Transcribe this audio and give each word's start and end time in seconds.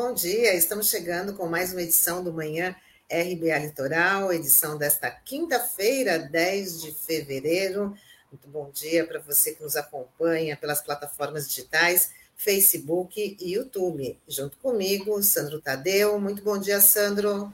bom 0.00 0.14
dia. 0.14 0.54
Estamos 0.54 0.88
chegando 0.88 1.34
com 1.34 1.46
mais 1.46 1.72
uma 1.72 1.82
edição 1.82 2.24
do 2.24 2.32
Manhã 2.32 2.74
RBA 3.12 3.58
Litoral, 3.58 4.32
edição 4.32 4.78
desta 4.78 5.10
quinta-feira, 5.10 6.18
10 6.18 6.80
de 6.80 6.92
fevereiro. 6.92 7.92
Muito 8.32 8.48
bom 8.48 8.70
dia 8.72 9.06
para 9.06 9.20
você 9.20 9.52
que 9.52 9.62
nos 9.62 9.76
acompanha 9.76 10.56
pelas 10.56 10.80
plataformas 10.80 11.46
digitais, 11.46 12.12
Facebook 12.34 13.36
e 13.38 13.52
YouTube. 13.52 14.18
Junto 14.26 14.56
comigo, 14.56 15.22
Sandro 15.22 15.60
Tadeu. 15.60 16.18
Muito 16.18 16.42
bom 16.42 16.56
dia, 16.56 16.80
Sandro. 16.80 17.52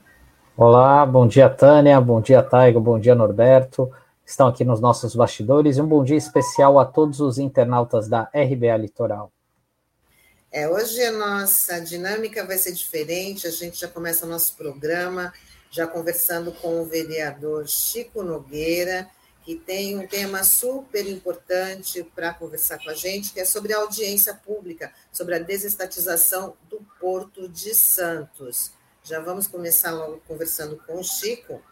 Olá, 0.57 1.05
bom 1.05 1.27
dia, 1.27 1.51
Tânia. 1.51 2.01
Bom 2.01 2.21
dia, 2.21 2.45
Taigo. 2.45 2.79
Bom 2.79 3.01
dia, 3.01 3.17
Norberto. 3.17 3.91
Estão 4.25 4.47
aqui 4.47 4.65
nos 4.65 4.81
nossos 4.81 5.17
bastidores. 5.17 5.79
E 5.79 5.83
um 5.83 5.89
bom 5.89 6.05
dia 6.05 6.17
especial 6.17 6.79
a 6.79 6.85
todos 6.85 7.19
os 7.19 7.39
internautas 7.39 8.07
da 8.07 8.31
RBA 8.33 8.77
Litoral. 8.77 9.33
É, 10.51 10.69
hoje 10.69 11.03
a 11.03 11.13
nossa 11.13 11.81
dinâmica 11.81 12.45
vai 12.47 12.57
ser 12.57 12.73
diferente, 12.73 13.47
a 13.47 13.51
gente 13.51 13.81
já 13.81 13.89
começa 13.89 14.25
o 14.25 14.29
nosso 14.29 14.57
programa 14.57 15.33
já 15.71 15.87
conversando 15.87 16.53
com 16.53 16.81
o 16.81 16.87
vereador 16.87 17.69
Chico 17.69 18.23
Nogueira, 18.23 19.11
que 19.43 19.57
tem 19.57 19.99
um 19.99 20.07
tema 20.07 20.43
super 20.43 21.07
importante 21.07 22.03
para 22.15 22.33
conversar 22.33 22.79
com 22.83 22.91
a 22.91 22.95
gente, 22.95 23.33
que 23.33 23.41
é 23.41 23.45
sobre 23.45 23.73
a 23.73 23.79
audiência 23.79 24.35
pública, 24.35 24.93
sobre 25.13 25.35
a 25.35 25.39
desestatização 25.39 26.57
do 26.69 26.81
Porto 26.99 27.49
de 27.49 27.75
Santos. 27.75 28.73
Já 29.05 29.21
vamos 29.21 29.47
começar 29.47 29.93
logo 29.93 30.21
conversando 30.27 30.77
com 30.87 30.99
o 30.99 31.05
Chico, 31.05 31.63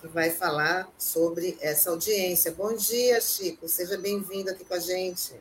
que 0.00 0.08
vai 0.08 0.30
falar 0.30 0.88
sobre 0.98 1.56
essa 1.60 1.90
audiência. 1.90 2.50
Bom 2.50 2.74
dia, 2.74 3.20
Chico, 3.20 3.68
seja 3.68 3.98
bem-vindo 3.98 4.50
aqui 4.50 4.64
com 4.64 4.74
a 4.74 4.80
gente. 4.80 5.34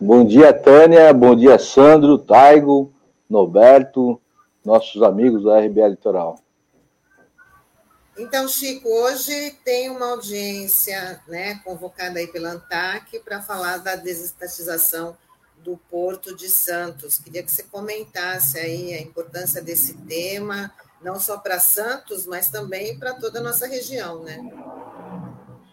Bom 0.00 0.24
dia, 0.24 0.52
Tânia. 0.52 1.12
Bom 1.12 1.34
dia, 1.34 1.58
Sandro, 1.58 2.18
Taigo, 2.18 2.94
Noberto, 3.28 4.20
nossos 4.64 5.02
amigos 5.02 5.42
da 5.42 5.58
RBA 5.58 5.88
Litoral. 5.88 6.38
Então, 8.16 8.46
Chico, 8.46 8.88
hoje 8.88 9.56
tem 9.64 9.90
uma 9.90 10.10
audiência 10.10 11.20
né, 11.26 11.60
convocada 11.64 12.20
aí 12.20 12.28
pela 12.28 12.50
ANTAC 12.50 13.18
para 13.24 13.42
falar 13.42 13.78
da 13.78 13.96
desestatização 13.96 15.16
do 15.64 15.76
Porto 15.90 16.34
de 16.36 16.48
Santos. 16.48 17.18
Queria 17.18 17.42
que 17.42 17.50
você 17.50 17.64
comentasse 17.64 18.56
aí 18.56 18.94
a 18.94 19.02
importância 19.02 19.60
desse 19.60 19.94
tema, 20.02 20.72
não 21.02 21.18
só 21.18 21.38
para 21.38 21.58
Santos, 21.58 22.24
mas 22.24 22.48
também 22.48 22.96
para 23.00 23.14
toda 23.14 23.40
a 23.40 23.42
nossa 23.42 23.66
região, 23.66 24.22
né? 24.22 24.48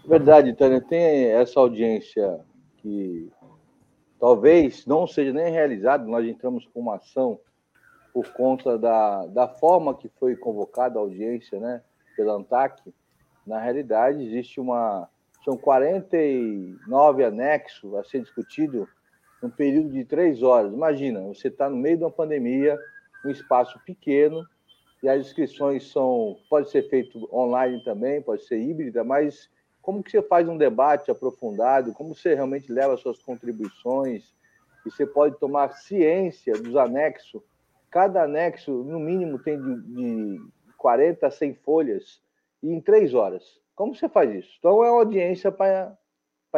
Verdade, 0.04 0.52
Tânia. 0.54 0.82
Tem 0.82 1.26
essa 1.28 1.60
audiência 1.60 2.39
que 2.78 3.32
talvez 4.26 4.88
não 4.88 5.06
seja 5.06 5.31
nem 5.31 5.52
realizado, 5.52 6.08
nós 6.08 6.26
entramos 6.28 6.66
com 6.73 6.80
uma 6.80 6.95
ação 6.95 7.40
por 8.12 8.28
conta 8.34 8.76
da, 8.76 9.28
da 9.28 9.48
forma 9.48 9.95
que 9.95 10.09
foi 10.20 10.36
convocada 10.36 10.98
a 10.98 11.02
audiência, 11.04 11.59
né, 11.59 11.84
pela 12.17 12.34
ANTAC. 12.34 12.92
Na 13.45 13.59
realidade, 13.59 14.23
existe 14.23 14.59
uma. 14.59 15.08
São 15.44 15.56
49 15.56 17.23
anexos 17.23 17.94
a 17.94 18.04
ser 18.04 18.22
discutido 18.22 18.90
num 19.44 19.52
período 19.52 19.92
de 19.92 20.04
três 20.04 20.42
horas. 20.42 20.73
Imagina, 20.73 21.22
você 21.22 21.50
está 21.50 21.70
no 21.70 21.78
meio 21.78 21.98
de 21.98 22.04
uma 22.04 22.10
pandemia, 22.10 22.80
um 23.23 23.30
espaço 23.30 23.80
pequeno, 23.86 24.44
e 25.04 25.08
as 25.08 25.23
inscrições 25.23 25.92
são. 25.92 26.36
Pode 26.49 26.72
ser 26.72 26.89
feito 26.89 27.30
online 27.32 27.83
também, 27.83 28.23
pode 28.23 28.44
ser 28.44 28.60
híbrida, 28.60 29.04
mas 29.04 29.52
como 29.86 30.02
que 30.02 30.10
você 30.10 30.22
faz 30.23 30.50
um 30.50 30.58
debate 30.58 31.12
aprofundado, 31.12 31.94
como 31.94 32.16
você 32.16 32.34
realmente 32.34 32.72
leva 32.72 32.98
suas 32.98 33.22
contribuições, 33.22 34.34
e 34.84 34.90
você 34.90 35.06
pode 35.06 35.38
tomar 35.38 35.73
ciência 35.73 36.54
dos 36.54 36.76
anexos. 36.76 37.44
Cada 37.92 38.23
anexo, 38.23 38.72
no 38.84 39.00
mínimo, 39.00 39.38
tem 39.38 39.62
de, 39.62 39.82
de 39.84 40.42
40 40.76 41.28
a 41.28 41.30
100 41.30 41.54
folhas, 41.58 42.20
e 42.64 42.73
em 42.73 42.82
três 42.82 43.14
horas. 43.14 43.62
Como 43.76 43.96
você 43.96 44.10
faz 44.10 44.34
isso? 44.34 44.56
Então, 44.58 44.84
é 44.84 44.90
uma 44.90 45.02
audiência 45.02 45.52
para 45.52 45.96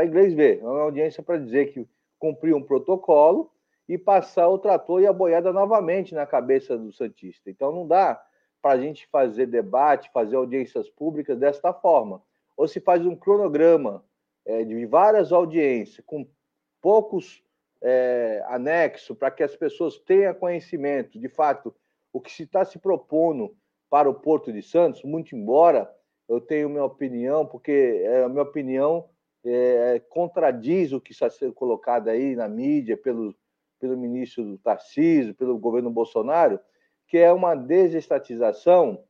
inglês 0.05 0.33
ver, 0.33 0.61
é 0.61 0.65
uma 0.65 0.83
audiência 0.83 1.21
para 1.21 1.37
dizer 1.37 1.73
que 1.73 1.85
cumpriu 2.17 2.55
um 2.55 2.63
protocolo 2.63 3.51
e 3.89 3.97
passar 3.97 4.47
o 4.47 4.57
trator 4.57 5.01
e 5.01 5.07
a 5.07 5.11
boiada 5.11 5.51
novamente 5.51 6.15
na 6.15 6.25
cabeça 6.25 6.77
do 6.77 6.93
Santista. 6.93 7.49
Então, 7.49 7.73
não 7.73 7.85
dá 7.85 8.23
para 8.61 8.71
a 8.71 8.79
gente 8.79 9.05
fazer 9.07 9.47
debate, 9.47 10.09
fazer 10.13 10.37
audiências 10.37 10.89
públicas 10.89 11.37
desta 11.37 11.73
forma 11.73 12.25
ou 12.57 12.67
se 12.67 12.79
faz 12.79 13.05
um 13.05 13.15
cronograma 13.15 14.03
é, 14.43 14.63
de 14.63 14.85
várias 14.87 15.31
audiências, 15.31 16.03
com 16.05 16.27
poucos 16.81 17.43
é, 17.81 18.43
anexos, 18.47 19.15
para 19.15 19.29
que 19.29 19.43
as 19.43 19.55
pessoas 19.55 19.99
tenham 19.99 20.33
conhecimento, 20.33 21.19
de 21.19 21.29
fato, 21.29 21.73
o 22.11 22.19
que 22.19 22.31
se 22.31 22.43
está 22.43 22.65
se 22.65 22.79
propondo 22.79 23.55
para 23.89 24.09
o 24.09 24.13
Porto 24.13 24.51
de 24.51 24.63
Santos, 24.63 25.03
muito 25.03 25.35
embora 25.35 25.93
eu 26.27 26.41
tenha 26.41 26.67
minha 26.67 26.83
opinião, 26.83 27.45
porque 27.45 28.01
é, 28.03 28.23
a 28.23 28.29
minha 28.29 28.43
opinião 28.43 29.07
é, 29.45 30.01
contradiz 30.09 30.91
o 30.91 30.99
que 30.99 31.11
está 31.11 31.29
sendo 31.29 31.53
colocado 31.53 32.09
aí 32.09 32.35
na 32.35 32.49
mídia 32.49 32.97
pelo, 32.97 33.33
pelo 33.79 33.95
ministro 33.95 34.57
Tarcísio, 34.57 35.35
pelo 35.35 35.57
governo 35.57 35.89
Bolsonaro, 35.89 36.59
que 37.07 37.17
é 37.17 37.31
uma 37.31 37.55
desestatização 37.55 39.03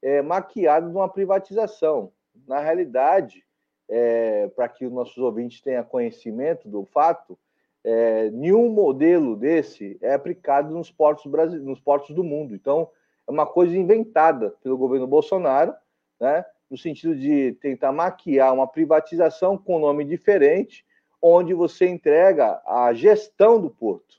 é, 0.00 0.22
maquiada 0.22 0.88
de 0.88 0.96
uma 0.96 1.08
privatização 1.08 2.12
na 2.46 2.60
realidade, 2.60 3.44
é, 3.88 4.48
para 4.48 4.68
que 4.68 4.86
os 4.86 4.92
nossos 4.92 5.18
ouvintes 5.18 5.60
tenham 5.60 5.84
conhecimento 5.84 6.68
do 6.68 6.84
fato, 6.84 7.38
é, 7.84 8.30
nenhum 8.30 8.68
modelo 8.68 9.36
desse 9.36 9.98
é 10.00 10.14
aplicado 10.14 10.72
nos 10.72 10.90
portos, 10.90 11.30
nos 11.60 11.80
portos 11.80 12.14
do 12.14 12.22
mundo. 12.22 12.54
Então, 12.54 12.88
é 13.26 13.30
uma 13.30 13.46
coisa 13.46 13.76
inventada 13.76 14.50
pelo 14.62 14.78
governo 14.78 15.06
Bolsonaro, 15.06 15.74
né, 16.20 16.44
no 16.70 16.78
sentido 16.78 17.14
de 17.14 17.52
tentar 17.60 17.92
maquiar 17.92 18.54
uma 18.54 18.66
privatização 18.66 19.58
com 19.58 19.78
nome 19.78 20.04
diferente, 20.04 20.86
onde 21.20 21.54
você 21.54 21.86
entrega 21.86 22.60
a 22.66 22.92
gestão 22.94 23.60
do 23.60 23.70
porto. 23.70 24.16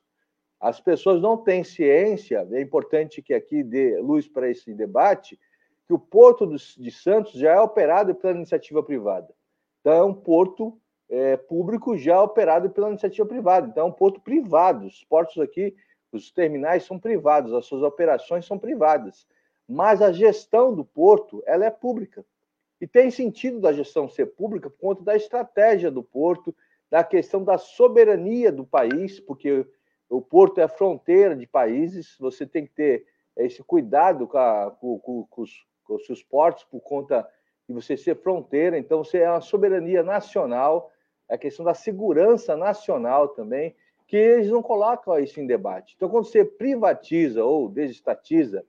As 0.60 0.80
pessoas 0.80 1.22
não 1.22 1.36
têm 1.36 1.64
ciência, 1.64 2.48
é 2.52 2.62
importante 2.62 3.22
que 3.22 3.34
aqui 3.34 3.64
dê 3.64 4.00
luz 4.00 4.28
para 4.28 4.50
esse 4.50 4.74
debate, 4.74 5.38
que 5.88 5.94
o 5.94 6.00
Porto 6.00 6.48
de 6.48 6.92
Santos 6.92 7.34
já 7.34 7.52
é 7.52 7.60
operado 7.60 8.16
pela 8.16 8.36
iniciativa 8.36 8.82
privada. 8.82 9.34
Então, 9.82 9.94
é 9.94 10.04
um 10.04 10.14
porto 10.14 10.80
é, 11.10 11.36
público 11.36 11.98
já 11.98 12.22
operado 12.22 12.70
pela 12.70 12.90
iniciativa 12.90 13.28
privada. 13.28 13.68
Então, 13.68 13.86
é 13.86 13.90
um 13.90 13.92
porto 13.92 14.22
privado. 14.22 14.86
Os 14.86 15.04
portos 15.04 15.42
aqui, 15.42 15.76
os 16.12 16.32
terminais 16.32 16.84
são 16.84 16.98
privados, 16.98 17.54
as 17.54 17.66
suas 17.66 17.84
operações 17.84 18.46
são 18.46 18.58
privadas. 18.58 19.28
Mas 19.68 20.02
a 20.02 20.12
gestão 20.12 20.74
do 20.74 20.86
porto, 20.86 21.44
ela 21.46 21.66
é 21.66 21.72
pública. 21.72 22.26
E 22.80 22.88
tem 22.88 23.12
sentido 23.12 23.60
da 23.60 23.72
gestão 23.72 24.10
ser 24.10 24.28
pública 24.28 24.70
por 24.70 24.80
conta 24.80 25.04
da 25.04 25.16
estratégia 25.16 25.92
do 25.92 26.04
porto, 26.04 26.56
da 26.90 27.04
questão 27.04 27.44
da 27.44 27.58
soberania 27.58 28.52
do 28.52 28.66
país, 28.66 29.20
porque 29.20 29.66
o 30.10 30.22
porto 30.22 30.60
é 30.60 30.64
a 30.64 30.68
fronteira 30.68 31.36
de 31.36 31.48
países, 31.48 32.16
você 32.20 32.46
tem 32.46 32.66
que 32.66 32.74
ter 32.74 33.06
esse 33.36 33.64
cuidado 33.64 34.28
com, 34.28 34.38
a, 34.38 34.72
com, 34.72 35.00
com, 35.00 35.26
com 35.26 35.42
os 35.42 35.66
com 35.84 35.96
os 35.96 36.06
seus 36.06 36.24
portos 36.24 36.64
por 36.64 36.82
conta 36.82 37.28
de 37.68 37.74
você 37.74 37.96
ser 37.96 38.16
fronteira, 38.16 38.78
então 38.78 39.04
você 39.04 39.20
é 39.20 39.30
uma 39.30 39.42
soberania 39.42 40.04
nacional, 40.04 40.92
a 41.30 41.38
questão 41.38 41.66
da 41.66 41.74
segurança 41.74 42.58
nacional 42.58 43.30
também, 43.30 43.76
que 44.08 44.18
eles 44.18 44.50
não 44.50 44.62
colocam 44.62 45.18
isso 45.20 45.40
em 45.40 45.48
debate. 45.48 45.94
Então, 45.96 46.10
quando 46.10 46.26
você 46.26 46.44
privatiza 46.44 47.44
ou 47.44 47.70
desestatiza 47.70 48.66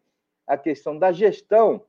a 0.47 0.57
questão 0.57 0.97
da 0.97 1.11
gestão, 1.11 1.83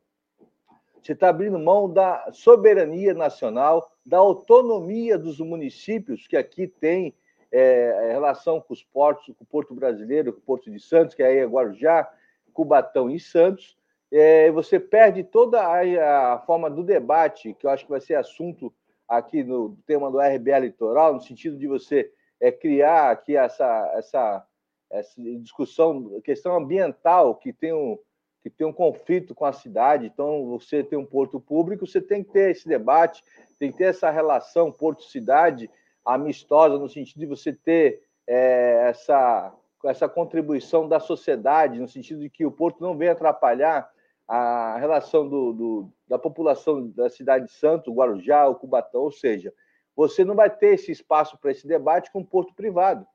você 1.02 1.14
está 1.14 1.30
abrindo 1.30 1.60
mão 1.60 1.92
da 1.92 2.32
soberania 2.34 3.14
nacional, 3.14 3.92
da 4.04 4.18
autonomia 4.18 5.20
dos 5.20 5.40
municípios, 5.40 6.26
que 6.26 6.36
aqui 6.36 6.68
tem 6.68 7.14
é, 7.52 8.10
relação 8.12 8.60
com 8.60 8.74
os 8.74 8.84
portos, 8.84 9.28
com 9.38 9.44
o 9.44 9.48
Porto 9.48 9.76
Brasileiro, 9.76 10.34
com 10.34 10.40
o 10.40 10.44
Porto 10.44 10.72
de 10.72 10.80
Santos, 10.80 11.16
que 11.16 11.22
aí 11.22 11.38
é 11.38 11.46
Guarujá, 11.46 12.12
Cubatão 12.52 13.10
e 13.10 13.20
Santos, 13.20 13.78
é, 14.12 14.52
você 14.52 14.80
perde 14.80 15.24
toda 15.24 15.62
a, 15.62 16.34
a, 16.34 16.40
forma 16.40 16.70
do 16.70 16.84
debate, 16.84 17.54
que 17.54 17.66
eu 17.66 17.70
acho 17.70 17.86
que 17.86 17.92
vai 17.92 18.02
ser 18.02 18.16
assunto 18.16 18.74
aqui 19.08 19.44
no 19.44 19.78
tema 19.86 20.12
do 20.12 20.20
RBA 20.20 20.60
Litoral, 20.60 21.14
no 21.14 21.22
sentido 21.22 21.58
de 21.58 21.68
você 21.68 22.12
é, 22.40 22.52
criar 22.52 23.12
aqui 23.12 23.36
essa, 23.36 23.92
essa, 23.96 24.46
essa 24.92 25.14
discussão, 25.40 26.20
questão 26.22 26.56
ambiental, 26.56 27.36
que 27.36 27.52
tem, 27.52 27.74
um, 27.74 27.98
que 28.42 28.50
tem 28.50 28.66
um 28.66 28.74
conflito 28.74 29.34
com 29.34 29.46
a 29.46 29.54
cidade. 29.54 30.06
Então, 30.06 30.46
você 30.48 30.84
tem 30.84 30.98
um 30.98 31.06
porto 31.06 31.40
público, 31.40 31.86
você 31.86 32.02
tem 32.02 32.24
que 32.24 32.32
ter 32.32 32.52
esse 32.52 32.68
debate, 32.68 33.24
tem 33.60 33.72
que 33.72 33.78
ter 33.78 33.86
essa 33.86 34.10
relação 34.10 34.72
porto-cidade 34.72 35.70
amistosa, 36.04 36.78
no 36.78 36.88
sentido 36.88 37.20
de 37.20 37.26
você 37.26 37.52
ter 37.52 38.04
é, 38.28 38.90
essa, 38.90 39.54
essa 39.86 40.08
contribuição 40.08 40.88
da 40.88 41.00
sociedade, 41.00 41.80
no 41.80 41.88
sentido 41.88 42.22
de 42.22 42.30
que 42.30 42.46
o 42.46 42.52
porto 42.52 42.82
não 42.82 42.96
venha 42.96 43.14
atrapalhar 43.14 43.90
a 44.28 44.78
relação 44.78 45.28
do, 45.28 45.54
do, 45.54 45.94
da 46.08 46.18
população 46.18 46.90
da 46.90 47.10
cidade 47.10 47.46
de 47.46 47.52
Santo, 47.52 47.94
Guarujá, 47.94 48.48
o 48.48 48.56
Cubatão, 48.56 49.02
ou 49.02 49.12
seja, 49.12 49.54
você 49.96 50.26
não 50.26 50.36
vai 50.36 50.50
ter 50.50 50.74
esse 50.74 50.92
espaço 50.92 51.38
para 51.38 51.52
esse 51.52 51.68
debate 51.68 52.12
com 52.12 52.20
um 52.20 52.26
porto 52.26 52.54
privado. 52.54 53.06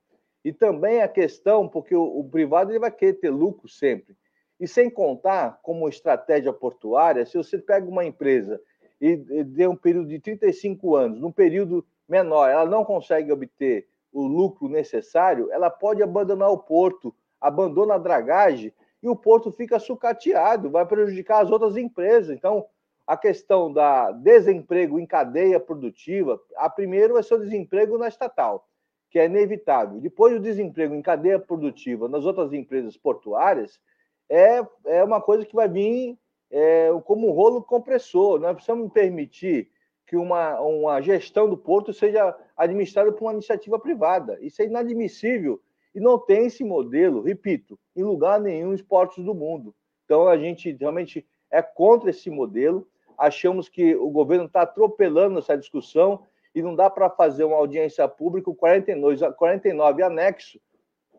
E 0.44 0.52
também 0.52 1.02
a 1.02 1.08
questão, 1.08 1.68
porque 1.68 1.94
o, 1.94 2.02
o 2.02 2.24
privado 2.28 2.70
ele 2.70 2.78
vai 2.78 2.90
querer 2.90 3.14
ter 3.14 3.30
lucro 3.30 3.68
sempre. 3.68 4.16
E 4.58 4.66
sem 4.66 4.88
contar, 4.88 5.58
como 5.62 5.88
estratégia 5.88 6.52
portuária, 6.52 7.26
se 7.26 7.36
você 7.36 7.58
pega 7.58 7.88
uma 7.88 8.04
empresa 8.04 8.60
e, 9.00 9.22
e 9.56 9.66
um 9.66 9.76
período 9.76 10.08
de 10.08 10.18
35 10.18 10.96
anos, 10.96 11.20
num 11.20 11.32
período 11.32 11.84
menor, 12.08 12.48
ela 12.48 12.66
não 12.66 12.84
consegue 12.84 13.32
obter 13.32 13.88
o 14.12 14.26
lucro 14.26 14.68
necessário, 14.68 15.50
ela 15.52 15.70
pode 15.70 16.02
abandonar 16.02 16.50
o 16.50 16.58
porto, 16.58 17.14
abandona 17.40 17.94
a 17.94 17.98
dragagem 17.98 18.72
e 19.02 19.08
o 19.08 19.16
porto 19.16 19.50
fica 19.50 19.78
sucateado, 19.78 20.70
vai 20.70 20.84
prejudicar 20.84 21.42
as 21.42 21.50
outras 21.50 21.76
empresas. 21.76 22.36
Então, 22.36 22.66
a 23.06 23.16
questão 23.16 23.72
da 23.72 24.12
desemprego 24.12 24.98
em 24.98 25.06
cadeia 25.06 25.58
produtiva, 25.58 26.40
a 26.56 26.68
primeiro 26.68 27.14
vai 27.14 27.22
ser 27.22 27.34
o 27.34 27.40
desemprego 27.40 27.98
na 27.98 28.08
estatal, 28.08 28.68
que 29.10 29.18
é 29.18 29.24
inevitável. 29.24 30.00
Depois, 30.00 30.36
o 30.36 30.40
desemprego 30.40 30.94
em 30.94 31.02
cadeia 31.02 31.38
produtiva 31.38 32.08
nas 32.08 32.24
outras 32.24 32.52
empresas 32.52 32.96
portuárias, 32.96 33.80
é, 34.28 34.64
é 34.84 35.02
uma 35.02 35.20
coisa 35.20 35.44
que 35.44 35.56
vai 35.56 35.68
vir 35.68 36.16
é, 36.50 36.90
como 37.04 37.28
um 37.28 37.32
rolo 37.32 37.62
compressor. 37.62 38.38
Nós 38.38 38.52
precisamos 38.52 38.92
permitir 38.92 39.70
que 40.06 40.16
uma, 40.16 40.60
uma 40.60 41.00
gestão 41.00 41.48
do 41.48 41.56
porto 41.56 41.92
seja 41.92 42.36
administrada 42.56 43.12
por 43.12 43.24
uma 43.24 43.32
iniciativa 43.32 43.78
privada. 43.78 44.38
Isso 44.40 44.60
é 44.62 44.66
inadmissível 44.66 45.60
e 45.94 46.00
não 46.00 46.18
tem 46.18 46.46
esse 46.46 46.62
modelo, 46.62 47.22
repito, 47.22 47.78
em 47.96 48.02
lugar 48.02 48.40
nenhum 48.40 48.70
nos 48.70 48.82
portos 48.82 49.24
do 49.24 49.34
mundo. 49.34 49.74
Então, 50.04 50.28
a 50.28 50.36
gente 50.36 50.76
realmente 50.78 51.26
é 51.50 51.62
contra 51.62 52.10
esse 52.10 52.30
modelo. 52.30 52.86
Achamos 53.18 53.68
que 53.68 53.94
o 53.94 54.10
governo 54.10 54.46
está 54.46 54.62
atropelando 54.62 55.38
essa 55.38 55.56
discussão 55.56 56.24
e 56.54 56.62
não 56.62 56.74
dá 56.74 56.88
para 56.88 57.10
fazer 57.10 57.44
uma 57.44 57.56
audiência 57.56 58.06
pública 58.08 58.46
com 58.46 58.54
49, 58.54 59.32
49 59.32 60.02
anexos 60.02 60.60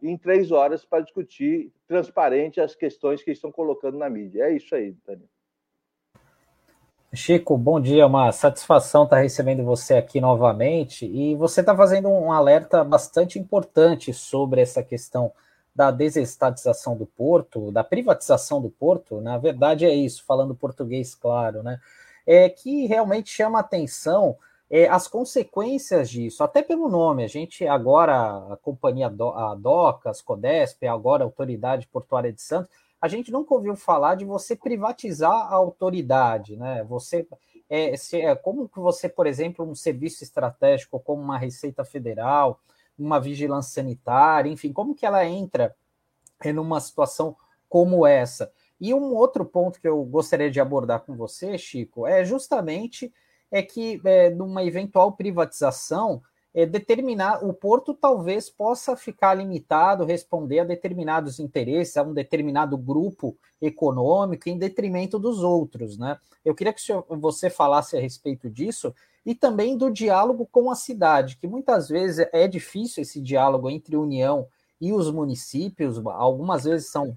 em 0.02 0.18
três 0.18 0.52
horas 0.52 0.84
para 0.84 1.04
discutir 1.04 1.72
transparente 1.88 2.60
as 2.60 2.76
questões 2.76 3.24
que 3.24 3.32
estão 3.32 3.52
colocando 3.52 3.98
na 3.98 4.10
mídia. 4.10 4.46
É 4.46 4.54
isso 4.54 4.74
aí, 4.74 4.96
Daniel. 5.06 5.30
Chico, 7.14 7.58
bom 7.58 7.78
dia, 7.78 8.08
uma 8.08 8.32
satisfação 8.32 9.04
estar 9.04 9.18
recebendo 9.20 9.66
você 9.66 9.96
aqui 9.96 10.22
novamente. 10.22 11.06
E 11.06 11.36
você 11.36 11.60
está 11.60 11.76
fazendo 11.76 12.08
um 12.08 12.32
alerta 12.32 12.86
bastante 12.86 13.38
importante 13.38 14.14
sobre 14.14 14.62
essa 14.62 14.82
questão 14.82 15.34
da 15.76 15.92
desestatização 15.92 16.96
do 16.96 17.06
porto, 17.06 17.70
da 17.70 17.84
privatização 17.84 18.62
do 18.62 18.70
porto. 18.70 19.20
Na 19.20 19.38
verdade, 19.38 19.86
é 19.86 19.94
isso, 19.94 20.24
falando 20.26 20.56
português 20.56 21.14
claro, 21.14 21.62
né? 21.62 21.82
É 22.26 22.48
que 22.48 22.86
realmente 22.86 23.30
chama 23.30 23.60
atenção 23.60 24.38
é, 24.70 24.88
as 24.88 25.06
consequências 25.06 26.10
disso, 26.10 26.42
até 26.46 26.62
pelo 26.62 26.88
nome, 26.88 27.26
a 27.26 27.28
gente 27.28 27.68
agora, 27.68 28.54
a 28.54 28.58
companhia 28.62 29.10
Do, 29.10 29.32
a 29.32 29.54
Docas, 29.54 30.22
Codesp, 30.22 30.88
agora 30.88 31.24
a 31.24 31.26
Autoridade 31.26 31.88
Portuária 31.88 32.32
de 32.32 32.42
Santos, 32.42 32.74
a 33.02 33.08
gente 33.08 33.32
nunca 33.32 33.54
ouviu 33.54 33.76
falar 33.76 34.16
de 34.16 34.24
você 34.24 34.56
privatizar 34.56 35.32
a 35.32 35.56
autoridade, 35.56 36.56
né? 36.56 36.84
Você 36.84 37.28
é, 37.68 37.96
se, 37.96 38.22
é 38.22 38.36
como 38.36 38.70
que 38.70 38.80
você, 38.80 39.10
por 39.10 39.26
exemplo, 39.26 39.66
um 39.66 39.74
serviço 39.74 40.24
estratégico 40.24 41.00
como 41.00 41.22
uma 41.22 41.38
Receita 41.38 41.84
Federal, 41.84 42.60
uma 43.00 43.20
vigilância 43.20 43.82
sanitária, 43.82 44.52
enfim, 44.52 44.72
como 44.72 44.94
que 44.94 45.06
ela 45.06 45.26
entra 45.26 45.74
em 46.44 46.60
uma 46.60 46.80
situação 46.80 47.36
como 47.68 48.06
essa? 48.06 48.52
E 48.80 48.94
um 48.94 49.16
outro 49.16 49.46
ponto 49.46 49.80
que 49.80 49.88
eu 49.88 50.04
gostaria 50.04 50.52
de 50.52 50.60
abordar 50.60 51.02
com 51.02 51.16
você, 51.16 51.58
Chico, 51.58 52.06
é 52.06 52.26
justamente 52.26 53.12
é 53.50 53.62
que 53.62 54.02
é, 54.06 54.30
numa 54.30 54.64
eventual 54.64 55.14
privatização, 55.14 56.22
é, 56.54 56.66
determinar 56.66 57.44
o 57.46 57.54
porto 57.54 57.94
talvez 57.94 58.50
possa 58.50 58.96
ficar 58.96 59.34
limitado, 59.34 60.06
responder 60.06 60.60
a 60.60 60.64
determinados 60.66 61.40
interesses, 61.40 61.96
a 61.98 62.04
um 62.04 62.14
determinado 62.14 62.78
grupo 62.78 63.38
econômico, 63.62 64.50
em 64.50 64.58
detrimento 64.58 65.18
dos 65.18 65.44
outros, 65.44 65.98
né? 65.98 66.18
Eu 66.44 66.54
queria 66.54 66.74
que 66.74 66.82
senhor, 66.82 67.06
você 67.10 67.50
falasse 67.50 67.96
a 67.96 68.02
respeito 68.02 68.50
disso 68.50 68.94
e 69.26 69.36
também 69.36 69.78
do 69.78 69.90
diálogo 69.92 70.48
com 70.52 70.70
a 70.72 70.76
cidade, 70.76 71.38
que 71.38 71.48
muitas 71.48 71.88
vezes 71.88 72.28
é 72.34 72.48
difícil 72.48 73.04
esse 73.04 73.22
diálogo 73.22 73.70
entre 73.70 73.96
União 73.96 74.48
e 74.80 74.92
os 74.92 75.12
municípios, 75.12 76.04
algumas 76.06 76.64
vezes 76.64 76.88
são 76.90 77.16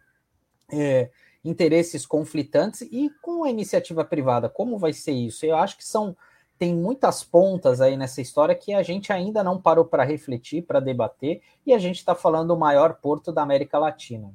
é, 0.71 1.11
interesses 1.45 2.07
conflitantes 2.07 2.83
e 2.83 3.11
com 3.23 3.43
a 3.45 3.51
iniciativa 3.51 4.05
privada, 4.05 4.49
como 4.49 4.79
vai 4.79 4.93
ser 4.93 5.13
isso? 5.13 5.45
Eu 5.47 5.57
acho 5.57 5.77
que 5.77 5.85
são 5.85 6.15
tem 6.59 6.75
muitas 6.75 7.25
pontas 7.25 7.81
aí 7.81 7.97
nessa 7.97 8.21
história 8.21 8.55
que 8.55 8.73
a 8.73 8.83
gente 8.83 9.13
ainda 9.13 9.43
não 9.43 9.61
parou 9.61 9.85
para 9.85 10.05
refletir, 10.05 10.63
para 10.63 10.81
debater, 10.81 11.43
e 11.67 11.73
a 11.73 11.79
gente 11.79 11.97
está 11.97 12.15
falando 12.15 12.49
do 12.49 12.57
maior 12.57 12.95
porto 12.95 13.33
da 13.33 13.43
América 13.43 13.79
Latina. 13.79 14.33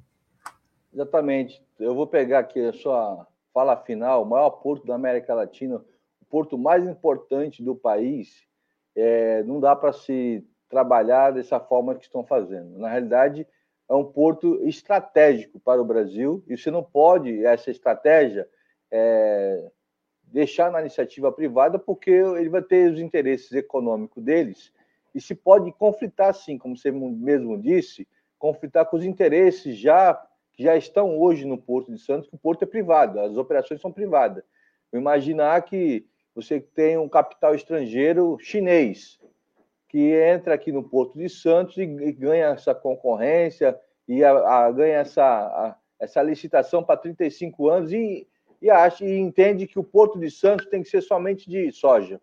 Exatamente. 0.93 1.63
Eu 1.79 1.95
vou 1.95 2.07
pegar 2.07 2.39
aqui 2.39 2.59
a 2.59 2.73
sua 2.73 3.25
fala 3.53 3.75
final, 3.77 4.23
o 4.23 4.25
maior 4.25 4.49
porto 4.49 4.85
da 4.85 4.95
América 4.95 5.33
Latina, 5.33 5.77
o 6.21 6.25
porto 6.25 6.57
mais 6.57 6.85
importante 6.85 7.63
do 7.63 7.75
país, 7.75 8.43
é, 8.95 9.43
não 9.43 9.59
dá 9.59 9.75
para 9.75 9.93
se 9.93 10.45
trabalhar 10.67 11.31
dessa 11.31 11.59
forma 11.59 11.95
que 11.95 12.03
estão 12.03 12.23
fazendo. 12.23 12.77
Na 12.77 12.89
realidade, 12.89 13.47
é 13.89 13.93
um 13.93 14.05
porto 14.05 14.61
estratégico 14.67 15.59
para 15.59 15.81
o 15.81 15.85
Brasil 15.85 16.43
e 16.47 16.55
você 16.55 16.69
não 16.69 16.83
pode, 16.83 17.43
essa 17.43 17.71
estratégia, 17.71 18.47
é, 18.91 19.71
deixar 20.31 20.71
na 20.71 20.81
iniciativa 20.81 21.31
privada 21.31 21.79
porque 21.79 22.11
ele 22.11 22.49
vai 22.49 22.61
ter 22.61 22.91
os 22.91 22.99
interesses 22.99 23.51
econômicos 23.51 24.23
deles 24.23 24.71
e 25.13 25.19
se 25.19 25.33
pode 25.33 25.71
conflitar, 25.73 26.33
sim, 26.33 26.57
como 26.57 26.77
você 26.77 26.91
mesmo 26.91 27.59
disse, 27.59 28.07
conflitar 28.37 28.85
com 28.85 28.97
os 28.97 29.03
interesses 29.03 29.77
já 29.77 30.13
que 30.53 30.63
já 30.63 30.75
estão 30.75 31.17
hoje 31.17 31.45
no 31.45 31.57
Porto 31.57 31.91
de 31.91 31.99
Santos, 31.99 32.29
que 32.29 32.35
o 32.35 32.39
porto 32.39 32.63
é 32.63 32.65
privado, 32.65 33.19
as 33.19 33.37
operações 33.37 33.81
são 33.81 33.91
privadas. 33.91 34.43
Imaginar 34.93 35.61
que 35.63 36.05
você 36.35 36.59
tem 36.59 36.97
um 36.97 37.09
capital 37.09 37.55
estrangeiro 37.55 38.37
chinês 38.39 39.19
que 39.87 40.13
entra 40.13 40.53
aqui 40.53 40.71
no 40.71 40.83
Porto 40.83 41.17
de 41.17 41.27
Santos 41.29 41.77
e, 41.77 41.81
e 41.81 42.11
ganha 42.11 42.47
essa 42.47 42.75
concorrência 42.75 43.77
e 44.07 44.23
a, 44.23 44.31
a, 44.31 44.71
ganha 44.71 44.97
essa, 44.97 45.23
a, 45.23 45.75
essa 45.99 46.21
licitação 46.21 46.83
para 46.83 46.97
35 46.97 47.69
anos 47.69 47.91
e, 47.91 48.27
e, 48.61 48.69
acha, 48.69 49.05
e 49.05 49.17
entende 49.17 49.67
que 49.67 49.79
o 49.79 49.83
Porto 49.83 50.19
de 50.19 50.29
Santos 50.29 50.65
tem 50.67 50.83
que 50.83 50.89
ser 50.89 51.01
somente 51.01 51.49
de 51.49 51.71
soja. 51.71 52.21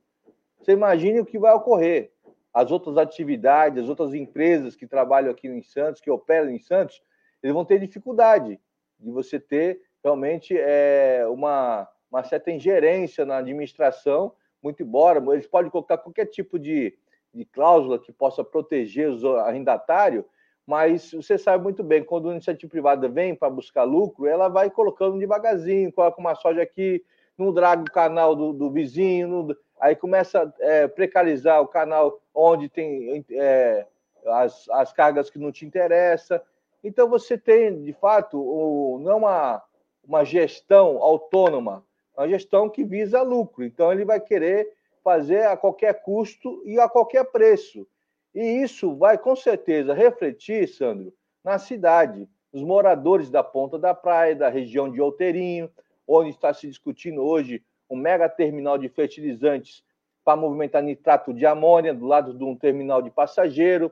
Você 0.59 0.73
imagine 0.73 1.21
o 1.21 1.27
que 1.27 1.39
vai 1.39 1.53
ocorrer. 1.53 2.13
As 2.53 2.71
outras 2.71 2.97
atividades, 2.97 3.83
as 3.83 3.89
outras 3.89 4.15
empresas 4.15 4.75
que 4.75 4.87
trabalham 4.87 5.31
aqui 5.31 5.47
em 5.47 5.63
Santos, 5.63 6.01
que 6.01 6.11
operam 6.11 6.51
em 6.51 6.59
Santos, 6.59 7.03
eles 7.43 7.55
vão 7.55 7.65
ter 7.65 7.79
dificuldade 7.79 8.59
de 8.99 9.11
você 9.11 9.39
ter 9.39 9.83
realmente 10.03 10.57
é, 10.57 11.27
uma, 11.29 11.87
uma 12.11 12.25
certa 12.25 12.51
ingerência 12.51 13.27
na 13.27 13.39
administração, 13.39 14.33
muito 14.63 14.83
embora 14.83 15.23
eles 15.33 15.47
podem 15.47 15.71
colocar 15.71 15.99
qualquer 15.99 16.27
tipo 16.27 16.59
de 16.59 16.97
de 17.37 17.45
cláusula 17.45 17.99
que 17.99 18.13
possa 18.13 18.43
proteger 18.43 19.11
os 19.11 19.25
arrendatários, 19.25 20.25
mas 20.67 21.13
você 21.13 21.39
sabe 21.39 21.63
muito 21.63 21.85
bem, 21.85 22.03
quando 22.03 22.29
a 22.29 22.33
iniciativa 22.33 22.71
privada 22.71 23.09
vem 23.09 23.35
para 23.35 23.49
buscar 23.49 23.85
lucro, 23.85 24.27
ela 24.27 24.49
vai 24.49 24.69
colocando 24.69 25.19
devagarzinho, 25.19 25.93
coloca 25.93 26.21
uma 26.21 26.35
soja 26.35 26.63
aqui, 26.63 27.05
não 27.39 27.53
draga 27.53 27.83
o 27.83 27.93
canal 27.93 28.35
do, 28.35 28.53
do 28.53 28.71
vizinho, 28.71 29.29
não, 29.29 29.57
aí 29.81 29.95
começa 29.95 30.43
a 30.43 30.53
é, 30.59 30.89
precarizar 30.89 31.63
o 31.63 31.69
canal 31.69 32.21
onde 32.35 32.69
tem 32.69 33.25
é, 33.31 33.87
as, 34.27 34.69
as 34.71 34.93
cargas 34.93 35.31
que 35.31 35.39
não 35.39 35.53
te 35.53 35.65
interessam. 35.65 36.41
Então 36.83 37.09
você 37.09 37.39
tem, 37.39 37.83
de 37.83 37.93
fato, 37.93 38.39
o, 38.39 38.99
não 38.99 39.19
uma, 39.19 39.63
uma 40.05 40.25
gestão 40.25 40.99
autônoma, 40.99 41.85
uma 42.17 42.29
gestão 42.29 42.69
que 42.69 42.83
visa 42.85 43.23
lucro. 43.23 43.65
Então 43.65 43.93
ele 43.93 44.05
vai 44.05 44.21
querer 44.21 44.73
fazer 45.05 45.47
a 45.47 45.57
qualquer 45.57 46.03
custo 46.03 46.61
e 46.65 46.81
a 46.81 46.89
qualquer 46.89 47.25
preço. 47.31 47.87
E 48.37 48.63
isso 48.63 48.95
vai 48.95 49.17
com 49.17 49.35
certeza 49.35 49.95
refletir, 49.95 50.69
Sandro, 50.69 51.11
na 51.43 51.59
cidade, 51.59 52.29
nos 52.53 52.63
moradores 52.63 53.31
da 53.31 53.43
ponta 53.43 53.79
da 53.79 53.95
praia, 53.95 54.37
da 54.37 54.51
região 54.51 54.93
de 54.93 55.01
Outeirinho, 55.01 55.71
onde 56.07 56.29
está 56.29 56.53
se 56.53 56.69
discutindo 56.69 57.23
hoje 57.23 57.65
um 57.89 57.97
mega 57.97 58.29
terminal 58.29 58.77
de 58.77 58.91
fertilizantes 58.91 59.83
para 60.23 60.39
movimentar 60.39 60.83
nitrato 60.83 61.33
de 61.33 61.47
amônia 61.47 61.95
do 61.95 62.05
lado 62.05 62.35
de 62.35 62.45
um 62.45 62.55
terminal 62.55 63.01
de 63.01 63.11
passageiro, 63.11 63.91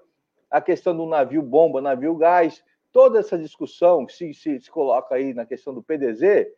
a 0.50 0.60
questão 0.60 0.94
do 0.94 1.06
navio 1.06 1.40
bomba, 1.40 1.80
navio 1.80 2.14
gás, 2.14 2.62
toda 2.92 3.20
essa 3.20 3.38
discussão 3.38 4.04
que 4.04 4.12
se, 4.12 4.34
se, 4.34 4.60
se 4.60 4.70
coloca 4.70 5.14
aí 5.14 5.32
na 5.32 5.46
questão 5.46 5.72
do 5.72 5.82
PDZ 5.82 6.48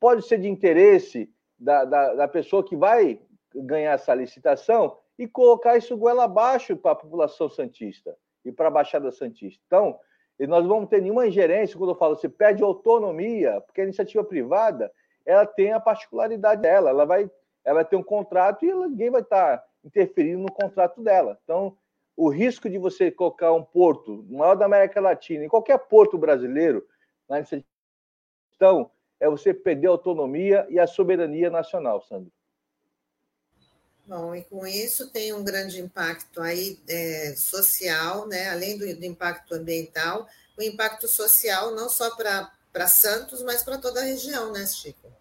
pode 0.00 0.26
ser 0.26 0.40
de 0.40 0.48
interesse 0.48 1.32
da, 1.56 1.84
da, 1.84 2.14
da 2.14 2.26
pessoa 2.26 2.64
que 2.64 2.74
vai 2.74 3.20
ganhar 3.54 3.92
essa 3.92 4.12
licitação 4.12 4.98
e 5.18 5.26
colocar 5.26 5.76
isso 5.76 5.96
goela 5.96 6.24
abaixo 6.24 6.76
para 6.76 6.92
a 6.92 6.96
população 6.96 7.50
santista 7.50 8.16
e 8.44 8.52
para 8.52 8.68
a 8.68 8.70
Baixada 8.70 9.10
Santista. 9.10 9.60
Então, 9.66 9.98
nós 10.46 10.62
não 10.62 10.68
vamos 10.68 10.88
ter 10.88 11.02
nenhuma 11.02 11.26
ingerência 11.26 11.76
quando 11.76 11.90
eu 11.90 11.96
falo 11.96 12.14
você 12.14 12.28
pede 12.28 12.62
autonomia, 12.62 13.60
porque 13.62 13.80
a 13.80 13.84
iniciativa 13.84 14.22
privada 14.22 14.92
ela 15.26 15.44
tem 15.44 15.72
a 15.72 15.80
particularidade 15.80 16.62
dela, 16.62 16.90
ela 16.90 17.04
vai, 17.04 17.30
ela 17.64 17.84
ter 17.84 17.96
um 17.96 18.02
contrato 18.02 18.64
e 18.64 18.72
ninguém 18.72 19.10
vai 19.10 19.20
estar 19.20 19.62
interferindo 19.84 20.38
no 20.38 20.52
contrato 20.52 21.02
dela. 21.02 21.38
Então, 21.42 21.76
o 22.16 22.28
risco 22.28 22.68
de 22.70 22.78
você 22.78 23.10
colocar 23.10 23.52
um 23.52 23.62
porto, 23.62 24.24
maior 24.28 24.54
da 24.54 24.64
América 24.64 25.00
Latina, 25.00 25.44
em 25.44 25.48
qualquer 25.48 25.78
porto 25.78 26.16
brasileiro, 26.16 26.86
na 27.28 27.42
questão, 27.42 28.90
é 29.20 29.28
você 29.28 29.52
perder 29.52 29.88
a 29.88 29.90
autonomia 29.90 30.66
e 30.70 30.78
a 30.78 30.86
soberania 30.86 31.50
nacional, 31.50 32.00
Sandro. 32.00 32.32
Bom, 34.08 34.34
e 34.34 34.42
com 34.42 34.66
isso 34.66 35.12
tem 35.12 35.34
um 35.34 35.44
grande 35.44 35.78
impacto 35.78 36.40
aí 36.40 36.78
é, 36.88 37.34
social, 37.36 38.26
né? 38.26 38.48
além 38.48 38.78
do, 38.78 38.86
do, 38.98 39.04
impacto 39.04 39.54
ambiental, 39.54 40.26
o 40.58 40.62
impacto 40.62 41.06
social 41.06 41.74
não 41.74 41.90
só 41.90 42.16
para 42.16 42.88
Santos, 42.88 43.42
mas 43.42 43.62
para 43.62 43.76
toda 43.76 44.00
a 44.00 44.04
região, 44.04 44.50
né, 44.50 44.64
Chico? 44.64 45.12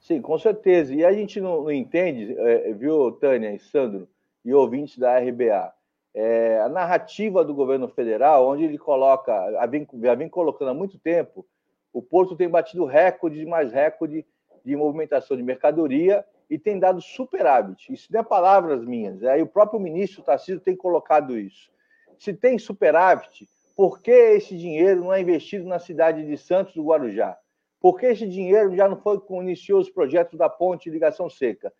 Sim, 0.00 0.22
com 0.22 0.38
certeza. 0.38 0.94
E 0.94 1.04
a 1.04 1.12
gente 1.12 1.38
não, 1.38 1.64
não 1.64 1.70
entende, 1.70 2.34
é, 2.38 2.72
viu, 2.72 3.12
Tânia 3.12 3.52
e 3.52 3.58
Sandro, 3.58 4.08
e 4.42 4.54
ouvintes 4.54 4.96
da 4.96 5.18
RBA, 5.18 5.70
é, 6.14 6.60
a 6.60 6.68
narrativa 6.70 7.44
do 7.44 7.54
governo 7.54 7.88
federal, 7.88 8.48
onde 8.48 8.64
ele 8.64 8.78
coloca, 8.78 9.52
já 9.52 9.66
vem, 9.66 9.86
já 10.02 10.14
vem 10.14 10.30
colocando 10.30 10.70
há 10.70 10.74
muito 10.74 10.98
tempo, 10.98 11.46
o 11.92 12.00
Porto 12.00 12.34
tem 12.34 12.48
batido 12.48 12.86
recorde 12.86 13.38
de 13.38 13.44
mais 13.44 13.70
recorde 13.70 14.24
de 14.64 14.76
movimentação 14.76 15.36
de 15.36 15.42
mercadoria 15.42 16.24
e 16.48 16.58
tem 16.58 16.78
dado 16.78 17.00
superávit. 17.00 17.92
Isso 17.92 18.08
não 18.12 18.20
é 18.20 18.22
palavras 18.22 18.84
minhas, 18.84 19.22
aí 19.24 19.42
o 19.42 19.46
próprio 19.46 19.80
ministro 19.80 20.22
Tarcísio 20.22 20.60
tem 20.60 20.76
colocado 20.76 21.38
isso. 21.38 21.70
Se 22.18 22.32
tem 22.32 22.58
superávit, 22.58 23.48
por 23.76 24.00
que 24.00 24.10
esse 24.10 24.56
dinheiro 24.56 25.02
não 25.02 25.12
é 25.12 25.20
investido 25.20 25.66
na 25.66 25.78
cidade 25.78 26.26
de 26.26 26.36
Santos 26.36 26.74
do 26.74 26.84
Guarujá? 26.84 27.38
Por 27.80 27.98
que 27.98 28.06
esse 28.06 28.26
dinheiro 28.26 28.74
já 28.74 28.88
não 28.88 28.96
foi 28.96 29.20
iniciou 29.40 29.80
os 29.80 29.88
projetos 29.88 30.36
da 30.36 30.48
ponte 30.48 30.84
de 30.84 30.90
ligação 30.90 31.30
seca? 31.30 31.72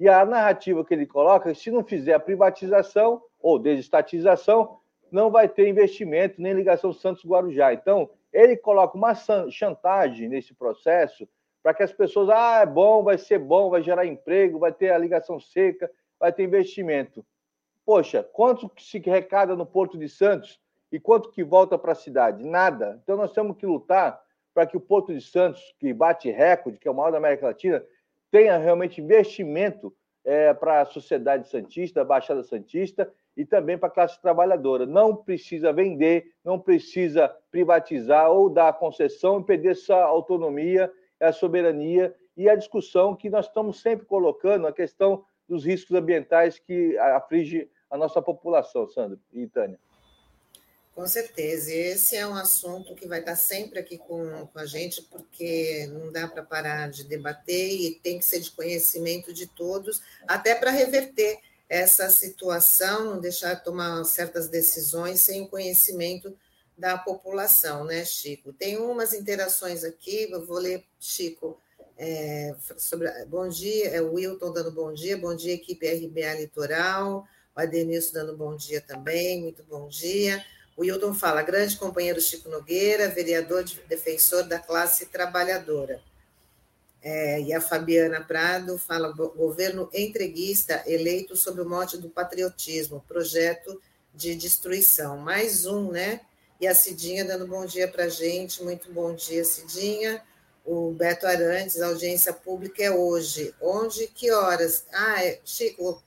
E 0.00 0.08
a 0.08 0.24
narrativa 0.24 0.84
que 0.84 0.92
ele 0.92 1.06
coloca, 1.06 1.50
é 1.50 1.54
se 1.54 1.70
não 1.70 1.84
fizer 1.84 2.14
a 2.14 2.20
privatização 2.20 3.22
ou 3.40 3.58
desestatização, 3.58 4.78
não 5.12 5.30
vai 5.30 5.48
ter 5.48 5.68
investimento 5.68 6.42
nem 6.42 6.52
ligação 6.52 6.92
Santos-Guarujá. 6.92 7.72
Então, 7.72 8.10
ele 8.32 8.56
coloca 8.56 8.96
uma 8.96 9.14
chantagem 9.48 10.28
nesse 10.28 10.52
processo 10.52 11.28
para 11.64 11.72
que 11.72 11.82
as 11.82 11.94
pessoas, 11.94 12.28
ah, 12.28 12.60
é 12.60 12.66
bom, 12.66 13.02
vai 13.02 13.16
ser 13.16 13.38
bom, 13.38 13.70
vai 13.70 13.82
gerar 13.82 14.04
emprego, 14.04 14.58
vai 14.58 14.70
ter 14.70 14.90
a 14.90 14.98
ligação 14.98 15.40
seca, 15.40 15.90
vai 16.20 16.30
ter 16.30 16.42
investimento. 16.42 17.24
Poxa, 17.86 18.22
quanto 18.22 18.70
se 18.78 18.98
recada 18.98 19.56
no 19.56 19.64
Porto 19.64 19.96
de 19.96 20.06
Santos 20.06 20.60
e 20.92 21.00
quanto 21.00 21.30
que 21.30 21.42
volta 21.42 21.78
para 21.78 21.92
a 21.92 21.94
cidade? 21.94 22.44
Nada. 22.44 23.00
Então 23.02 23.16
nós 23.16 23.32
temos 23.32 23.56
que 23.56 23.64
lutar 23.64 24.22
para 24.52 24.66
que 24.66 24.76
o 24.76 24.80
Porto 24.80 25.14
de 25.14 25.22
Santos, 25.22 25.74
que 25.80 25.94
bate 25.94 26.30
recorde, 26.30 26.78
que 26.78 26.86
é 26.86 26.90
o 26.90 26.94
maior 26.94 27.10
da 27.10 27.16
América 27.16 27.46
Latina, 27.46 27.82
tenha 28.30 28.58
realmente 28.58 29.00
investimento 29.00 29.90
é, 30.22 30.52
para 30.52 30.82
a 30.82 30.84
sociedade 30.84 31.48
santista, 31.48 32.02
a 32.02 32.04
Baixada 32.04 32.42
Santista 32.42 33.10
e 33.34 33.46
também 33.46 33.78
para 33.78 33.88
a 33.88 33.92
classe 33.92 34.20
trabalhadora. 34.20 34.84
Não 34.84 35.16
precisa 35.16 35.72
vender, 35.72 36.26
não 36.44 36.60
precisa 36.60 37.34
privatizar 37.50 38.30
ou 38.30 38.50
dar 38.50 38.74
concessão 38.74 39.40
e 39.40 39.44
perder 39.44 39.70
essa 39.70 39.96
autonomia 39.96 40.92
é 41.20 41.26
a 41.26 41.32
soberania 41.32 42.14
e 42.36 42.48
a 42.48 42.56
discussão 42.56 43.14
que 43.14 43.30
nós 43.30 43.46
estamos 43.46 43.80
sempre 43.80 44.06
colocando, 44.06 44.66
a 44.66 44.72
questão 44.72 45.24
dos 45.48 45.64
riscos 45.64 45.96
ambientais 45.96 46.58
que 46.58 46.96
aflige 46.98 47.70
a 47.90 47.96
nossa 47.96 48.20
população, 48.20 48.88
Sandro 48.88 49.20
e 49.32 49.46
Tânia. 49.46 49.78
Com 50.94 51.06
certeza. 51.06 51.72
Esse 51.72 52.16
é 52.16 52.26
um 52.26 52.36
assunto 52.36 52.94
que 52.94 53.08
vai 53.08 53.18
estar 53.18 53.34
sempre 53.34 53.80
aqui 53.80 53.98
com, 53.98 54.46
com 54.46 54.58
a 54.58 54.64
gente, 54.64 55.02
porque 55.02 55.88
não 55.92 56.12
dá 56.12 56.28
para 56.28 56.42
parar 56.42 56.88
de 56.88 57.04
debater 57.04 57.72
e 57.72 57.96
tem 57.96 58.18
que 58.18 58.24
ser 58.24 58.38
de 58.38 58.52
conhecimento 58.52 59.32
de 59.32 59.46
todos, 59.46 60.00
até 60.26 60.54
para 60.54 60.70
reverter 60.70 61.40
essa 61.68 62.08
situação, 62.10 63.04
não 63.04 63.20
deixar 63.20 63.54
de 63.54 63.64
tomar 63.64 64.04
certas 64.04 64.48
decisões 64.48 65.20
sem 65.20 65.42
o 65.42 65.48
conhecimento 65.48 66.36
da 66.76 66.98
população, 66.98 67.84
né, 67.84 68.04
Chico? 68.04 68.52
Tem 68.52 68.76
umas 68.76 69.12
interações 69.12 69.84
aqui, 69.84 70.28
eu 70.30 70.44
vou 70.44 70.58
ler, 70.58 70.84
Chico, 70.98 71.58
é, 71.96 72.54
sobre, 72.76 73.08
bom 73.26 73.48
dia, 73.48 73.88
é 73.88 74.00
o 74.00 74.14
Wilton 74.14 74.52
dando 74.52 74.72
bom 74.72 74.92
dia, 74.92 75.16
bom 75.16 75.34
dia, 75.34 75.54
equipe 75.54 75.86
RBA 75.86 76.40
Litoral, 76.40 77.26
o 77.54 77.60
Adenilson 77.60 78.12
dando 78.14 78.36
bom 78.36 78.56
dia 78.56 78.80
também, 78.80 79.40
muito 79.40 79.62
bom 79.64 79.88
dia. 79.88 80.44
O 80.76 80.82
Wilton 80.82 81.14
fala, 81.14 81.40
grande 81.42 81.76
companheiro 81.76 82.20
Chico 82.20 82.48
Nogueira, 82.48 83.08
vereador 83.08 83.62
de, 83.62 83.80
defensor 83.82 84.42
da 84.42 84.58
classe 84.58 85.06
trabalhadora. 85.06 86.02
É, 87.00 87.40
e 87.42 87.52
a 87.52 87.60
Fabiana 87.60 88.20
Prado 88.22 88.76
fala, 88.78 89.12
governo 89.12 89.88
entreguista 89.92 90.82
eleito 90.86 91.36
sob 91.36 91.60
o 91.60 91.68
mote 91.68 91.98
do 91.98 92.08
patriotismo, 92.08 93.04
projeto 93.06 93.80
de 94.12 94.34
destruição. 94.34 95.18
Mais 95.18 95.66
um, 95.66 95.92
né? 95.92 96.22
E 96.60 96.66
a 96.66 96.74
Cidinha 96.74 97.24
dando 97.24 97.46
bom 97.46 97.66
dia 97.66 97.88
para 97.88 98.04
a 98.04 98.08
gente. 98.08 98.62
Muito 98.62 98.92
bom 98.92 99.14
dia, 99.14 99.44
Cidinha. 99.44 100.22
O 100.64 100.92
Beto 100.92 101.26
Arantes, 101.26 101.80
a 101.80 101.88
audiência 101.88 102.32
pública 102.32 102.82
é 102.82 102.90
hoje. 102.90 103.54
Onde, 103.60 104.06
que 104.06 104.30
horas? 104.30 104.86
Ah, 104.92 105.24
é, 105.24 105.40
Chico, 105.44 106.02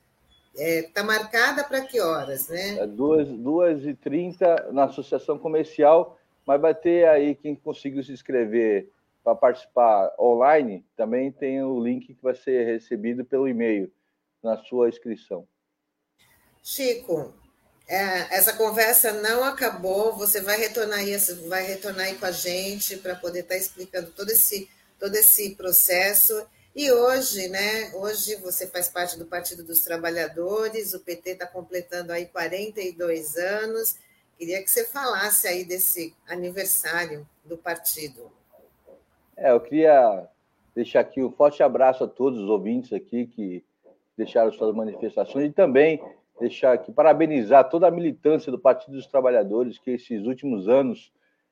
está 0.54 0.63
é, 0.63 0.82
tá 0.84 1.04
marcada 1.04 1.63
para 1.63 1.82
que 1.82 2.00
horas, 2.00 2.48
né? 2.48 2.80
É 2.80 2.88
duas, 2.88 3.27
duas 3.27 3.86
e 3.86 3.94
trinta 3.94 4.72
na 4.72 4.86
Associação 4.86 5.38
Comercial, 5.38 6.18
mas 6.46 6.60
vai 6.60 6.74
ter 6.74 7.08
aí 7.08 7.36
quem 7.36 7.56
conseguiu 7.56 8.04
se 8.04 8.12
inscrever 8.12 8.89
para 9.24 9.36
participar 9.36 10.13
online, 10.18 10.86
também 10.96 11.32
tem 11.32 11.62
o 11.62 11.84
link 11.84 12.13
que 12.13 12.24
vai 12.24 12.34
ser 12.34 12.66
recebido 12.66 13.25
pelo 13.25 13.46
e-mail 13.46 13.92
na 14.42 14.58
sua 14.58 14.88
inscrição. 14.88 15.46
Chico, 16.63 17.34
é, 17.88 18.36
essa 18.36 18.51
conversa 18.51 19.13
não 19.13 19.46
acabou, 19.46 20.13
você 20.13 20.41
vai 20.41 20.58
retornar 20.58 21.00
aí, 21.00 21.15
vai 21.48 21.63
retornar 21.63 22.08
aí 22.08 22.15
com 22.15 22.25
a 22.25 22.32
gente 22.32 22.98
para 22.98 23.15
poder 23.15 23.39
estar 23.39 23.56
tá 23.56 23.60
explicando 23.60 24.12
todo 24.12 24.29
esse, 24.29 24.70
todo 25.00 25.15
esse 25.15 25.56
processo. 25.56 26.46
E 26.75 26.91
hoje, 26.91 27.48
né? 27.48 27.91
Hoje 27.96 28.36
você 28.36 28.67
faz 28.67 28.89
parte 28.89 29.17
do 29.17 29.25
Partido 29.25 29.63
dos 29.63 29.82
Trabalhadores, 29.82 30.94
o 30.94 31.00
PT 31.00 31.32
está 31.32 31.48
completando 31.48 32.12
aí 32.12 32.25
42 32.25 33.38
anos. 33.38 33.96
Queria 34.38 34.62
que 34.62 34.70
você 34.70 34.86
falasse 34.86 35.48
aí 35.48 35.63
desse 35.63 36.13
aniversário 36.27 37.27
do 37.46 37.58
partido. 37.58 38.29
É, 39.36 39.51
eu 39.51 39.62
queria 39.62 40.27
deixar 40.75 41.00
aqui 41.00 41.24
um 41.24 41.32
forte 41.32 41.63
abraço 41.63 42.03
a 42.03 42.08
todos 42.08 42.39
os 42.39 42.50
ouvintes 42.50 42.91
aqui 42.91 43.27
que 43.27 43.63
deixaram 44.17 44.51
suas 44.51 44.75
manifestações 44.75 45.50
e 45.50 45.53
também 45.53 46.01
deixar 46.39 46.74
aqui, 46.74 46.91
parabenizar 46.91 47.70
toda 47.70 47.88
a 47.88 47.91
militância 47.91 48.51
do 48.51 48.60
Partido 48.60 48.94
dos 48.94 49.08
Trabalhadores, 49.08 49.77
que 49.77 49.91
esses 49.91 50.25
últimos 50.25 50.67
anos 50.67 51.12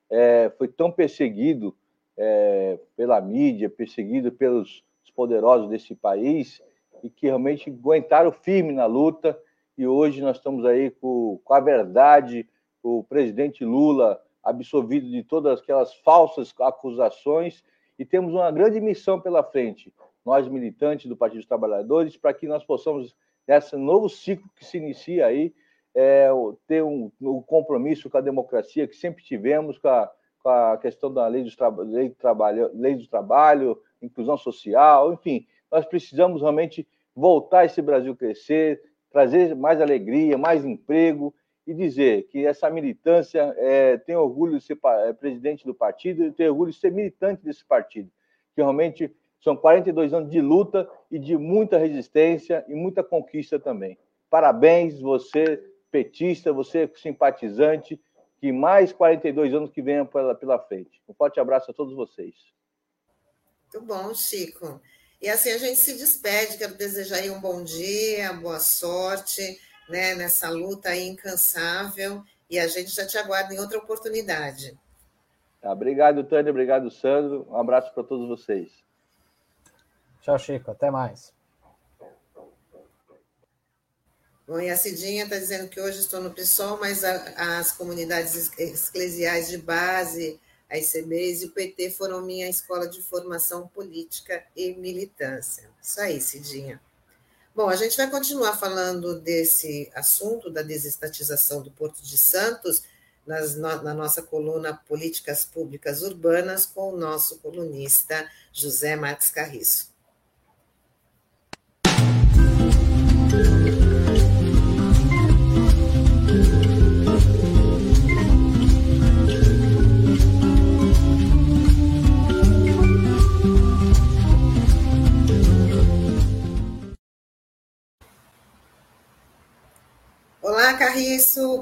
é, 0.09 0.51
foi 0.57 0.67
tão 0.67 0.91
perseguido 0.91 1.75
é, 2.17 2.79
pela 2.95 3.19
mídia, 3.19 3.69
perseguido 3.69 4.31
pelos 4.31 4.83
poderosos 5.15 5.69
desse 5.69 5.95
país, 5.95 6.61
e 7.01 7.09
que 7.09 7.27
realmente 7.27 7.69
aguentaram 7.69 8.31
firme 8.31 8.73
na 8.73 8.85
luta. 8.85 9.39
E 9.77 9.87
hoje 9.87 10.21
nós 10.21 10.37
estamos 10.37 10.65
aí 10.65 10.91
com, 10.91 11.39
com 11.43 11.53
a 11.53 11.59
verdade, 11.59 12.47
o 12.83 13.03
presidente 13.03 13.63
Lula 13.63 14.21
absolvido 14.43 15.09
de 15.09 15.23
todas 15.23 15.59
aquelas 15.59 15.95
falsas 15.95 16.53
acusações, 16.59 17.63
e 17.97 18.05
temos 18.05 18.33
uma 18.33 18.51
grande 18.51 18.79
missão 18.79 19.19
pela 19.19 19.41
frente, 19.41 19.91
nós 20.23 20.47
militantes 20.47 21.07
do 21.07 21.15
Partido 21.15 21.39
dos 21.39 21.47
Trabalhadores, 21.47 22.17
para 22.17 22.33
que 22.33 22.47
nós 22.47 22.63
possamos 22.63 23.15
nesse 23.47 23.75
novo 23.75 24.09
ciclo 24.09 24.49
que 24.55 24.65
se 24.65 24.77
inicia 24.77 25.27
aí, 25.27 25.53
é, 25.93 26.27
ter 26.67 26.83
um, 26.83 27.11
um, 27.21 27.41
compromisso 27.41 28.09
com 28.09 28.17
a 28.17 28.21
democracia 28.21 28.87
que 28.87 28.95
sempre 28.95 29.23
tivemos, 29.23 29.77
com 29.77 29.87
a, 29.87 30.11
com 30.43 30.49
a 30.49 30.77
questão 30.77 31.13
da 31.13 31.25
lei, 31.27 31.43
dos 31.43 31.55
lei, 31.87 32.09
do 32.09 32.15
trabalho, 32.15 32.69
lei 32.73 32.95
do 32.95 33.07
trabalho, 33.07 33.81
inclusão 34.01 34.37
social, 34.37 35.13
enfim, 35.13 35.47
nós 35.71 35.85
precisamos 35.85 36.41
realmente 36.41 36.87
voltar 37.15 37.65
esse 37.65 37.81
Brasil 37.81 38.15
crescer, 38.15 38.81
trazer 39.09 39.55
mais 39.55 39.79
alegria, 39.79 40.37
mais 40.37 40.65
emprego 40.65 41.33
e 41.65 41.73
dizer 41.73 42.27
que 42.27 42.45
essa 42.45 42.69
militância 42.69 43.55
é, 43.57 43.97
tem 43.97 44.15
orgulho 44.15 44.59
de 44.59 44.63
ser 44.65 44.77
é, 44.83 45.13
presidente 45.13 45.65
do 45.65 45.73
partido 45.73 46.25
e 46.25 46.31
tem 46.31 46.49
orgulho 46.49 46.71
de 46.71 46.77
ser 46.77 46.91
militante 46.91 47.43
desse 47.43 47.63
partido, 47.63 48.11
que 48.53 48.61
realmente 48.61 49.15
são 49.45 49.55
42 49.55 50.11
anos 50.11 50.31
de 50.31 50.41
luta 50.41 50.89
e 51.11 51.19
de 51.19 51.37
muita 51.37 51.77
resistência 51.77 52.65
e 52.67 52.73
muita 52.73 53.03
conquista 53.03 53.59
também. 53.59 53.95
Parabéns, 54.27 54.99
você 54.99 55.63
petista, 55.91 56.51
você 56.51 56.91
simpatizante, 56.95 58.01
que 58.39 58.51
mais 58.51 58.91
42 58.91 59.53
anos 59.53 59.69
que 59.69 59.83
venham 59.83 60.03
pela, 60.03 60.33
pela 60.33 60.57
frente. 60.57 60.99
Um 61.07 61.13
forte 61.13 61.39
abraço 61.39 61.69
a 61.69 61.73
todos 61.75 61.93
vocês. 61.95 62.33
Muito 63.71 63.85
bom, 63.85 64.15
Chico. 64.15 64.81
E 65.21 65.29
assim 65.29 65.51
a 65.51 65.59
gente 65.59 65.77
se 65.77 65.93
despede, 65.93 66.57
quero 66.57 66.73
desejar 66.73 67.21
um 67.29 67.39
bom 67.39 67.63
dia, 67.63 68.33
boa 68.33 68.59
sorte 68.59 69.59
né, 69.87 70.15
nessa 70.15 70.49
luta 70.49 70.95
incansável 70.95 72.23
e 72.49 72.57
a 72.57 72.67
gente 72.67 72.89
já 72.89 73.05
te 73.05 73.17
aguarda 73.19 73.53
em 73.53 73.59
outra 73.59 73.77
oportunidade. 73.77 74.75
Tá, 75.61 75.71
obrigado, 75.71 76.23
Tânia, 76.23 76.49
obrigado, 76.49 76.89
Sandro. 76.89 77.47
Um 77.47 77.57
abraço 77.57 77.93
para 77.93 78.03
todos 78.03 78.27
vocês. 78.27 78.84
Tchau, 80.25 80.39
Chico. 80.39 80.71
Até 80.71 80.89
mais. 80.89 81.31
Bom, 84.47 84.59
e 84.59 84.71
a 84.71 84.77
Cidinha 84.77 85.23
está 85.23 85.37
dizendo 85.37 85.69
que 85.69 85.79
hoje 85.79 85.99
estou 85.99 86.19
no 86.19 86.31
PSOL, 86.31 86.79
mas 86.79 87.03
a, 87.03 87.59
as 87.59 87.71
comunidades 87.71 88.51
eclesiais 88.57 89.49
de 89.49 89.59
base, 89.59 90.39
a 90.67 90.79
ICBs 90.79 91.43
e 91.43 91.45
o 91.45 91.51
PT 91.51 91.91
foram 91.91 92.23
minha 92.23 92.49
escola 92.49 92.87
de 92.87 93.03
formação 93.03 93.67
política 93.67 94.43
e 94.55 94.73
militância. 94.73 95.69
Isso 95.79 96.01
aí, 96.01 96.19
Cidinha. 96.19 96.81
Bom, 97.53 97.69
a 97.69 97.75
gente 97.75 97.95
vai 97.95 98.09
continuar 98.09 98.57
falando 98.57 99.19
desse 99.21 99.91
assunto 99.93 100.49
da 100.49 100.63
desestatização 100.63 101.61
do 101.61 101.69
Porto 101.69 102.01
de 102.01 102.17
Santos 102.17 102.81
nas, 103.27 103.55
na 103.55 103.93
nossa 103.93 104.23
coluna 104.23 104.73
Políticas 104.87 105.45
Públicas 105.45 106.01
Urbanas 106.01 106.65
com 106.65 106.93
o 106.93 106.97
nosso 106.97 107.37
colunista 107.37 108.27
José 108.51 108.95
Marques 108.95 109.29
Carriço. 109.29 109.94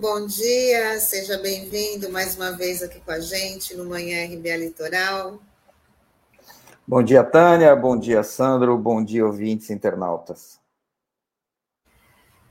Bom 0.03 0.27
dia, 0.27 1.00
seja 1.00 1.38
bem-vindo 1.38 2.12
mais 2.12 2.36
uma 2.36 2.51
vez 2.51 2.83
aqui 2.83 3.00
com 3.00 3.12
a 3.12 3.22
gente 3.22 3.74
no 3.74 3.86
Manhã 3.86 4.25
RBA 4.25 4.57
Litoral. 4.57 5.39
Bom 6.86 7.01
dia, 7.01 7.24
Tânia, 7.24 7.74
bom 7.74 7.98
dia, 7.98 8.22
Sandro, 8.22 8.77
bom 8.77 9.01
dia, 9.01 9.25
ouvintes 9.25 9.69
internautas. 9.69 10.60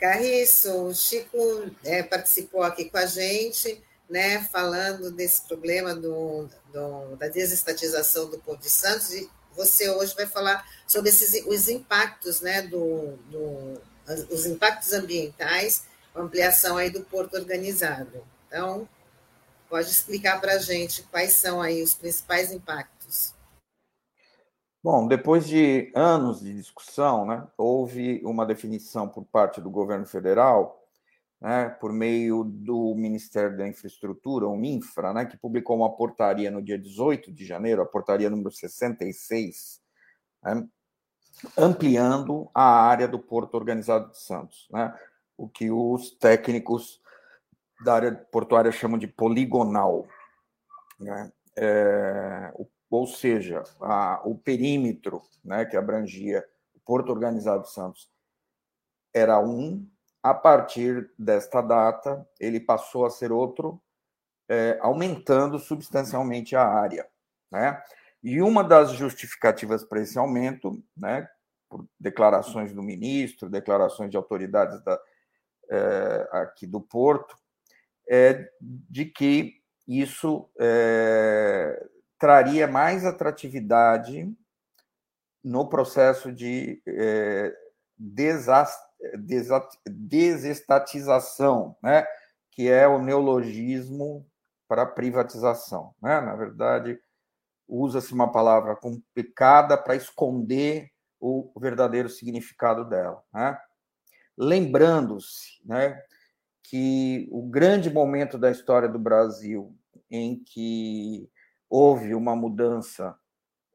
Carriço, 0.00 0.73
o 0.85 0.94
Chico 0.94 1.37
é, 1.85 2.02
participou 2.02 2.62
aqui 2.62 2.88
com 2.88 2.97
a 2.97 3.04
gente, 3.04 3.85
né, 4.09 4.42
falando 4.50 5.11
desse 5.11 5.42
problema 5.42 5.94
do, 5.94 6.49
do, 6.73 7.16
da 7.16 7.28
desestatização 7.28 8.30
do 8.30 8.38
Porto 8.38 8.62
de 8.62 8.71
Santos, 8.71 9.12
e 9.12 9.28
você 9.54 9.90
hoje 9.90 10.14
vai 10.14 10.25
falar 10.25 10.66
sobre 10.87 11.11
esses, 11.11 11.44
os 11.44 11.68
impactos, 11.68 12.40
né, 12.40 12.62
do, 12.62 13.14
do, 13.30 13.78
os 14.30 14.47
impactos 14.47 14.94
ambientais 14.94 15.91
ampliação 16.14 16.76
aí 16.76 16.90
do 16.90 17.02
porto 17.04 17.35
organizado. 17.35 18.23
Então, 18.47 18.88
pode 19.69 19.88
explicar 19.88 20.40
para 20.40 20.54
a 20.54 20.59
gente 20.59 21.02
quais 21.04 21.33
são 21.33 21.61
aí 21.62 21.83
os 21.83 21.95
principais 21.95 22.52
impactos. 22.52 23.35
Bom, 24.83 25.07
depois 25.07 25.47
de 25.47 25.92
anos 25.95 26.40
de 26.40 26.52
discussão, 26.52 27.25
né, 27.25 27.47
houve 27.57 28.21
uma 28.25 28.45
definição 28.45 29.09
por 29.09 29.25
parte 29.25 29.61
do 29.61 29.71
governo 29.71 30.04
federal, 30.04 30.85
né, 31.40 31.69
por 31.69 31.92
meio 31.92 32.42
do 32.42 32.92
Ministério 32.97 33.57
da 33.57 33.66
Infraestrutura, 33.66 34.47
o 34.47 34.57
MINFRA, 34.57 35.12
né, 35.12 35.25
que 35.25 35.37
publicou 35.37 35.76
uma 35.76 35.95
portaria 35.95 36.50
no 36.50 36.61
dia 36.61 36.76
18 36.76 37.33
de 37.33 37.47
janeiro, 37.47 37.81
a 37.81 37.87
portaria 37.87 38.28
número 38.28 38.50
66, 38.50 39.81
né, 40.42 40.66
ampliando 41.57 42.50
a 42.52 42.64
área 42.64 43.07
do 43.07 43.21
Porto 43.21 43.54
Organizado 43.54 44.11
de 44.11 44.19
Santos. 44.19 44.69
Né, 44.71 44.92
o 45.42 45.49
que 45.49 45.72
os 45.72 46.12
técnicos 46.12 47.02
da 47.85 47.94
área 47.94 48.14
portuária 48.31 48.70
chamam 48.70 48.96
de 48.96 49.09
poligonal. 49.09 50.07
Né? 51.00 51.33
É, 51.59 52.55
ou 52.88 53.09
seja, 53.09 53.64
a, 53.81 54.22
o 54.24 54.38
perímetro 54.38 55.20
né, 55.44 55.64
que 55.64 55.76
abrangia 55.76 56.46
o 56.72 56.78
Porto 56.78 57.11
Organizado 57.11 57.66
Santos 57.66 58.09
era 59.12 59.40
um, 59.40 59.85
a 60.22 60.33
partir 60.33 61.11
desta 61.18 61.61
data, 61.61 62.24
ele 62.38 62.61
passou 62.61 63.05
a 63.05 63.11
ser 63.11 63.33
outro, 63.33 63.83
é, 64.48 64.78
aumentando 64.81 65.59
substancialmente 65.59 66.55
a 66.55 66.64
área. 66.64 67.05
Né? 67.50 67.83
E 68.22 68.40
uma 68.40 68.62
das 68.62 68.92
justificativas 68.92 69.83
para 69.83 70.02
esse 70.02 70.16
aumento, 70.16 70.81
né, 70.96 71.28
por 71.68 71.85
declarações 71.98 72.72
do 72.72 72.81
ministro, 72.81 73.50
declarações 73.50 74.09
de 74.09 74.16
autoridades 74.16 74.81
da, 74.85 75.00
é, 75.70 76.29
aqui 76.33 76.66
do 76.66 76.81
Porto, 76.81 77.37
é 78.09 78.48
de 78.61 79.07
que 79.07 79.62
isso 79.87 80.51
é, 80.59 81.88
traria 82.18 82.66
mais 82.66 83.05
atratividade 83.05 84.33
no 85.42 85.68
processo 85.68 86.33
de 86.33 86.81
é, 86.87 87.53
desestatização, 89.88 91.77
né? 91.83 92.07
que 92.51 92.68
é 92.68 92.87
o 92.87 92.98
neologismo 93.01 94.27
para 94.68 94.87
privatização. 94.87 95.94
Né? 96.01 96.20
Na 96.20 96.37
verdade, 96.37 96.98
usa-se 97.66 98.12
uma 98.12 98.31
palavra 98.31 98.77
complicada 98.77 99.77
para 99.77 99.96
esconder 99.96 100.90
o 101.20 101.53
verdadeiro 101.59 102.09
significado 102.09 102.85
dela. 102.85 103.22
Né? 103.33 103.59
Lembrando-se 104.37 105.61
né, 105.64 106.03
que 106.62 107.29
o 107.31 107.42
grande 107.42 107.90
momento 107.90 108.38
da 108.38 108.51
história 108.51 108.88
do 108.88 108.99
Brasil 108.99 109.77
em 110.11 110.42
que 110.42 111.29
houve 111.68 112.14
uma 112.14 112.37
mudança 112.37 113.16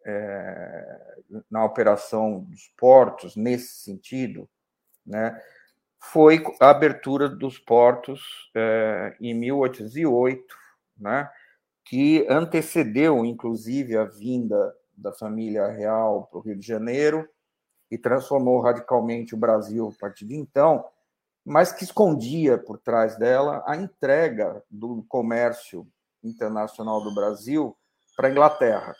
é, 0.06 1.15
na 1.50 1.65
operação 1.65 2.41
dos 2.41 2.67
portos 2.78 3.36
nesse 3.36 3.84
sentido, 3.84 4.50
né, 5.06 5.39
foi 6.00 6.43
a 6.60 6.70
abertura 6.70 7.28
dos 7.28 7.58
portos 7.58 8.52
é, 8.56 9.15
em 9.20 9.34
1808, 9.34 10.56
né, 10.98 11.30
que 11.84 12.26
antecedeu, 12.30 13.26
inclusive, 13.26 13.98
a 13.98 14.06
vinda 14.06 14.76
da 14.96 15.13
família 15.13 15.67
real 15.67 16.28
para 16.28 16.39
o 16.39 16.41
Rio 16.41 16.56
de 16.58 16.65
Janeiro 16.65 17.28
e 17.89 17.97
transformou 17.97 18.62
radicalmente 18.62 19.34
o 19.34 19.38
Brasil 19.38 19.93
a 19.95 20.00
partir 20.00 20.26
de 20.26 20.36
então, 20.36 20.86
mas 21.45 21.71
que 21.71 21.84
escondia 21.84 22.58
por 22.58 22.78
trás 22.78 23.17
dela 23.17 23.63
a 23.65 23.76
entrega 23.76 24.62
do 24.69 25.04
comércio 25.08 25.88
internacional 26.23 27.02
do 27.02 27.13
Brasil 27.13 27.76
para 28.15 28.28
a 28.28 28.32
Inglaterra, 28.32 28.95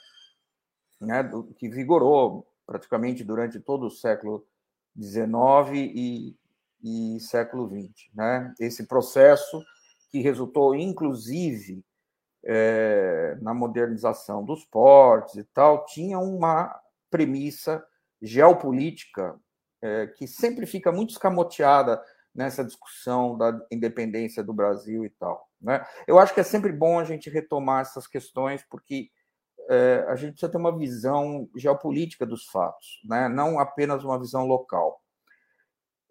né, 1.00 1.30
que 1.58 1.68
vigorou 1.68 2.48
praticamente 2.66 3.24
durante 3.24 3.60
todo 3.60 3.88
o 3.88 3.92
século 3.92 4.46
XIX 5.00 5.74
e, 5.74 6.38
e 6.84 7.20
século 7.20 7.68
XX. 7.68 8.10
Né? 8.14 8.54
Esse 8.60 8.86
processo 8.86 9.64
que 10.10 10.22
resultou, 10.22 10.76
inclusive, 10.76 11.84
é, 12.44 13.38
na 13.42 13.54
modernização 13.54 14.44
dos 14.44 14.64
portos 14.66 15.36
e 15.36 15.44
tal, 15.44 15.86
tinha 15.86 16.20
uma 16.20 16.80
premissa 17.10 17.86
geopolítica 18.22 19.40
é, 19.82 20.08
que 20.08 20.28
sempre 20.28 20.66
fica 20.66 20.92
muito 20.92 21.12
escamoteada 21.12 22.04
nessa 22.34 22.64
discussão 22.64 23.38
da 23.38 23.60
independência 23.72 24.44
do 24.44 24.54
Brasil 24.54 25.06
e 25.06 25.10
tal. 25.10 25.50
Né? 25.62 25.86
Eu 26.08 26.20
acho 26.20 26.34
que 26.34 26.40
é 26.40 26.44
sempre 26.44 26.72
bom 26.72 27.00
a 27.00 27.04
gente 27.04 27.30
retomar 27.30 27.82
essas 27.82 28.06
questões, 28.08 28.64
porque 28.70 29.10
é, 29.70 30.06
a 30.08 30.16
gente 30.16 30.32
precisa 30.32 30.52
ter 30.52 30.58
uma 30.58 30.78
visão 30.78 31.50
geopolítica 31.56 32.26
dos 32.26 32.46
fatos, 32.46 33.02
né? 33.04 33.28
não 33.28 33.60
apenas 33.60 34.04
uma 34.04 34.20
visão 34.20 34.46
local. 34.46 35.02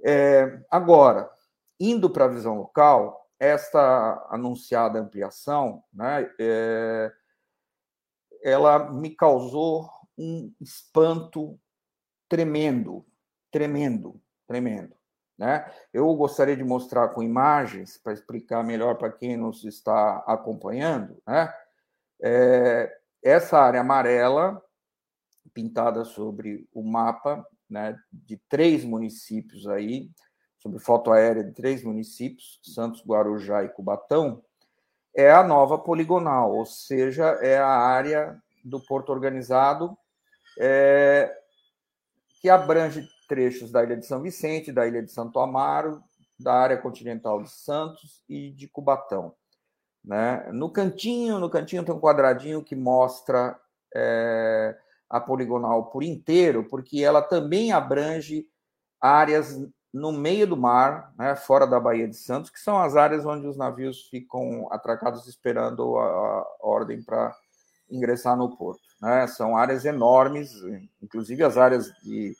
É, 0.04 0.60
agora, 0.70 1.30
indo 1.80 2.10
para 2.10 2.26
a 2.26 2.28
visão 2.28 2.56
local, 2.56 3.26
esta 3.38 4.26
anunciada 4.30 4.98
ampliação, 4.98 5.82
né, 5.92 6.30
é, 6.40 7.12
ela 8.42 8.90
me 8.90 9.10
causou 9.10 9.90
um 10.16 10.52
espanto 10.60 11.58
tremendo, 12.28 13.04
tremendo, 13.50 14.20
tremendo. 14.46 14.94
Né? 15.38 15.70
Eu 15.92 16.12
gostaria 16.14 16.56
de 16.56 16.64
mostrar 16.64 17.08
com 17.08 17.22
imagens 17.22 17.98
para 17.98 18.12
explicar 18.12 18.64
melhor 18.64 18.96
para 18.96 19.12
quem 19.12 19.36
nos 19.36 19.64
está 19.64 20.18
acompanhando. 20.26 21.20
Né? 21.26 21.52
É, 22.22 22.98
essa 23.22 23.58
área 23.58 23.80
amarela, 23.80 24.62
pintada 25.52 26.04
sobre 26.04 26.68
o 26.72 26.82
mapa 26.82 27.46
né, 27.68 27.98
de 28.12 28.36
três 28.48 28.84
municípios 28.84 29.66
aí, 29.68 30.10
sobre 30.58 30.78
foto 30.78 31.12
aérea 31.12 31.44
de 31.44 31.52
três 31.52 31.84
municípios, 31.84 32.58
Santos, 32.62 33.04
Guarujá 33.04 33.62
e 33.62 33.68
Cubatão, 33.68 34.42
é 35.14 35.30
a 35.30 35.42
nova 35.42 35.78
poligonal, 35.78 36.54
ou 36.54 36.66
seja, 36.66 37.24
é 37.40 37.56
a 37.56 37.68
área 37.68 38.40
do 38.64 38.80
porto 38.80 39.10
organizado 39.10 39.96
é, 40.58 41.34
que 42.40 42.48
abrange 42.48 43.08
trechos 43.28 43.70
da 43.70 43.82
Ilha 43.82 43.96
de 43.96 44.06
São 44.06 44.22
Vicente, 44.22 44.72
da 44.72 44.86
Ilha 44.86 45.02
de 45.02 45.10
Santo 45.10 45.38
Amaro, 45.38 46.02
da 46.38 46.54
área 46.54 46.76
continental 46.76 47.42
de 47.42 47.50
Santos 47.50 48.22
e 48.28 48.50
de 48.50 48.68
Cubatão. 48.68 49.34
Né? 50.04 50.48
No 50.52 50.70
cantinho, 50.70 51.38
no 51.38 51.50
cantinho 51.50 51.84
tem 51.84 51.94
um 51.94 52.00
quadradinho 52.00 52.62
que 52.62 52.76
mostra 52.76 53.58
é, 53.94 54.76
a 55.08 55.20
poligonal 55.20 55.86
por 55.86 56.02
inteiro, 56.02 56.64
porque 56.68 57.02
ela 57.02 57.22
também 57.22 57.72
abrange 57.72 58.46
áreas 59.00 59.58
no 59.92 60.12
meio 60.12 60.46
do 60.46 60.56
mar, 60.56 61.12
né, 61.18 61.34
fora 61.34 61.66
da 61.66 61.80
Baía 61.80 62.06
de 62.06 62.16
Santos, 62.16 62.50
que 62.50 62.60
são 62.60 62.78
as 62.78 62.96
áreas 62.96 63.24
onde 63.24 63.46
os 63.46 63.56
navios 63.56 64.08
ficam 64.08 64.68
atracados 64.70 65.26
esperando 65.26 65.96
a, 65.96 66.04
a 66.04 66.46
ordem 66.60 67.02
para 67.02 67.34
ingressar 67.90 68.36
no 68.36 68.56
porto. 68.56 68.82
Né? 69.00 69.26
São 69.26 69.56
áreas 69.56 69.84
enormes, 69.84 70.52
inclusive 71.02 71.42
as 71.42 71.56
áreas 71.56 71.92
de, 72.02 72.36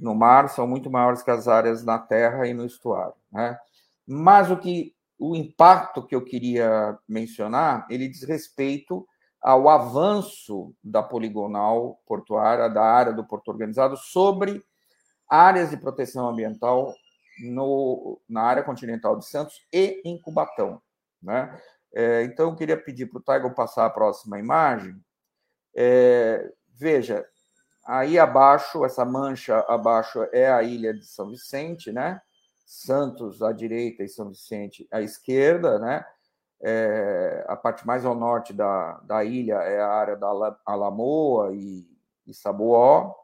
no 0.00 0.14
mar 0.14 0.48
são 0.48 0.66
muito 0.66 0.90
maiores 0.90 1.22
que 1.22 1.30
as 1.30 1.48
áreas 1.48 1.84
na 1.84 1.98
terra 1.98 2.46
e 2.46 2.54
no 2.54 2.64
estuário. 2.64 3.14
Né? 3.30 3.58
Mas 4.06 4.50
o 4.50 4.56
que 4.56 4.94
o 5.18 5.34
impacto 5.34 6.06
que 6.06 6.14
eu 6.14 6.22
queria 6.22 6.98
mencionar, 7.08 7.86
ele 7.88 8.08
diz 8.08 8.22
respeito 8.22 9.06
ao 9.40 9.68
avanço 9.68 10.74
da 10.82 11.02
poligonal 11.02 12.00
portuária, 12.06 12.68
da 12.68 12.82
área 12.82 13.12
do 13.12 13.24
porto 13.24 13.48
organizado, 13.48 13.96
sobre 13.96 14.62
áreas 15.28 15.70
de 15.70 15.76
proteção 15.76 16.28
ambiental 16.28 16.92
no, 17.44 18.20
na 18.28 18.42
área 18.42 18.62
continental 18.62 19.16
de 19.16 19.26
Santos 19.26 19.66
e 19.72 20.00
em 20.04 20.20
Cubatão. 20.20 20.80
Né? 21.22 21.58
É, 21.98 22.24
então, 22.24 22.50
eu 22.50 22.54
queria 22.54 22.76
pedir 22.76 23.06
para 23.06 23.18
o 23.18 23.22
Taigo 23.22 23.54
passar 23.54 23.86
a 23.86 23.90
próxima 23.90 24.38
imagem. 24.38 25.02
É, 25.74 26.52
veja, 26.74 27.26
aí 27.86 28.18
abaixo, 28.18 28.84
essa 28.84 29.02
mancha 29.02 29.60
abaixo 29.66 30.28
é 30.30 30.52
a 30.52 30.62
ilha 30.62 30.92
de 30.92 31.06
São 31.06 31.30
Vicente, 31.30 31.90
né? 31.90 32.20
Santos 32.66 33.42
à 33.42 33.50
direita 33.50 34.02
e 34.02 34.10
São 34.10 34.28
Vicente 34.28 34.86
à 34.92 35.00
esquerda, 35.00 35.78
né? 35.78 36.04
É, 36.60 37.46
a 37.48 37.56
parte 37.56 37.86
mais 37.86 38.04
ao 38.04 38.14
norte 38.14 38.52
da, 38.52 39.00
da 39.04 39.24
ilha 39.24 39.54
é 39.62 39.80
a 39.80 39.88
área 39.88 40.16
da 40.16 40.28
Alamoa 40.66 41.54
e, 41.54 41.88
e 42.26 42.34
Sabuó, 42.34 43.14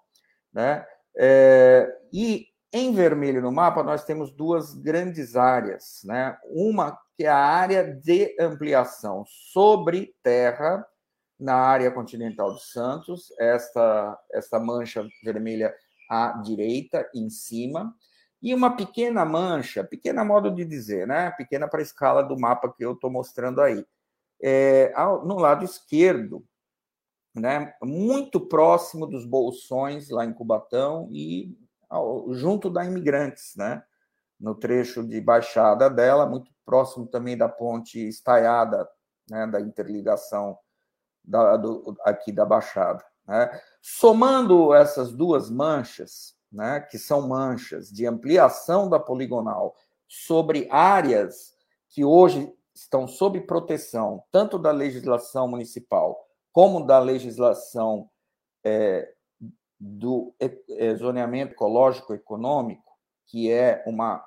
né? 0.51 0.87
É, 1.15 1.95
e 2.11 2.47
em 2.73 2.95
vermelho 2.95 3.43
no 3.43 3.53
mapa 3.53 3.83
nós 3.83 4.03
temos 4.03 4.31
duas 4.31 4.73
grandes 4.73 5.37
áreas, 5.37 6.01
né? 6.07 6.39
Uma 6.45 6.99
que 7.17 7.25
é 7.25 7.29
a 7.29 7.37
área 7.37 7.85
de 7.85 8.37
ampliação 8.41 9.25
sobre 9.27 10.15
terra 10.23 10.87
na 11.39 11.55
área 11.57 11.91
continental 11.91 12.55
de 12.55 12.63
Santos, 12.63 13.33
esta 13.39 14.19
esta 14.33 14.61
mancha 14.61 15.07
vermelha 15.25 15.75
à 16.09 16.41
direita 16.43 17.09
em 17.15 17.29
cima, 17.29 17.95
e 18.41 18.55
uma 18.55 18.77
pequena 18.77 19.25
mancha, 19.25 19.85
pequena 19.85 20.25
modo 20.25 20.51
de 20.51 20.65
dizer, 20.65 21.07
né? 21.07 21.31
Pequena 21.33 21.69
para 21.69 21.81
a 21.81 21.83
escala 21.83 22.23
do 22.23 22.39
mapa 22.39 22.73
que 22.73 22.85
eu 22.85 22.93
estou 22.93 23.11
mostrando 23.11 23.61
aí. 23.61 23.85
É, 24.43 24.93
no 25.25 25.39
lado 25.39 25.65
esquerdo, 25.65 26.45
né, 27.35 27.73
muito 27.83 28.41
próximo 28.41 29.07
dos 29.07 29.25
bolsões 29.25 30.11
lá 30.11 30.25
em 30.25 30.33
Cubatão 30.33 31.09
e 31.13 31.57
ao, 31.89 32.33
junto 32.35 32.69
da 32.69 32.85
Imigrantes, 32.85 33.55
né, 33.57 33.83
no 34.43 34.57
trecho 34.57 35.07
de 35.07 35.21
baixada 35.21 35.89
dela, 35.89 36.27
muito 36.27 36.51
próximo 36.67 37.07
também 37.07 37.37
da 37.37 37.49
ponte 37.49 38.09
estaiada, 38.09 38.89
né, 39.31 39.47
da 39.47 39.61
interligação 39.61 40.59
da, 41.25 41.57
do, 41.57 41.97
aqui 42.05 42.33
da 42.33 42.45
Baixada. 42.45 43.05
Né. 43.27 43.63
Somando 43.81 44.75
essas 44.75 45.13
duas 45.13 45.49
manchas, 45.49 46.37
né, 46.51 46.81
que 46.81 46.99
são 46.99 47.29
manchas 47.29 47.89
de 47.89 48.05
ampliação 48.05 48.91
da 48.91 48.99
poligonal 48.99 49.77
sobre 50.09 50.69
áreas 50.71 51.55
que 51.89 52.05
hoje 52.05 52.53
estão 52.75 53.07
sob 53.07 53.41
proteção 53.43 54.25
tanto 54.33 54.59
da 54.59 54.73
legislação 54.73 55.47
municipal 55.47 56.19
como 56.51 56.85
da 56.85 56.99
legislação 56.99 58.11
é, 58.65 59.13
do 59.79 60.35
é, 60.39 60.95
zoneamento 60.95 61.55
ecológico 61.55 62.13
econômico, 62.15 62.93
que 63.27 63.51
é, 63.51 63.83
uma, 63.87 64.25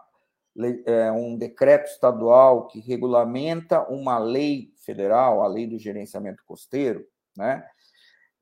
é 0.86 1.12
um 1.12 1.38
decreto 1.38 1.90
estadual 1.90 2.68
que 2.68 2.80
regulamenta 2.80 3.82
uma 3.90 4.18
lei 4.18 4.74
federal, 4.78 5.42
a 5.42 5.48
lei 5.48 5.68
do 5.68 5.78
gerenciamento 5.78 6.44
costeiro, 6.46 7.06
né? 7.36 7.68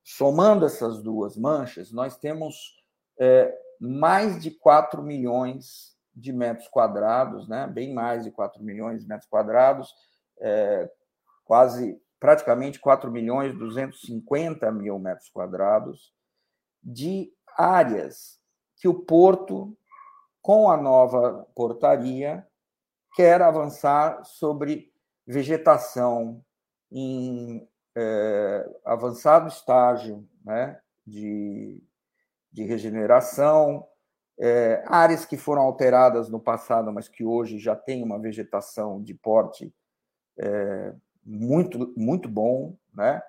Somando 0.03 0.65
essas 0.65 1.01
duas 1.01 1.37
manchas, 1.37 1.91
nós 1.91 2.17
temos 2.17 2.75
é, 3.19 3.55
mais 3.79 4.41
de 4.41 4.51
4 4.51 5.01
milhões 5.01 5.93
de 6.15 6.31
metros 6.31 6.67
quadrados, 6.67 7.47
né? 7.47 7.67
bem 7.67 7.93
mais 7.93 8.23
de 8.23 8.31
4 8.31 8.63
milhões 8.63 9.01
de 9.01 9.07
metros 9.07 9.29
quadrados, 9.29 9.93
é, 10.39 10.89
quase 11.43 11.99
praticamente 12.19 12.79
4 12.79 13.11
milhões 13.11 13.57
250 13.57 14.71
mil 14.71 14.99
metros 14.99 15.29
quadrados 15.29 16.13
de 16.81 17.31
áreas 17.57 18.39
que 18.77 18.87
o 18.87 18.93
porto, 18.93 19.77
com 20.43 20.69
a 20.69 20.77
nova 20.77 21.47
portaria, 21.55 22.45
quer 23.15 23.41
avançar 23.41 24.23
sobre 24.23 24.93
vegetação 25.25 26.45
em 26.91 27.67
é, 27.97 28.69
avançado 28.85 29.47
estágio 29.47 30.27
né, 30.45 30.79
de 31.07 31.81
de 32.53 32.63
regeneração, 32.63 33.85
é, 34.39 34.83
áreas 34.85 35.25
que 35.25 35.35
foram 35.35 35.63
alteradas 35.63 36.29
no 36.29 36.39
passado, 36.39 36.93
mas 36.93 37.09
que 37.09 37.25
hoje 37.25 37.57
já 37.57 37.75
têm 37.75 38.03
uma 38.03 38.19
vegetação 38.19 39.01
de 39.01 39.15
porte 39.15 39.73
é, 40.39 40.93
muito, 41.25 41.91
muito 41.97 42.29
bom, 42.29 42.77
né? 42.93 43.21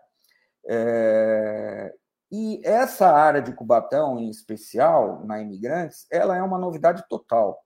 É, 0.69 1.95
e 2.37 2.61
essa 2.65 3.13
área 3.13 3.41
de 3.41 3.53
Cubatão, 3.53 4.19
em 4.19 4.29
especial, 4.29 5.25
na 5.25 5.41
Imigrantes, 5.41 6.05
ela 6.11 6.37
é 6.37 6.43
uma 6.43 6.59
novidade 6.59 7.05
total. 7.09 7.65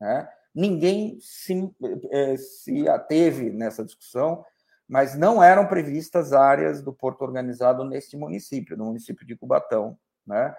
Né? 0.00 0.26
Ninguém 0.54 1.18
se, 1.20 1.70
é, 2.10 2.34
se 2.38 2.88
ateve 2.88 3.50
nessa 3.50 3.84
discussão, 3.84 4.42
mas 4.88 5.14
não 5.14 5.42
eram 5.42 5.66
previstas 5.66 6.32
áreas 6.32 6.82
do 6.82 6.90
porto 6.90 7.20
organizado 7.20 7.84
neste 7.84 8.16
município, 8.16 8.78
no 8.78 8.86
município 8.86 9.26
de 9.26 9.36
Cubatão. 9.36 9.98
Né? 10.26 10.56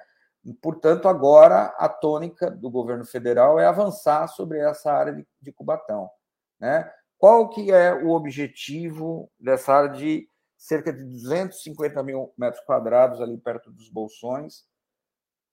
Portanto, 0.62 1.08
agora 1.08 1.74
a 1.80 1.90
tônica 1.90 2.52
do 2.52 2.70
governo 2.70 3.04
federal 3.04 3.60
é 3.60 3.66
avançar 3.66 4.28
sobre 4.28 4.60
essa 4.60 4.94
área 4.94 5.14
de, 5.14 5.28
de 5.42 5.52
Cubatão. 5.52 6.08
Né? 6.60 6.88
Qual 7.18 7.50
que 7.50 7.72
é 7.72 7.96
o 7.96 8.12
objetivo 8.12 9.28
dessa 9.40 9.74
área 9.74 9.90
de 9.90 10.30
cerca 10.64 10.94
de 10.94 11.04
250 11.04 12.02
mil 12.04 12.34
metros 12.38 12.64
quadrados 12.64 13.20
ali 13.20 13.38
perto 13.38 13.70
dos 13.70 13.90
Bolsões, 13.90 14.64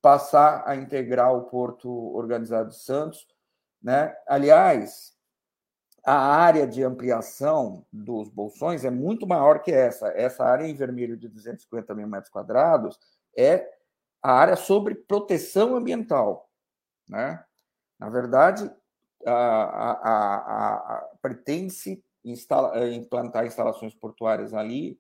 passar 0.01 0.63
a 0.65 0.77
integrar 0.77 1.35
o 1.35 1.47
Porto 1.47 1.91
Organizado 2.15 2.71
de 2.71 2.79
Santos? 2.79 3.27
Né? 3.83 4.17
Aliás, 4.25 5.13
a 6.05 6.15
área 6.15 6.65
de 6.65 6.85
ampliação 6.85 7.85
dos 7.93 8.29
Bolsões 8.29 8.85
é 8.85 8.91
muito 8.91 9.27
maior 9.27 9.61
que 9.63 9.73
essa. 9.73 10.07
Essa 10.11 10.45
área 10.45 10.65
em 10.65 10.77
vermelho 10.77 11.17
de 11.17 11.27
250 11.27 11.93
mil 11.93 12.07
metros 12.07 12.31
quadrados 12.31 12.97
é 13.37 13.69
a 14.23 14.33
área 14.33 14.55
sobre 14.55 14.95
proteção 14.95 15.75
ambiental. 15.75 16.49
Né? 17.09 17.45
Na 17.99 18.09
verdade, 18.09 18.71
a, 19.27 19.33
a, 19.33 20.75
a, 20.77 21.09
pretende-se 21.21 22.01
instala, 22.25 22.79
eh, 22.79 22.93
implantar 22.93 23.47
instalações 23.47 23.95
portuárias 23.95 24.55
ali 24.55 24.99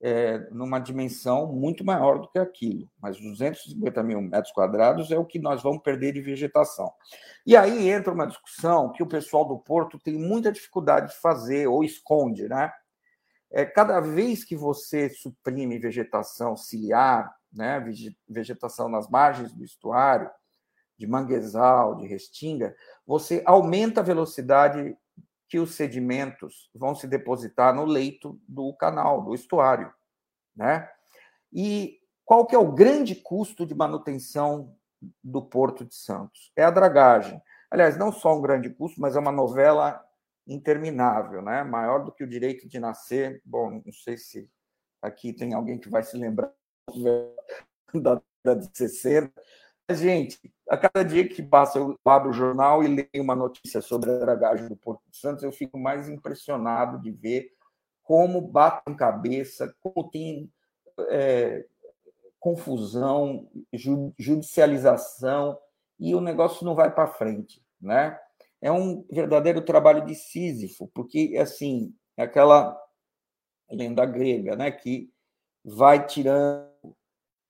é, 0.00 0.38
numa 0.50 0.78
dimensão 0.78 1.52
muito 1.52 1.84
maior 1.84 2.20
do 2.20 2.28
que 2.28 2.38
aquilo, 2.38 2.88
mas 3.00 3.18
250 3.18 4.02
mil 4.02 4.20
metros 4.20 4.52
quadrados 4.52 5.10
é 5.10 5.18
o 5.18 5.24
que 5.24 5.38
nós 5.38 5.62
vamos 5.62 5.82
perder 5.82 6.12
de 6.12 6.20
vegetação. 6.20 6.92
E 7.46 7.56
aí 7.56 7.88
entra 7.88 8.12
uma 8.12 8.26
discussão 8.26 8.92
que 8.92 9.02
o 9.02 9.06
pessoal 9.06 9.44
do 9.46 9.58
Porto 9.58 9.98
tem 9.98 10.18
muita 10.18 10.52
dificuldade 10.52 11.12
de 11.12 11.20
fazer 11.20 11.66
ou 11.66 11.82
esconde, 11.82 12.48
né? 12.48 12.70
É, 13.50 13.64
cada 13.64 14.00
vez 14.00 14.44
que 14.44 14.56
você 14.56 15.08
suprime 15.08 15.78
vegetação 15.78 16.56
ciliar, 16.56 17.34
né, 17.52 17.82
vegetação 18.28 18.88
nas 18.88 19.08
margens 19.08 19.52
do 19.52 19.64
estuário, 19.64 20.30
de 20.98 21.06
manguezal, 21.06 21.94
de 21.94 22.06
restinga, 22.06 22.74
você 23.06 23.42
aumenta 23.46 24.00
a 24.00 24.04
velocidade 24.04 24.96
que 25.48 25.58
os 25.58 25.74
sedimentos 25.74 26.70
vão 26.74 26.94
se 26.94 27.06
depositar 27.06 27.74
no 27.74 27.84
leito 27.84 28.40
do 28.48 28.72
canal, 28.74 29.22
do 29.22 29.34
estuário, 29.34 29.92
né? 30.54 30.90
E 31.52 32.00
qual 32.24 32.44
que 32.46 32.54
é 32.54 32.58
o 32.58 32.72
grande 32.72 33.14
custo 33.14 33.64
de 33.64 33.74
manutenção 33.74 34.76
do 35.22 35.40
Porto 35.40 35.84
de 35.84 35.94
Santos? 35.94 36.52
É 36.56 36.64
a 36.64 36.70
dragagem. 36.70 37.40
Aliás, 37.70 37.96
não 37.96 38.10
só 38.10 38.36
um 38.36 38.42
grande 38.42 38.70
custo, 38.70 39.00
mas 39.00 39.14
é 39.16 39.20
uma 39.20 39.32
novela 39.32 40.04
interminável, 40.46 41.42
né? 41.42 41.62
Maior 41.62 42.04
do 42.04 42.12
que 42.12 42.24
o 42.24 42.28
direito 42.28 42.68
de 42.68 42.78
nascer. 42.78 43.40
Bom, 43.44 43.82
não 43.84 43.92
sei 43.92 44.16
se 44.16 44.48
aqui 45.00 45.32
tem 45.32 45.54
alguém 45.54 45.78
que 45.78 45.88
vai 45.88 46.02
se 46.02 46.16
lembrar 46.16 46.52
da 47.94 48.20
década 48.44 48.60
de 48.60 48.76
60. 48.76 49.32
Gente, 49.88 50.52
a 50.68 50.76
cada 50.76 51.04
dia 51.04 51.28
que 51.28 51.42
passa, 51.42 51.78
eu 51.78 51.96
abro 52.04 52.30
o 52.30 52.32
jornal 52.32 52.82
e 52.82 52.88
leio 52.88 53.22
uma 53.22 53.36
notícia 53.36 53.80
sobre 53.80 54.10
a 54.10 54.18
dragagem 54.18 54.66
do 54.66 54.76
Porto 54.76 55.02
de 55.08 55.16
Santos, 55.16 55.44
eu 55.44 55.52
fico 55.52 55.78
mais 55.78 56.08
impressionado 56.08 57.00
de 57.00 57.12
ver 57.12 57.52
como 58.02 58.40
batem 58.40 58.96
cabeça, 58.96 59.72
como 59.80 60.10
tem 60.10 60.50
é, 61.08 61.64
confusão, 62.40 63.48
judicialização 64.18 65.56
e 66.00 66.14
o 66.14 66.20
negócio 66.20 66.64
não 66.64 66.74
vai 66.74 66.92
para 66.92 67.06
frente, 67.06 67.62
né? 67.80 68.18
É 68.60 68.72
um 68.72 69.04
verdadeiro 69.10 69.62
trabalho 69.62 70.04
de 70.04 70.14
Sísifo, 70.14 70.88
porque 70.94 71.36
assim, 71.38 71.94
é 72.16 72.24
aquela 72.24 72.76
lenda 73.70 74.04
grega, 74.04 74.56
né, 74.56 74.70
que 74.70 75.12
vai 75.64 76.06
tirando 76.06 76.66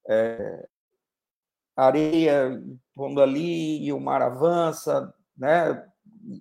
é, 0.09 0.68
areia, 1.77 2.62
pondo 2.95 3.21
ali 3.21 3.85
e 3.85 3.93
o 3.93 4.01
mar 4.01 4.23
avança, 4.23 5.15
né? 5.37 5.87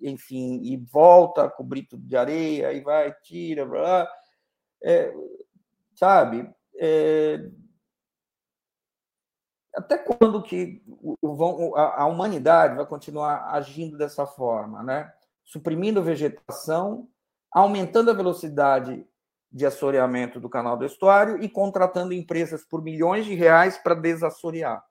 Enfim, 0.02 0.62
e 0.64 0.78
volta 0.78 1.44
a 1.44 1.50
cobrir 1.50 1.84
tudo 1.84 2.04
de 2.08 2.16
areia, 2.16 2.74
e 2.74 2.82
vai, 2.82 3.14
tira, 3.22 3.66
blá, 3.66 4.08
é, 4.82 5.14
sabe? 5.94 6.50
É, 6.80 7.48
até 9.76 9.98
quando 9.98 10.42
que 10.42 10.82
a 11.76 12.06
humanidade 12.06 12.76
vai 12.76 12.86
continuar 12.86 13.50
agindo 13.54 13.98
dessa 13.98 14.26
forma, 14.26 14.82
né? 14.82 15.12
Suprimindo 15.44 16.02
vegetação, 16.02 17.10
aumentando 17.52 18.10
a 18.10 18.14
velocidade 18.14 19.06
de 19.52 19.66
assoreamento 19.66 20.40
do 20.40 20.50
canal 20.50 20.78
do 20.78 20.86
estuário 20.86 21.42
e 21.44 21.48
contratando 21.48 22.14
empresas 22.14 22.66
por 22.66 22.82
milhões 22.82 23.26
de 23.26 23.36
reais 23.36 23.78
para 23.78 23.96
desassorear, 23.96 24.84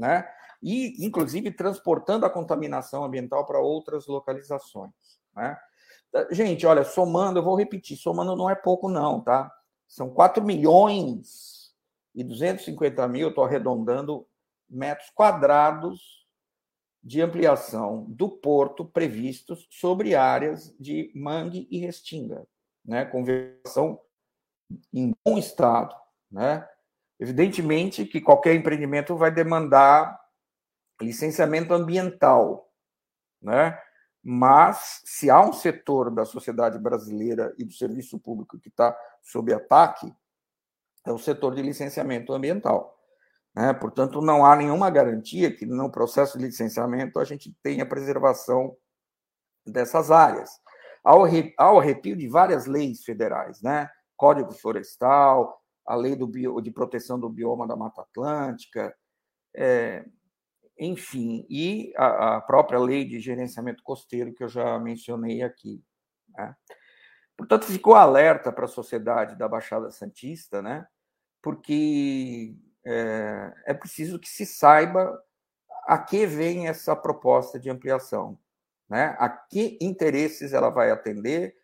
né? 0.00 0.26
E, 0.62 1.04
inclusive, 1.04 1.50
transportando 1.50 2.24
a 2.26 2.30
contaminação 2.30 3.04
ambiental 3.04 3.44
para 3.46 3.60
outras 3.60 4.06
localizações, 4.06 4.92
né? 5.36 5.56
Gente, 6.32 6.66
olha, 6.66 6.82
somando, 6.82 7.38
eu 7.38 7.42
vou 7.44 7.54
repetir, 7.54 7.96
somando 7.96 8.34
não 8.34 8.50
é 8.50 8.54
pouco 8.56 8.88
não, 8.88 9.20
tá? 9.20 9.48
São 9.86 10.10
4 10.10 10.44
milhões 10.44 11.72
e 12.14 12.24
250 12.24 13.06
mil, 13.06 13.28
estou 13.28 13.44
arredondando, 13.44 14.26
metros 14.68 15.10
quadrados 15.10 16.26
de 17.02 17.22
ampliação 17.22 18.06
do 18.08 18.28
porto 18.28 18.84
previstos 18.84 19.68
sobre 19.70 20.14
áreas 20.14 20.74
de 20.78 21.12
mangue 21.14 21.68
e 21.70 21.78
restinga, 21.78 22.46
né, 22.84 23.04
com 23.04 23.24
em 24.92 25.14
bom 25.24 25.38
estado, 25.38 25.94
né? 26.30 26.68
Evidentemente 27.20 28.06
que 28.06 28.18
qualquer 28.18 28.54
empreendimento 28.54 29.14
vai 29.14 29.30
demandar 29.30 30.18
licenciamento 31.00 31.74
ambiental, 31.74 32.72
né? 33.42 33.78
Mas 34.22 35.02
se 35.04 35.30
há 35.30 35.40
um 35.40 35.52
setor 35.52 36.10
da 36.10 36.24
sociedade 36.24 36.78
brasileira 36.78 37.54
e 37.58 37.64
do 37.64 37.72
serviço 37.72 38.18
público 38.18 38.58
que 38.58 38.68
está 38.68 38.96
sob 39.22 39.52
ataque, 39.52 40.14
é 41.06 41.12
o 41.12 41.18
setor 41.18 41.54
de 41.54 41.62
licenciamento 41.62 42.32
ambiental. 42.32 42.98
Né? 43.54 43.72
Portanto, 43.72 44.20
não 44.20 44.44
há 44.44 44.54
nenhuma 44.54 44.90
garantia 44.90 45.54
que 45.54 45.64
no 45.64 45.90
processo 45.90 46.38
de 46.38 46.44
licenciamento 46.44 47.18
a 47.18 47.24
gente 47.24 47.54
tenha 47.62 47.86
preservação 47.86 48.76
dessas 49.66 50.10
áreas. 50.10 50.50
Ao, 51.02 51.22
ao 51.56 51.78
arrepio 51.80 52.14
de 52.14 52.28
várias 52.28 52.66
leis 52.66 53.02
federais, 53.02 53.62
né? 53.62 53.90
Código 54.16 54.52
Florestal, 54.52 55.59
a 55.90 55.96
lei 55.96 56.14
bio, 56.14 56.60
de 56.60 56.70
proteção 56.70 57.18
do 57.18 57.28
bioma 57.28 57.66
da 57.66 57.74
Mata 57.74 58.02
Atlântica, 58.02 58.94
é, 59.54 60.04
enfim, 60.78 61.44
e 61.50 61.92
a, 61.96 62.36
a, 62.36 62.40
própria 62.40 62.78
lei 62.78 63.04
de 63.04 63.18
gerenciamento 63.18 63.82
costeiro 63.82 64.32
que 64.32 64.44
eu 64.44 64.48
já 64.48 64.78
mencionei 64.78 65.42
aqui. 65.42 65.82
Né? 66.28 66.54
Portanto, 67.36 67.64
ficou 67.64 67.94
alerta 67.94 68.52
para 68.52 68.66
a 68.66 68.68
sociedade 68.68 69.36
da 69.36 69.48
Baixada 69.48 69.90
Santista, 69.90 70.62
né? 70.62 70.86
porque 71.42 72.54
é, 72.86 73.52
é 73.66 73.74
preciso 73.74 74.18
que 74.18 74.28
se 74.28 74.46
saiba 74.46 75.20
a 75.86 75.98
que 75.98 76.24
vem 76.24 76.68
essa 76.68 76.94
proposta 76.94 77.58
de 77.58 77.68
ampliação, 77.68 78.38
né? 78.88 79.16
A 79.18 79.28
que 79.28 79.76
interesses 79.80 80.52
ela 80.52 80.70
vai 80.70 80.90
atender, 80.90 81.56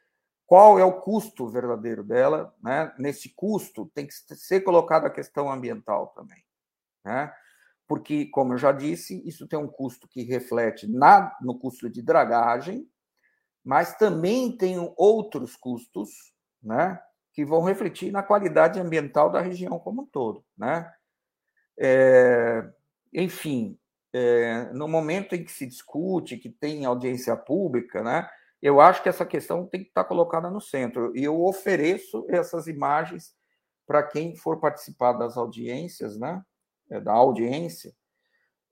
qual 0.47 0.79
é 0.79 0.85
o 0.85 1.01
custo 1.01 1.49
verdadeiro 1.49 2.05
dela, 2.05 2.55
né? 2.63 2.95
Nesse 2.99 3.31
custo 3.31 3.91
tem 3.95 4.07
que 4.07 4.15
ser 4.15 4.61
colocada 4.61 5.09
a 5.09 5.11
questão 5.11 5.51
ambiental 5.51 6.09
também, 6.09 6.43
né? 7.05 7.35
Porque, 7.89 8.27
como 8.27 8.55
eu 8.55 8.59
já 8.59 8.73
disse, 8.73 9.23
isso 9.27 9.47
tem 9.47 9.59
um 9.59 9.69
custo 9.69 10.09
que 10.09 10.23
reflete 10.23 10.87
na, 10.89 11.37
no 11.41 11.59
custo 11.59 11.91
de 11.91 12.03
dragagem, 12.03 12.89
mas 13.65 13.97
também 13.97 14.57
tem 14.57 14.77
outros 14.97 15.57
custos, 15.57 16.33
né? 16.63 17.01
Que 17.33 17.45
vão 17.45 17.63
refletir 17.63 18.13
na 18.13 18.23
qualidade 18.23 18.79
ambiental 18.79 19.31
da 19.31 19.41
região 19.41 19.79
como 19.81 20.03
um 20.03 20.07
todo, 20.07 20.45
né? 20.57 20.93
É, 21.79 22.69
enfim, 23.13 23.79
é, 24.13 24.65
no 24.73 24.89
momento 24.89 25.35
em 25.35 25.45
que 25.45 25.53
se 25.53 25.67
discute, 25.67 26.39
que 26.39 26.49
tem 26.49 26.85
audiência 26.85 27.37
pública, 27.37 28.03
né, 28.03 28.29
eu 28.61 28.81
acho 28.81 29.03
que 29.03 29.09
essa 29.09 29.27
questão 29.27 29.67
tem 29.67 29.83
que 29.83 29.89
estar 29.89 30.05
colocada 30.05 30.51
no 30.51 30.61
centro. 30.61 31.17
E 31.17 31.23
eu 31.23 31.45
ofereço 31.45 32.27
essas 32.29 32.67
imagens 32.67 33.35
para 33.87 34.03
quem 34.03 34.35
for 34.35 34.59
participar 34.59 35.13
das 35.13 35.37
audiências, 35.37 36.19
né, 36.19 36.43
é, 36.91 37.01
da 37.01 37.13
audiência, 37.13 37.95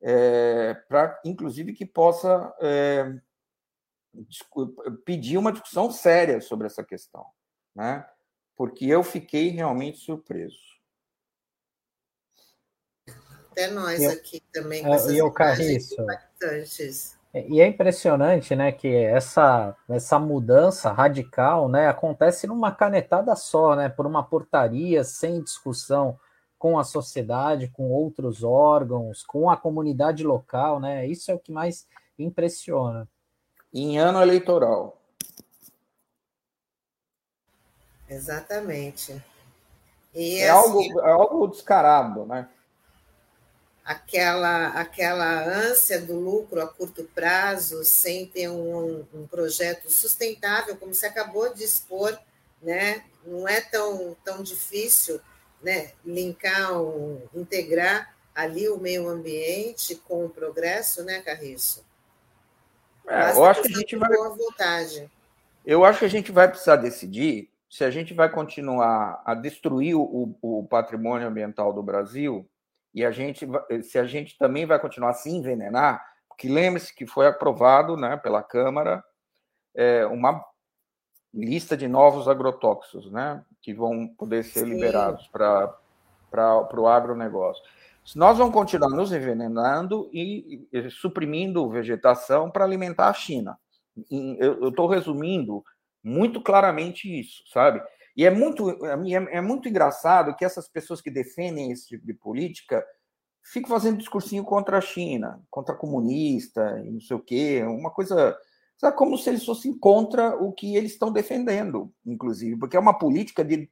é, 0.00 0.74
para, 0.88 1.20
inclusive, 1.24 1.72
que 1.72 1.86
possa 1.86 2.52
é, 2.60 3.14
pedir 5.04 5.38
uma 5.38 5.52
discussão 5.52 5.90
séria 5.90 6.40
sobre 6.40 6.66
essa 6.66 6.82
questão, 6.82 7.24
né, 7.74 8.06
porque 8.56 8.86
eu 8.86 9.02
fiquei 9.02 9.48
realmente 9.48 9.98
surpreso. 9.98 10.74
Até 13.52 13.68
nós 13.68 14.02
eu, 14.02 14.10
aqui 14.10 14.42
também 14.52 14.82
com 14.82 14.92
é, 14.92 14.96
essas 14.96 15.12
e 15.12 15.22
o 15.22 15.30
Carriço, 15.30 15.94
E 17.34 17.60
é 17.60 17.66
impressionante, 17.66 18.54
né, 18.54 18.70
que 18.70 18.86
essa, 18.86 19.76
essa 19.88 20.20
mudança 20.20 20.92
radical, 20.92 21.68
né, 21.68 21.88
acontece 21.88 22.46
numa 22.46 22.70
canetada 22.70 23.34
só, 23.34 23.74
né, 23.74 23.88
por 23.88 24.06
uma 24.06 24.22
portaria 24.22 25.02
sem 25.02 25.42
discussão 25.42 26.16
com 26.64 26.78
a 26.78 26.84
sociedade, 26.84 27.68
com 27.68 27.90
outros 27.90 28.42
órgãos, 28.42 29.22
com 29.22 29.50
a 29.50 29.56
comunidade 29.56 30.24
local, 30.24 30.80
né? 30.80 31.06
Isso 31.06 31.30
é 31.30 31.34
o 31.34 31.38
que 31.38 31.52
mais 31.52 31.86
impressiona. 32.18 33.06
Em 33.70 33.98
ano 33.98 34.22
eleitoral. 34.22 34.98
Exatamente. 38.08 39.22
E 40.14 40.38
é, 40.38 40.48
assim, 40.48 40.68
algo, 40.68 41.00
é 41.00 41.10
algo 41.10 41.46
descarado, 41.48 42.24
né? 42.24 42.48
Aquela, 43.84 44.68
aquela 44.68 45.44
ânsia 45.44 46.00
do 46.00 46.18
lucro 46.18 46.60
a 46.60 46.66
curto 46.66 47.04
prazo, 47.14 47.84
sem 47.84 48.26
ter 48.26 48.48
um, 48.48 49.04
um 49.12 49.26
projeto 49.26 49.90
sustentável, 49.90 50.76
como 50.76 50.94
você 50.94 51.06
acabou 51.06 51.52
de 51.52 51.62
expor, 51.62 52.18
né? 52.62 53.04
não 53.26 53.46
é 53.46 53.60
tão, 53.60 54.16
tão 54.24 54.42
difícil 54.42 55.20
né? 55.62 55.92
linkar, 56.04 56.80
um, 56.80 57.20
integrar 57.34 58.14
ali 58.34 58.68
o 58.68 58.78
meio 58.78 59.08
ambiente 59.08 59.94
com 59.94 60.24
o 60.24 60.30
progresso, 60.30 61.04
né, 61.04 61.20
Carriço? 61.20 61.84
É, 63.06 63.32
eu 63.32 63.44
acho 63.44 63.62
que 63.62 63.68
a 63.72 63.76
gente 63.76 63.96
vai. 63.96 64.10
Vontade. 64.16 65.10
Eu 65.64 65.84
acho 65.84 65.98
que 66.00 66.04
a 66.06 66.08
gente 66.08 66.32
vai 66.32 66.48
precisar 66.48 66.76
decidir 66.76 67.50
se 67.68 67.84
a 67.84 67.90
gente 67.90 68.14
vai 68.14 68.30
continuar 68.30 69.22
a 69.24 69.34
destruir 69.34 69.94
o, 69.94 70.34
o 70.40 70.64
patrimônio 70.64 71.28
ambiental 71.28 71.72
do 71.72 71.82
Brasil 71.82 72.48
e 72.94 73.04
a 73.04 73.10
gente, 73.10 73.46
se 73.82 73.98
a 73.98 74.04
gente 74.04 74.38
também 74.38 74.64
vai 74.64 74.78
continuar 74.78 75.10
a 75.10 75.14
se 75.14 75.28
envenenar, 75.28 76.04
porque 76.28 76.48
lembre-se 76.48 76.94
que 76.94 77.06
foi 77.06 77.26
aprovado 77.26 77.96
né, 77.96 78.16
pela 78.16 78.42
Câmara 78.42 79.02
é, 79.74 80.06
uma 80.06 80.44
lista 81.32 81.76
de 81.76 81.88
novos 81.88 82.28
agrotóxicos, 82.28 83.10
né, 83.10 83.44
que 83.60 83.74
vão 83.74 84.06
poder 84.06 84.44
ser 84.44 84.60
Sim. 84.60 84.74
liberados 84.74 85.26
para 85.28 85.76
o 86.76 86.86
agronegócio. 86.86 87.62
Nós 88.14 88.38
vamos 88.38 88.54
continuar 88.54 88.90
nos 88.90 89.12
envenenando 89.12 90.08
e, 90.12 90.68
e 90.70 90.90
suprimindo 90.90 91.68
vegetação 91.70 92.50
para 92.50 92.64
alimentar 92.64 93.08
a 93.08 93.14
China. 93.14 93.58
Eu 94.38 94.68
estou 94.68 94.86
resumindo 94.86 95.64
muito 96.02 96.40
claramente 96.40 97.08
isso, 97.08 97.42
sabe? 97.48 97.82
E 98.16 98.24
é 98.24 98.30
muito, 98.30 98.70
é, 98.86 99.36
é 99.36 99.40
muito 99.40 99.68
engraçado 99.68 100.34
que 100.36 100.44
essas 100.44 100.68
pessoas 100.68 101.00
que 101.00 101.10
defendem 101.10 101.72
esse 101.72 101.88
tipo 101.88 102.06
de 102.06 102.14
política 102.14 102.84
ficam 103.42 103.70
fazendo 103.70 103.98
discursinho 103.98 104.44
contra 104.44 104.78
a 104.78 104.80
China, 104.80 105.42
contra 105.50 105.74
a 105.74 105.78
comunista, 105.78 106.80
e 106.84 106.90
não 106.90 107.00
sei 107.00 107.16
o 107.16 107.20
quê, 107.20 107.62
uma 107.64 107.90
coisa. 107.90 108.36
Sabe, 108.76 108.96
como 108.96 109.16
se 109.16 109.30
eles 109.30 109.44
fossem 109.44 109.76
contra 109.78 110.36
o 110.36 110.52
que 110.52 110.74
eles 110.74 110.92
estão 110.92 111.12
defendendo, 111.12 111.92
inclusive, 112.04 112.58
porque 112.58 112.76
é 112.76 112.80
uma 112.80 112.98
política 112.98 113.44
de 113.44 113.70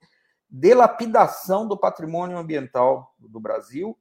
delapidação 0.49 1.67
do 1.67 1.79
patrimônio 1.79 2.37
ambiental 2.37 3.15
do 3.19 3.41
Brasil 3.41 3.99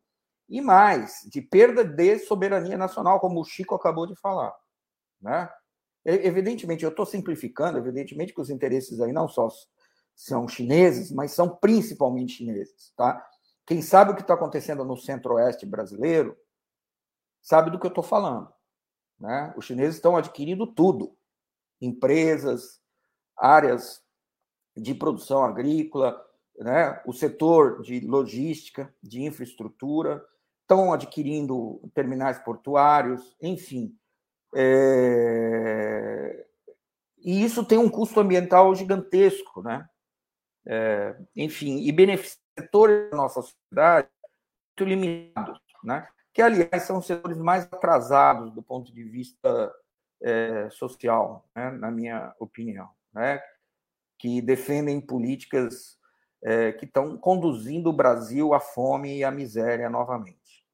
e 0.50 0.60
mais, 0.60 1.22
de 1.32 1.42
perda 1.42 1.84
de 1.84 2.20
soberania 2.20 2.78
nacional, 2.78 3.20
como 3.20 3.40
o 3.40 3.46
Chico 3.46 3.74
acabou 3.74 4.06
de 4.06 4.16
falar. 4.16 4.54
Né? 5.22 5.50
Evidentemente, 6.04 6.84
eu 6.84 6.90
estou 6.90 7.06
simplificando, 7.06 7.78
evidentemente 7.78 8.34
que 8.34 8.42
os 8.42 8.50
interesses 8.50 9.00
aí 9.00 9.14
não 9.14 9.30
só 9.30 9.48
são 10.16 10.48
chineses, 10.48 11.12
mas 11.12 11.32
são 11.32 11.50
principalmente 11.50 12.34
chineses. 12.34 12.94
Tá? 12.96 13.26
Quem 13.66 13.82
sabe 13.82 14.12
o 14.12 14.16
que 14.16 14.22
está 14.22 14.34
acontecendo 14.34 14.84
no 14.84 14.98
centro-oeste 14.98 15.66
brasileiro 15.66 16.38
sabe 17.42 17.72
do 17.72 17.80
que 17.80 17.86
eu 17.86 17.90
estou 17.90 18.04
falando. 18.04 18.52
Né? 19.20 19.54
Os 19.56 19.66
chineses 19.66 19.96
estão 19.96 20.16
adquirindo 20.16 20.68
tudo: 20.68 21.16
empresas, 21.80 22.82
áreas 23.38 24.04
de 24.76 24.94
produção 24.94 25.44
agrícola, 25.44 26.20
né? 26.58 27.02
o 27.06 27.14
setor 27.14 27.82
de 27.82 28.00
logística, 28.02 28.94
de 29.02 29.24
infraestrutura, 29.24 30.24
estão 30.62 30.94
adquirindo 30.94 31.82
terminais 31.94 32.40
portuários, 32.40 33.36
enfim. 33.42 33.94
É... 34.56 36.46
E 37.24 37.44
isso 37.44 37.64
tem 37.66 37.78
um 37.78 37.90
custo 37.90 38.20
ambiental 38.20 38.74
gigantesco, 38.74 39.62
né? 39.62 39.88
É... 40.66 41.16
Enfim, 41.36 41.80
e 41.80 41.92
beneficia 41.92 42.42
setores 42.58 43.10
da 43.10 43.18
nossa 43.18 43.42
sociedade 43.42 44.10
muito 44.70 44.90
limitados, 44.90 45.62
né? 45.84 46.08
que, 46.34 46.42
aliás, 46.42 46.84
são 46.84 47.00
os 47.00 47.06
setores 47.06 47.38
mais 47.38 47.66
atrasados 47.66 48.54
do 48.54 48.62
ponto 48.62 48.94
de 48.94 49.04
vista 49.04 49.74
é, 50.22 50.70
social, 50.70 51.46
né? 51.56 51.72
na 51.72 51.92
minha 51.92 52.34
opinião, 52.40 52.90
né? 53.14 53.42
que 54.18 54.42
defendem 54.42 55.02
políticas 55.02 55.98
é, 56.44 56.72
que 56.72 56.86
estão 56.86 57.18
conduzindo 57.18 57.90
o 57.90 57.94
Brasil 57.94 58.54
à 58.54 58.60
fome 58.60 59.18
e 59.18 59.24
à 59.24 59.32
miséria 59.32 59.90
novamente. 59.90 60.66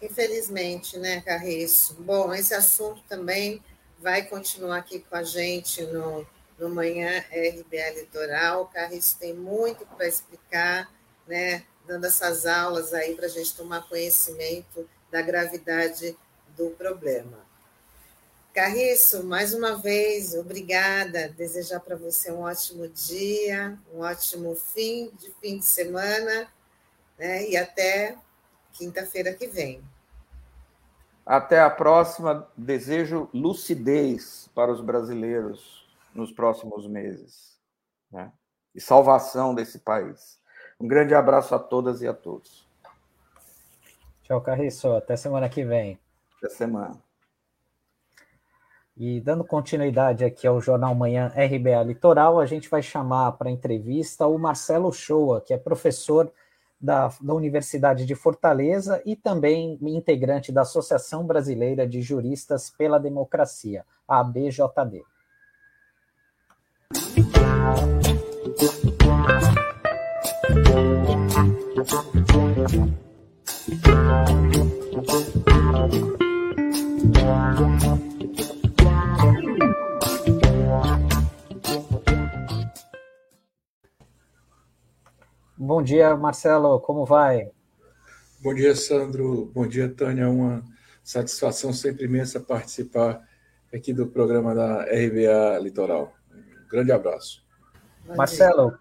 Infelizmente, 0.00 0.98
né, 0.98 1.20
Carriço? 1.22 1.94
Bom, 2.02 2.32
esse 2.34 2.52
assunto 2.52 3.02
também 3.08 3.62
vai 3.98 4.22
continuar 4.22 4.78
aqui 4.78 5.00
com 5.00 5.16
a 5.16 5.22
gente 5.22 5.82
no, 5.86 6.26
no 6.58 6.68
Manhã 6.68 7.24
RBA 7.30 8.00
Litoral. 8.00 8.62
O 8.62 8.66
Carriço 8.66 9.18
tem 9.18 9.34
muito 9.34 9.84
para 9.86 10.06
explicar, 10.06 10.90
né, 11.26 11.64
dando 11.86 12.06
essas 12.06 12.46
aulas 12.46 12.92
aí 12.94 13.14
para 13.14 13.26
a 13.26 13.28
gente 13.28 13.54
tomar 13.54 13.88
conhecimento 13.88 14.88
da 15.10 15.22
gravidade 15.22 16.16
do 16.56 16.70
problema. 16.70 17.44
Carriço, 18.54 19.24
mais 19.24 19.52
uma 19.52 19.76
vez, 19.76 20.34
obrigada. 20.34 21.28
Desejar 21.28 21.80
para 21.80 21.96
você 21.96 22.30
um 22.30 22.42
ótimo 22.42 22.86
dia, 22.88 23.76
um 23.92 24.00
ótimo 24.00 24.54
fim 24.54 25.10
de 25.18 25.32
fim 25.40 25.58
de 25.58 25.64
semana, 25.64 26.46
né? 27.18 27.48
E 27.48 27.56
até 27.56 28.16
quinta-feira 28.72 29.34
que 29.34 29.48
vem. 29.48 29.82
Até 31.26 31.60
a 31.60 31.68
próxima. 31.68 32.48
Desejo 32.56 33.28
lucidez 33.34 34.48
para 34.54 34.70
os 34.70 34.80
brasileiros 34.80 35.83
nos 36.14 36.32
próximos 36.32 36.86
meses 36.86 37.58
né? 38.10 38.32
e 38.74 38.80
salvação 38.80 39.54
desse 39.54 39.78
país. 39.80 40.40
Um 40.80 40.86
grande 40.86 41.14
abraço 41.14 41.54
a 41.54 41.58
todas 41.58 42.02
e 42.02 42.08
a 42.08 42.14
todos. 42.14 42.66
Tchau, 44.22 44.40
Carriço. 44.40 44.92
Até 44.92 45.16
semana 45.16 45.48
que 45.48 45.64
vem. 45.64 45.98
Até 46.38 46.48
semana. 46.48 46.98
E 48.96 49.20
dando 49.20 49.44
continuidade 49.44 50.24
aqui 50.24 50.46
ao 50.46 50.60
Jornal 50.60 50.94
Manhã 50.94 51.32
RBA 51.34 51.82
Litoral, 51.82 52.38
a 52.38 52.46
gente 52.46 52.70
vai 52.70 52.80
chamar 52.80 53.32
para 53.32 53.50
entrevista 53.50 54.26
o 54.26 54.38
Marcelo 54.38 54.92
Shoa, 54.92 55.40
que 55.40 55.52
é 55.52 55.58
professor 55.58 56.32
da, 56.80 57.10
da 57.20 57.34
Universidade 57.34 58.06
de 58.06 58.14
Fortaleza 58.14 59.02
e 59.04 59.16
também 59.16 59.78
integrante 59.82 60.52
da 60.52 60.62
Associação 60.62 61.26
Brasileira 61.26 61.88
de 61.88 62.00
Juristas 62.02 62.70
pela 62.70 63.00
Democracia, 63.00 63.84
a 64.06 64.20
ABJD. 64.20 65.02
Bom 85.56 85.82
dia, 85.82 86.16
Marcelo, 86.16 86.80
como 86.80 87.04
vai? 87.04 87.50
Bom 88.40 88.54
dia, 88.54 88.74
Sandro. 88.74 89.50
Bom 89.54 89.66
dia, 89.66 89.88
Tânia. 89.88 90.28
Uma 90.30 90.64
satisfação 91.02 91.72
sempre 91.72 92.06
imensa 92.06 92.40
participar 92.40 93.20
aqui 93.72 93.92
do 93.92 94.06
programa 94.06 94.54
da 94.54 94.84
RBA 94.84 95.58
Litoral. 95.60 96.14
Um 96.32 96.68
grande 96.68 96.92
abraço. 96.92 97.44
Marcelo, 98.16 98.72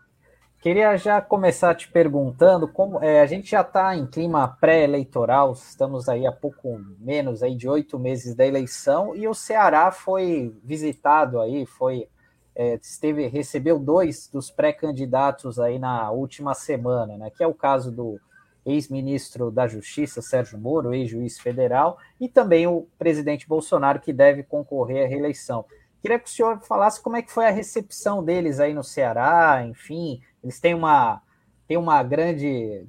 queria 0.64 0.96
já 0.96 1.20
começar 1.20 1.76
te 1.76 1.90
perguntando 1.90 2.70
como 2.70 3.04
é, 3.04 3.20
a 3.20 3.26
gente 3.26 3.52
já 3.52 3.60
está 3.60 3.98
em 3.98 4.08
clima 4.08 4.48
pré-eleitoral, 4.48 5.52
estamos 5.52 6.08
aí 6.08 6.26
a 6.26 6.32
pouco 6.32 6.80
menos 7.00 7.44
aí 7.44 7.54
de 7.54 7.68
oito 7.68 8.00
meses 8.00 8.34
da 8.34 8.48
eleição 8.48 9.14
e 9.14 9.28
o 9.28 9.34
Ceará 9.34 9.92
foi 9.92 10.56
visitado 10.64 11.42
aí, 11.42 11.66
foi 11.66 12.08
é, 12.56 12.80
esteve, 12.82 13.28
recebeu 13.28 13.78
dois 13.78 14.30
dos 14.32 14.50
pré-candidatos 14.50 15.60
aí 15.60 15.78
na 15.78 16.10
última 16.12 16.54
semana, 16.54 17.18
né? 17.18 17.30
Que 17.30 17.44
é 17.44 17.48
o 17.48 17.54
caso 17.54 17.92
do 17.92 18.18
ex-ministro 18.66 19.52
da 19.52 19.68
Justiça, 19.68 20.22
Sérgio 20.22 20.58
Moro, 20.58 20.94
ex-juiz 20.94 21.38
federal, 21.40 21.98
e 22.22 22.30
também 22.30 22.68
o 22.68 22.88
presidente 22.98 23.50
Bolsonaro, 23.50 24.00
que 24.00 24.14
deve 24.14 24.44
concorrer 24.44 25.04
à 25.04 25.10
reeleição. 25.10 25.66
Queria 26.02 26.20
que 26.20 26.30
o 26.30 26.32
senhor 26.32 26.62
falasse 26.62 27.02
como 27.02 27.18
é 27.18 27.22
que 27.22 27.32
foi 27.32 27.48
a 27.48 27.52
recepção 27.52 28.24
deles 28.24 28.60
aí 28.60 28.74
no 28.74 28.84
Ceará, 28.84 29.66
enfim, 29.66 30.22
eles 30.44 30.60
têm 30.60 30.74
uma, 30.74 31.22
têm 31.68 31.78
uma 31.78 32.04
grande, 32.04 32.86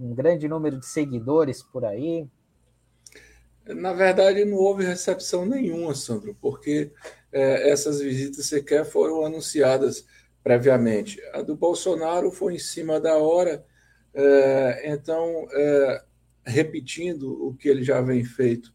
um 0.00 0.14
grande 0.14 0.46
número 0.46 0.78
de 0.78 0.86
seguidores 0.86 1.62
por 1.62 1.84
aí. 1.84 2.28
Na 3.66 3.92
verdade, 3.92 4.44
não 4.44 4.58
houve 4.58 4.84
recepção 4.84 5.46
nenhuma, 5.46 5.94
Sandro, 5.94 6.36
porque 6.40 6.92
é, 7.32 7.70
essas 7.70 8.00
visitas 8.00 8.46
sequer 8.46 8.84
foram 8.84 9.24
anunciadas 9.24 10.04
previamente. 10.42 11.20
A 11.32 11.42
do 11.42 11.56
Bolsonaro 11.56 12.30
foi 12.30 12.54
em 12.54 12.58
cima 12.58 13.00
da 13.00 13.16
hora, 13.16 13.64
é, 14.12 14.92
então, 14.92 15.46
é, 15.52 16.04
repetindo 16.44 17.46
o 17.46 17.54
que 17.54 17.68
ele 17.68 17.84
já 17.84 18.00
vem 18.00 18.24
feito 18.24 18.72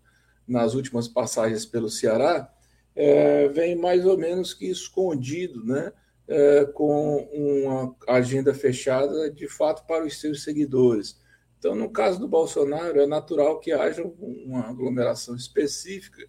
nas 0.48 0.74
últimas 0.76 1.08
passagens 1.08 1.66
pelo 1.66 1.90
Ceará, 1.90 2.52
é, 2.96 3.48
vem 3.50 3.76
mais 3.76 4.06
ou 4.06 4.18
menos 4.18 4.54
que 4.54 4.70
escondido, 4.70 5.66
né? 5.66 5.92
É, 6.28 6.66
com 6.66 7.18
uma 7.32 7.96
agenda 8.08 8.52
fechada 8.52 9.30
de 9.30 9.48
fato 9.48 9.86
para 9.86 10.04
os 10.04 10.20
seus 10.20 10.44
seguidores. 10.44 11.20
Então, 11.60 11.76
no 11.76 11.90
caso 11.90 12.20
do 12.20 12.28
Bolsonaro, 12.28 13.00
é 13.00 13.06
natural 13.06 13.60
que 13.60 13.72
haja 13.72 14.04
uma 14.04 14.70
aglomeração 14.70 15.36
específica 15.36 16.28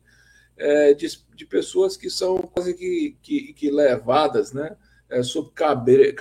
é, 0.56 0.92
de, 0.92 1.06
de, 1.34 1.46
pessoas 1.46 1.96
que 1.96 2.10
são 2.10 2.38
quase 2.38 2.74
que, 2.74 3.16
que, 3.22 3.52
que 3.54 3.70
levadas 3.70 4.52
né, 4.52 4.76
é, 5.08 5.22
sob 5.22 5.50
cabre, 5.54 6.14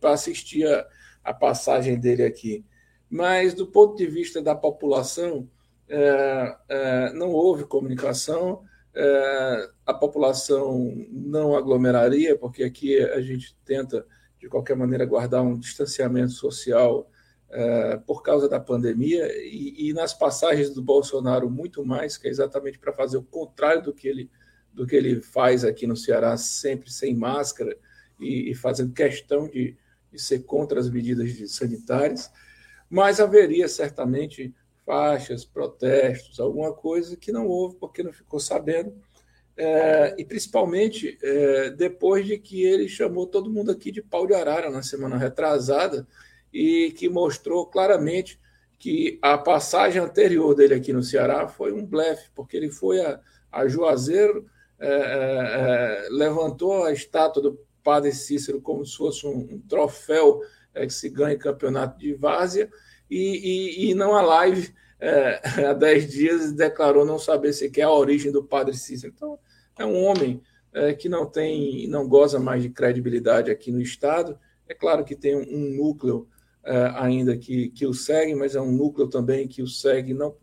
para 0.00 0.12
assistir 0.12 0.66
a, 0.66 0.86
a, 1.22 1.32
passagem 1.32 1.98
dele 1.98 2.24
aqui. 2.24 2.64
Mas, 3.08 3.54
do 3.54 3.66
ponto 3.68 3.96
de 3.96 4.06
vista 4.06 4.42
da 4.42 4.54
população, 4.54 5.48
é 5.88 7.12
não 7.14 7.30
houve 7.30 7.64
comunicação, 7.64 8.64
é, 8.94 9.70
a 9.86 9.94
população 9.94 10.94
não 11.10 11.56
aglomeraria, 11.56 12.36
porque 12.36 12.62
aqui 12.62 12.98
a 12.98 13.20
gente 13.20 13.56
tenta, 13.64 14.06
de 14.38 14.48
qualquer 14.48 14.76
maneira, 14.76 15.06
guardar 15.06 15.42
um 15.42 15.58
distanciamento 15.58 16.32
social 16.32 17.08
é, 17.50 17.96
por 17.98 18.22
causa 18.22 18.48
da 18.48 18.58
pandemia 18.58 19.30
e, 19.44 19.88
e, 19.88 19.92
nas 19.92 20.14
passagens 20.14 20.70
do 20.70 20.82
Bolsonaro 20.82 21.50
muito 21.50 21.84
mais, 21.84 22.16
que 22.16 22.26
é 22.26 22.30
exatamente 22.30 22.78
para 22.78 22.92
fazer 22.92 23.18
o 23.18 23.22
contrário 23.22 23.82
do 23.82 23.92
que 23.92 24.08
ele 24.08 24.30
do 24.72 24.86
que 24.86 24.96
ele 24.96 25.20
faz 25.20 25.66
aqui 25.66 25.86
no 25.86 25.94
Ceará, 25.94 26.34
sempre 26.38 26.90
sem 26.90 27.14
máscara 27.14 27.76
e, 28.18 28.50
e 28.50 28.54
fazendo 28.54 28.94
questão 28.94 29.46
de, 29.46 29.76
de, 30.10 30.18
ser 30.18 30.44
contra 30.44 30.80
as 30.80 30.88
medidas 30.88 31.52
sanitárias, 31.52 32.30
mas 32.88 33.20
haveria 33.20 33.68
certamente 33.68 34.54
faixas, 34.92 35.42
protestos, 35.42 36.38
alguma 36.38 36.70
coisa 36.74 37.16
que 37.16 37.32
não 37.32 37.46
houve 37.46 37.76
porque 37.76 38.02
não 38.02 38.12
ficou 38.12 38.38
sabendo. 38.38 38.92
É, 39.56 40.14
e 40.18 40.24
principalmente 40.24 41.18
é, 41.22 41.70
depois 41.70 42.26
de 42.26 42.38
que 42.38 42.62
ele 42.62 42.88
chamou 42.88 43.26
todo 43.26 43.50
mundo 43.50 43.70
aqui 43.70 43.90
de 43.90 44.02
pau 44.02 44.26
de 44.26 44.34
arara 44.34 44.70
na 44.70 44.82
semana 44.82 45.16
retrasada, 45.16 46.06
e 46.52 46.92
que 46.92 47.08
mostrou 47.08 47.64
claramente 47.64 48.38
que 48.78 49.18
a 49.22 49.38
passagem 49.38 50.02
anterior 50.02 50.54
dele 50.54 50.74
aqui 50.74 50.92
no 50.92 51.02
Ceará 51.02 51.48
foi 51.48 51.72
um 51.72 51.86
blefe, 51.86 52.28
porque 52.34 52.54
ele 52.58 52.68
foi 52.68 53.00
a, 53.00 53.18
a 53.50 53.66
Juazeiro, 53.66 54.44
é, 54.78 54.88
é, 54.88 56.06
é, 56.06 56.08
levantou 56.10 56.84
a 56.84 56.92
estátua 56.92 57.42
do 57.42 57.58
padre 57.82 58.12
Cícero 58.12 58.60
como 58.60 58.84
se 58.84 58.96
fosse 58.96 59.26
um, 59.26 59.54
um 59.54 59.60
troféu 59.66 60.42
é, 60.74 60.86
que 60.86 60.92
se 60.92 61.08
ganha 61.08 61.34
em 61.34 61.38
campeonato 61.38 61.98
de 61.98 62.12
várzea, 62.12 62.70
e, 63.10 63.86
e, 63.86 63.90
e 63.90 63.94
não 63.94 64.14
a 64.14 64.20
live 64.20 64.74
é, 65.02 65.40
há 65.66 65.72
dez 65.72 66.08
dias 66.08 66.52
declarou 66.52 67.04
não 67.04 67.18
saber 67.18 67.52
sequer 67.52 67.82
a 67.82 67.92
origem 67.92 68.30
do 68.30 68.44
padre 68.44 68.76
Cícero. 68.76 69.12
Então, 69.14 69.38
é 69.76 69.84
um 69.84 70.04
homem 70.04 70.40
é, 70.72 70.94
que 70.94 71.08
não 71.08 71.26
tem, 71.26 71.88
não 71.88 72.08
goza 72.08 72.38
mais 72.38 72.62
de 72.62 72.70
credibilidade 72.70 73.50
aqui 73.50 73.72
no 73.72 73.80
Estado. 73.80 74.38
É 74.68 74.72
claro 74.72 75.04
que 75.04 75.16
tem 75.16 75.34
um, 75.34 75.76
núcleo 75.76 76.28
é, 76.64 76.92
ainda 76.94 77.36
que, 77.36 77.70
que 77.70 77.84
o 77.84 77.92
segue, 77.92 78.34
mas 78.36 78.54
é 78.54 78.60
um 78.60 78.70
núcleo 78.70 79.08
também 79.08 79.48
que 79.48 79.60
o 79.60 79.66
segue 79.66 80.14
não 80.14 80.36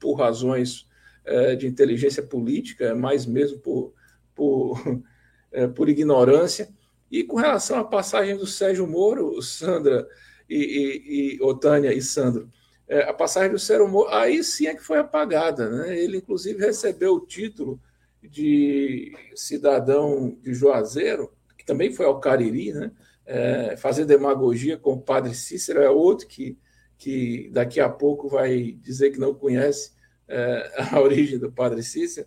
por 0.00 0.14
razões 0.14 0.88
é, 1.24 1.54
de 1.54 1.66
inteligência 1.66 2.22
política, 2.22 2.94
mais 2.94 3.26
mesmo 3.26 3.58
por, 3.58 3.92
por, 4.34 4.80
é, 5.52 5.68
por 5.68 5.90
ignorância. 5.90 6.70
E 7.10 7.22
com 7.22 7.36
relação 7.36 7.78
à 7.78 7.84
passagem 7.84 8.36
do 8.36 8.46
Sérgio 8.46 8.86
Moro, 8.86 9.42
Sandra 9.42 10.08
e, 10.48 10.56
e, 10.56 11.36
e 11.36 11.42
Otânia 11.42 11.92
e 11.92 12.00
Sandro, 12.00 12.50
é, 12.88 13.02
a 13.02 13.12
passagem 13.12 13.52
do 13.52 13.58
Sérgio 13.58 13.86
Moro, 13.86 14.08
aí 14.10 14.42
sim 14.42 14.66
é 14.66 14.74
que 14.74 14.82
foi 14.82 14.98
apagada. 14.98 15.68
Né? 15.68 15.98
Ele, 15.98 16.16
inclusive, 16.16 16.64
recebeu 16.64 17.14
o 17.14 17.26
título 17.26 17.80
de 18.22 19.12
cidadão 19.34 20.36
de 20.42 20.54
Juazeiro, 20.54 21.32
que 21.56 21.64
também 21.64 21.92
foi 21.92 22.06
ao 22.06 22.18
Cariri, 22.18 22.72
né? 22.72 22.90
É, 23.30 23.76
fazer 23.76 24.06
demagogia 24.06 24.78
com 24.78 24.94
o 24.94 25.02
padre 25.02 25.34
Cícero, 25.34 25.82
é 25.82 25.90
outro 25.90 26.26
que, 26.26 26.58
que 26.96 27.50
daqui 27.52 27.78
a 27.78 27.88
pouco 27.88 28.26
vai 28.26 28.72
dizer 28.72 29.10
que 29.10 29.20
não 29.20 29.34
conhece 29.34 29.92
é, 30.26 30.72
a 30.90 30.98
origem 30.98 31.38
do 31.38 31.52
padre 31.52 31.82
Cícero, 31.82 32.26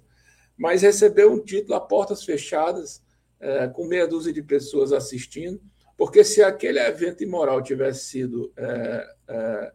mas 0.55 0.83
recebeu 0.83 1.33
um 1.33 1.43
título 1.43 1.73
a 1.73 1.81
portas 1.81 2.23
fechadas, 2.23 3.01
é, 3.39 3.67
com 3.67 3.87
meia 3.87 4.07
dúzia 4.07 4.31
de 4.31 4.43
pessoas 4.43 4.93
assistindo, 4.93 5.59
porque 5.97 6.23
se 6.23 6.43
aquele 6.43 6.79
evento 6.79 7.23
imoral 7.23 7.63
tivesse 7.63 8.05
sido 8.05 8.53
é, 8.55 9.07
é, 9.27 9.71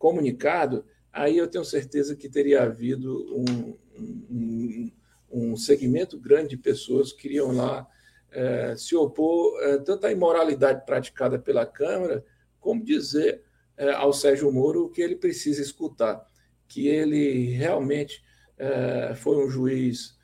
comunicado, 0.00 0.82
aí 1.12 1.36
eu 1.36 1.46
tenho 1.46 1.64
certeza 1.64 2.16
que 2.16 2.26
teria 2.26 2.62
havido 2.62 3.36
um, 3.36 3.76
um, 4.30 4.92
um 5.30 5.56
segmento 5.56 6.18
grande 6.18 6.48
de 6.48 6.56
pessoas 6.56 7.12
que 7.12 7.28
iriam 7.28 7.52
lá 7.52 7.86
é, 8.32 8.74
se 8.76 8.96
opor 8.96 9.60
é, 9.62 9.76
tanto 9.78 10.06
à 10.06 10.10
imoralidade 10.10 10.86
praticada 10.86 11.38
pela 11.38 11.66
Câmara, 11.66 12.24
como 12.58 12.82
dizer 12.82 13.42
é, 13.76 13.90
ao 13.90 14.10
Sérgio 14.10 14.50
Moro 14.50 14.86
o 14.86 14.88
que 14.88 15.02
ele 15.02 15.16
precisa 15.16 15.60
escutar, 15.60 16.26
que 16.66 16.88
ele 16.88 17.50
realmente 17.50 18.24
foi 19.16 19.42
um 19.42 19.48
juiz 19.48 20.18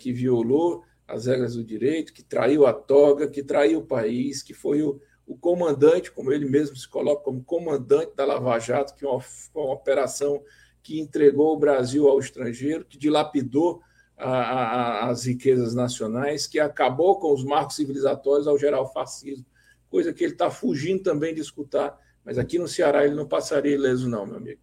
que 0.00 0.12
violou 0.12 0.82
as 1.06 1.26
regras 1.26 1.54
do 1.54 1.62
direito, 1.62 2.12
que 2.12 2.24
traiu 2.24 2.66
a 2.66 2.72
toga, 2.72 3.28
que 3.28 3.40
traiu 3.40 3.78
o 3.78 3.86
país, 3.86 4.42
que 4.42 4.52
foi 4.52 4.82
o, 4.82 5.00
o 5.26 5.36
comandante, 5.36 6.12
como 6.12 6.32
ele 6.32 6.46
mesmo 6.46 6.76
se 6.76 6.88
coloca 6.88 7.24
como 7.24 7.42
comandante 7.42 8.14
da 8.14 8.24
Lava 8.24 8.58
Jato, 8.58 8.94
que 8.94 9.04
é 9.04 9.08
uma, 9.08 9.22
uma 9.54 9.72
operação 9.72 10.42
que 10.82 11.00
entregou 11.00 11.54
o 11.54 11.58
Brasil 11.58 12.08
ao 12.08 12.20
estrangeiro, 12.20 12.84
que 12.84 12.96
dilapidou 12.96 13.82
a, 14.16 14.30
a, 14.30 15.10
as 15.10 15.24
riquezas 15.24 15.74
nacionais, 15.74 16.46
que 16.46 16.60
acabou 16.60 17.18
com 17.18 17.32
os 17.32 17.44
marcos 17.44 17.76
civilizatórios 17.76 18.46
ao 18.46 18.58
gerar 18.58 18.80
o 18.80 18.86
fascismo, 18.86 19.44
coisa 19.90 20.12
que 20.12 20.22
ele 20.22 20.32
está 20.32 20.50
fugindo 20.50 21.02
também 21.02 21.34
de 21.34 21.40
escutar, 21.40 21.98
mas 22.24 22.38
aqui 22.38 22.58
no 22.58 22.68
Ceará 22.68 23.04
ele 23.04 23.14
não 23.14 23.26
passaria 23.26 23.74
ileso, 23.74 24.08
não, 24.08 24.26
meu 24.26 24.36
amigo. 24.36 24.60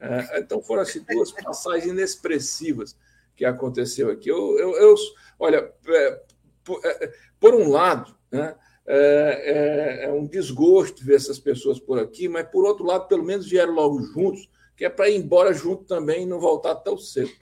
É, 0.00 0.40
então 0.40 0.62
foram 0.62 0.82
assim, 0.82 1.04
duas 1.08 1.32
passagens 1.32 1.86
inexpressivas 1.86 2.96
que 3.34 3.44
aconteceu 3.44 4.10
aqui. 4.10 4.28
Eu, 4.28 4.58
eu, 4.58 4.76
eu 4.76 4.94
olha, 5.38 5.72
é, 5.88 6.22
por, 6.62 6.80
é, 6.84 7.12
por, 7.40 7.54
um 7.54 7.70
lado, 7.70 8.14
né, 8.30 8.54
é, 8.86 9.42
é, 9.44 10.04
é, 10.04 10.12
um 10.12 10.26
desgosto 10.26 11.04
ver 11.04 11.16
essas 11.16 11.38
pessoas 11.38 11.80
por 11.80 11.98
aqui, 11.98 12.28
mas 12.28 12.46
por 12.48 12.64
outro 12.64 12.84
lado, 12.84 13.08
pelo 13.08 13.24
menos 13.24 13.48
vieram 13.48 13.72
logo 13.72 14.02
juntos, 14.02 14.48
que 14.76 14.84
é 14.84 14.90
para 14.90 15.08
ir 15.08 15.16
embora 15.16 15.54
junto 15.54 15.84
também 15.84 16.24
e 16.24 16.26
não 16.26 16.38
voltar 16.38 16.74
tão 16.76 16.98
cedo. 16.98 17.32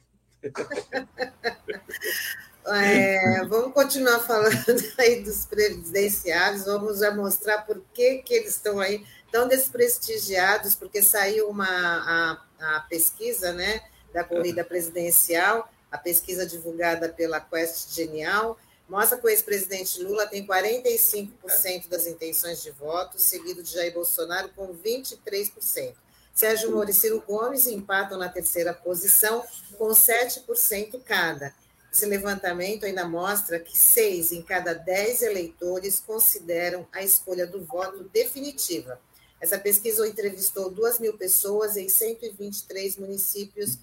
É, 2.64 3.44
vamos 3.46 3.74
continuar 3.74 4.20
falando 4.20 4.54
aí 4.96 5.24
dos 5.24 5.44
presidenciários, 5.46 6.64
vamos 6.64 7.00
já 7.00 7.12
mostrar 7.12 7.62
por 7.62 7.82
que, 7.92 8.18
que 8.18 8.34
eles 8.34 8.54
estão 8.54 8.78
aí 8.78 9.04
tão 9.32 9.48
desprestigiados, 9.48 10.76
porque 10.76 11.02
saiu 11.02 11.48
uma 11.48 11.66
a, 11.66 12.76
a 12.76 12.80
pesquisa 12.82 13.52
né, 13.52 13.82
da 14.14 14.22
corrida 14.22 14.62
presidencial, 14.62 15.68
a 15.90 15.98
pesquisa 15.98 16.46
divulgada 16.46 17.08
pela 17.08 17.40
Quest 17.40 17.94
Genial, 17.94 18.56
mostra 18.88 19.18
que 19.18 19.26
o 19.26 19.28
ex-presidente 19.28 20.02
Lula 20.02 20.26
tem 20.26 20.46
45% 20.46 21.88
das 21.88 22.06
intenções 22.06 22.62
de 22.62 22.70
voto, 22.70 23.18
seguido 23.18 23.62
de 23.62 23.72
Jair 23.72 23.92
Bolsonaro 23.92 24.48
com 24.50 24.74
23%. 24.74 25.94
Sérgio 26.34 26.70
Moro 26.70 26.90
e 26.90 26.94
Ciro 26.94 27.22
Gomes 27.26 27.66
empatam 27.66 28.18
na 28.18 28.28
terceira 28.28 28.72
posição, 28.72 29.44
com 29.76 29.88
7% 29.88 31.00
cada. 31.04 31.54
Esse 31.92 32.06
levantamento 32.06 32.86
ainda 32.86 33.06
mostra 33.06 33.60
que 33.60 33.78
seis 33.78 34.32
em 34.32 34.40
cada 34.40 34.72
dez 34.72 35.20
eleitores 35.20 36.00
consideram 36.00 36.88
a 36.90 37.02
escolha 37.02 37.46
do 37.46 37.62
voto 37.64 38.04
definitiva. 38.04 38.98
Essa 39.38 39.58
pesquisa 39.58 40.06
entrevistou 40.08 40.70
2 40.70 41.00
mil 41.00 41.18
pessoas 41.18 41.76
em 41.76 41.88
123 41.88 42.96
municípios 42.96 43.76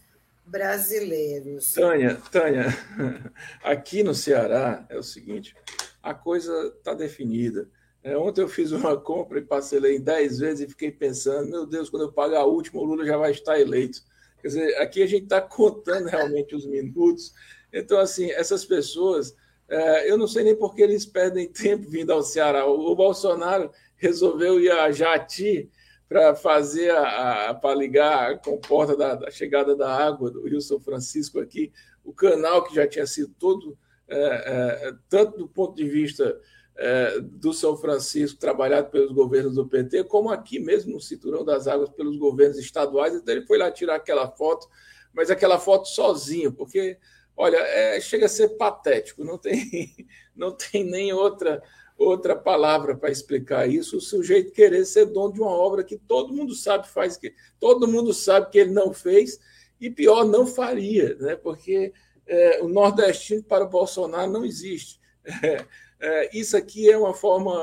brasileiros. 0.49 1.73
Tânia, 1.73 2.19
Tânia, 2.31 2.65
aqui 3.63 4.03
no 4.03 4.13
Ceará 4.13 4.85
é 4.89 4.97
o 4.97 5.03
seguinte: 5.03 5.55
a 6.01 6.13
coisa 6.13 6.73
está 6.77 6.93
definida. 6.93 7.69
É, 8.01 8.17
ontem 8.17 8.41
eu 8.41 8.47
fiz 8.47 8.71
uma 8.71 8.97
compra 8.97 9.39
e 9.39 9.45
parcelei 9.45 9.99
10 9.99 10.39
vezes 10.39 10.61
e 10.61 10.69
fiquei 10.69 10.89
pensando, 10.91 11.49
meu 11.49 11.65
Deus, 11.65 11.89
quando 11.89 12.03
eu 12.03 12.11
pagar 12.11 12.39
a 12.39 12.45
última, 12.45 12.81
o 12.81 12.85
Lula 12.85 13.05
já 13.05 13.17
vai 13.17 13.31
estar 13.31 13.59
eleito. 13.59 14.01
Quer 14.41 14.47
dizer, 14.47 14.75
aqui 14.77 15.03
a 15.03 15.07
gente 15.07 15.23
está 15.23 15.41
contando 15.41 16.07
realmente 16.07 16.55
os 16.55 16.65
minutos. 16.65 17.33
Então, 17.73 17.99
assim, 17.99 18.31
essas 18.31 18.63
pessoas, 18.63 19.35
é, 19.67 20.09
eu 20.09 20.17
não 20.17 20.27
sei 20.27 20.45
nem 20.45 20.55
por 20.55 20.73
que 20.73 20.81
eles 20.81 21.05
perdem 21.05 21.47
tempo 21.51 21.89
vindo 21.89 22.11
ao 22.11 22.23
Ceará. 22.23 22.65
O, 22.65 22.91
o 22.91 22.95
Bolsonaro 22.95 23.69
resolveu 23.97 24.59
ir 24.61 24.71
a 24.71 24.91
Jati 24.91 25.69
para 26.10 26.36
fazer 26.36 26.89
a, 26.89 27.51
a 27.51 27.53
para 27.53 27.76
ligar 27.76 28.32
a 28.32 28.38
comporta 28.38 28.97
da, 28.97 29.14
da, 29.14 29.30
chegada 29.30 29.76
da 29.76 29.95
água 29.95 30.32
do 30.32 30.47
Rio 30.47 30.60
São 30.60 30.80
Francisco 30.80 31.39
aqui, 31.39 31.72
o 32.03 32.12
canal 32.12 32.64
que 32.64 32.74
já 32.74 32.88
tinha 32.88 33.05
sido 33.05 33.32
todo, 33.38 33.78
é, 34.07 34.18
é, 34.18 34.93
tanto 35.07 35.38
do 35.38 35.47
ponto 35.47 35.76
de 35.76 35.88
vista 35.88 36.36
é, 36.76 37.20
do 37.20 37.53
São 37.53 37.78
Francisco, 37.78 38.39
trabalhado 38.39 38.89
pelos 38.89 39.12
governos 39.12 39.53
do 39.53 39.68
PT, 39.68 40.05
como 40.05 40.32
aqui 40.32 40.60
mesmo 40.60 40.93
no 40.93 40.99
Cinturão 40.99 41.45
das 41.45 41.68
Águas, 41.68 41.89
pelos 41.89 42.18
governos 42.18 42.57
estaduais. 42.57 43.14
Então 43.14 43.36
ele 43.36 43.45
foi 43.45 43.60
lá 43.60 43.70
tirar 43.70 43.95
aquela 43.95 44.28
foto, 44.32 44.68
mas 45.14 45.30
aquela 45.30 45.60
foto 45.60 45.88
sozinho, 45.88 46.51
porque, 46.51 46.97
olha, 47.38 47.57
é, 47.57 48.01
chega 48.01 48.26
a 48.26 48.30
ser 48.30 48.57
patético, 48.57 49.24
não 49.24 49.38
tem, 49.38 49.93
não 50.36 50.53
tem 50.53 50.84
nem 50.84 51.14
outra, 51.14 51.62
outra 51.99 52.35
palavra 52.35 52.95
para 52.95 53.11
explicar 53.11 53.69
isso. 53.69 53.97
O 53.97 54.01
sujeito 54.01 54.51
querer 54.51 54.85
ser 54.85 55.05
dono 55.05 55.33
de 55.33 55.41
uma 55.41 55.51
obra 55.51 55.83
que 55.83 55.97
todo 55.97 56.33
mundo 56.33 56.55
sabe 56.55 56.87
faz 56.87 57.17
que 57.17 57.33
todo 57.59 57.87
mundo 57.87 58.13
sabe 58.13 58.49
que 58.49 58.57
ele 58.57 58.71
não 58.71 58.93
fez 58.93 59.39
e 59.79 59.89
pior 59.89 60.25
não 60.25 60.47
faria, 60.47 61.15
né? 61.15 61.35
Porque 61.35 61.93
é, 62.25 62.61
o 62.61 62.67
nordestino 62.67 63.43
para 63.43 63.65
o 63.65 63.69
Bolsonaro 63.69 64.31
não 64.31 64.45
existe. 64.45 64.99
É, 65.43 65.65
é, 65.99 66.37
isso 66.37 66.55
aqui 66.55 66.89
é 66.89 66.97
uma 66.97 67.13
forma, 67.13 67.53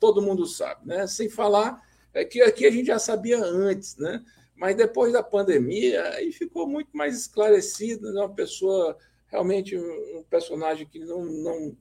todo 0.00 0.20
mundo 0.20 0.44
sabe, 0.44 0.86
né? 0.86 1.06
Sem 1.06 1.28
falar 1.28 1.80
é 2.12 2.24
que 2.24 2.42
aqui 2.42 2.66
a 2.66 2.70
gente 2.70 2.86
já 2.86 2.98
sabia 2.98 3.38
antes, 3.38 3.96
né? 3.96 4.24
Mas 4.56 4.74
depois 4.74 5.12
da 5.12 5.22
pandemia, 5.22 6.02
aí 6.10 6.32
ficou 6.32 6.66
muito 6.66 6.88
mais 6.96 7.16
esclarecido, 7.16 8.12
né? 8.12 8.20
uma 8.20 8.34
pessoa 8.34 8.96
realmente 9.28 9.76
um 9.76 10.24
personagem 10.28 10.86
que 10.86 10.98
não, 11.00 11.24
não 11.24 11.76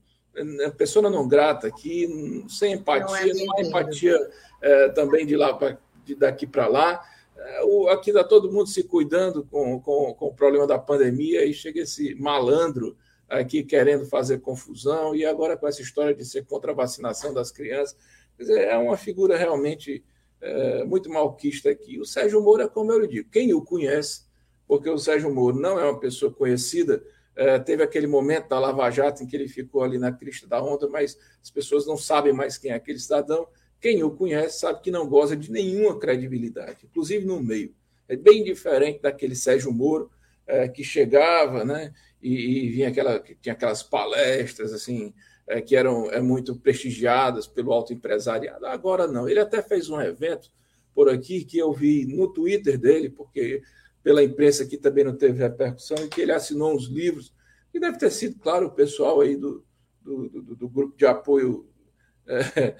pessoa 0.78 1.10
não 1.10 1.28
grata 1.28 1.68
aqui, 1.68 2.44
sem 2.50 2.74
empatia, 2.74 3.34
não, 3.34 3.58
é 3.58 3.62
há 3.62 3.68
empatia 3.68 4.30
é, 4.62 4.90
também 4.90 5.26
de 5.26 5.36
lá 5.36 5.54
pra, 5.54 5.78
de 6.04 6.16
daqui 6.16 6.46
para 6.46 6.68
lá. 6.68 7.02
É, 7.38 7.64
o, 7.64 7.88
aqui 7.90 8.10
está 8.10 8.24
todo 8.24 8.52
mundo 8.52 8.68
se 8.68 8.84
cuidando 8.84 9.44
com, 9.46 9.80
com, 9.80 10.14
com 10.14 10.28
o 10.28 10.34
problema 10.34 10.66
da 10.66 10.80
pandemia 10.80 11.46
e 11.46 11.54
chega 11.54 11.82
esse 11.82 12.16
malandro 12.16 12.98
aqui 13.28 13.64
querendo 13.64 14.06
fazer 14.06 14.40
confusão, 14.40 15.16
e 15.16 15.26
agora 15.26 15.58
com 15.58 15.68
essa 15.68 15.82
história 15.82 16.14
de 16.14 16.24
ser 16.24 16.46
contra 16.46 16.72
a 16.72 16.76
vacinação 16.76 17.34
das 17.34 17.52
crianças. 17.52 17.98
Quer 18.38 18.44
dizer, 18.44 18.68
é 18.68 18.78
uma 18.78 18.98
figura 18.98 19.38
realmente 19.38 20.04
é, 20.42 20.84
muito 20.84 21.10
malquista 21.10 21.70
aqui. 21.70 22.00
O 22.00 22.06
Sérgio 22.06 22.42
Moro 22.42 22.62
é 22.62 22.68
como 22.68 22.92
eu 22.92 23.00
lhe 23.00 23.08
digo, 23.08 23.30
quem 23.30 23.54
o 23.54 23.62
conhece, 23.62 24.24
porque 24.68 24.90
o 24.90 24.98
Sérgio 24.98 25.34
Moro 25.34 25.58
não 25.58 25.80
é 25.80 25.84
uma 25.84 26.00
pessoa 26.00 26.32
conhecida, 26.32 27.04
é, 27.36 27.60
teve 27.60 27.84
aquele 27.84 28.08
momento 28.08 28.50
da 28.50 28.60
Lava 28.60 28.90
Jato 28.90 29.24
em 29.24 29.28
que 29.28 29.36
ele 29.36 29.48
ficou 29.48 29.84
ali 29.84 29.98
na 29.98 30.12
crista 30.12 30.48
da 30.48 30.64
onda, 30.64 30.88
mas 30.88 31.18
as 31.42 31.52
pessoas 31.52 31.86
não 31.86 31.98
sabem 31.98 32.32
mais 32.32 32.58
quem 32.58 32.72
é 32.72 32.76
aquele 32.76 33.00
cidadão. 33.00 33.48
Quem 33.80 34.04
o 34.04 34.12
conhece 34.12 34.60
sabe 34.60 34.82
que 34.82 34.90
não 34.90 35.08
goza 35.08 35.36
de 35.36 35.52
nenhuma 35.52 36.00
credibilidade, 36.00 36.86
inclusive 36.86 37.26
no 37.26 37.42
meio. 37.42 37.76
É 38.08 38.16
bem 38.16 38.44
diferente 38.44 39.02
daquele 39.02 39.36
Sérgio 39.36 39.72
Moro, 39.72 40.10
é, 40.48 40.68
que 40.68 40.84
chegava, 40.84 41.66
né, 41.66 41.92
e, 42.22 42.66
e 42.66 42.70
vinha 42.70 42.90
aquela, 42.90 43.20
tinha 43.20 43.54
aquelas 43.54 43.84
palestras 43.84 44.72
assim 44.74 45.14
é, 45.48 45.62
que 45.62 45.76
eram 45.76 46.10
é, 46.12 46.22
muito 46.22 46.56
prestigiadas 46.56 47.48
pelo 47.48 47.74
alto 47.74 47.94
empresariado. 47.94 48.66
Agora 48.66 49.08
não. 49.08 49.28
Ele 49.28 49.40
até 49.40 49.62
fez 49.62 49.90
um 49.90 50.00
evento 50.00 50.52
por 50.94 51.10
aqui 51.10 51.44
que 51.44 51.58
eu 51.58 51.74
vi 51.74 52.06
no 52.06 52.32
Twitter 52.32 52.78
dele, 52.78 53.10
porque 53.10 53.62
pela 54.06 54.24
imprensa 54.24 54.62
aqui 54.62 54.78
também 54.78 55.04
não 55.04 55.16
teve 55.18 55.40
repercussão, 55.40 55.98
e 55.98 56.08
que 56.08 56.22
ele 56.22 56.32
assinou 56.32 56.76
uns 56.76 56.86
livros, 56.86 57.34
que 57.72 57.80
deve 57.80 57.98
ter 57.98 58.12
sido, 58.12 58.38
claro, 58.38 58.68
o 58.68 58.72
pessoal 58.72 59.20
aí 59.20 59.36
do, 59.36 59.66
do, 60.00 60.30
do, 60.30 60.56
do 60.56 60.70
grupo 60.70 60.96
de 60.96 61.08
apoio 61.08 61.68
é, 62.28 62.76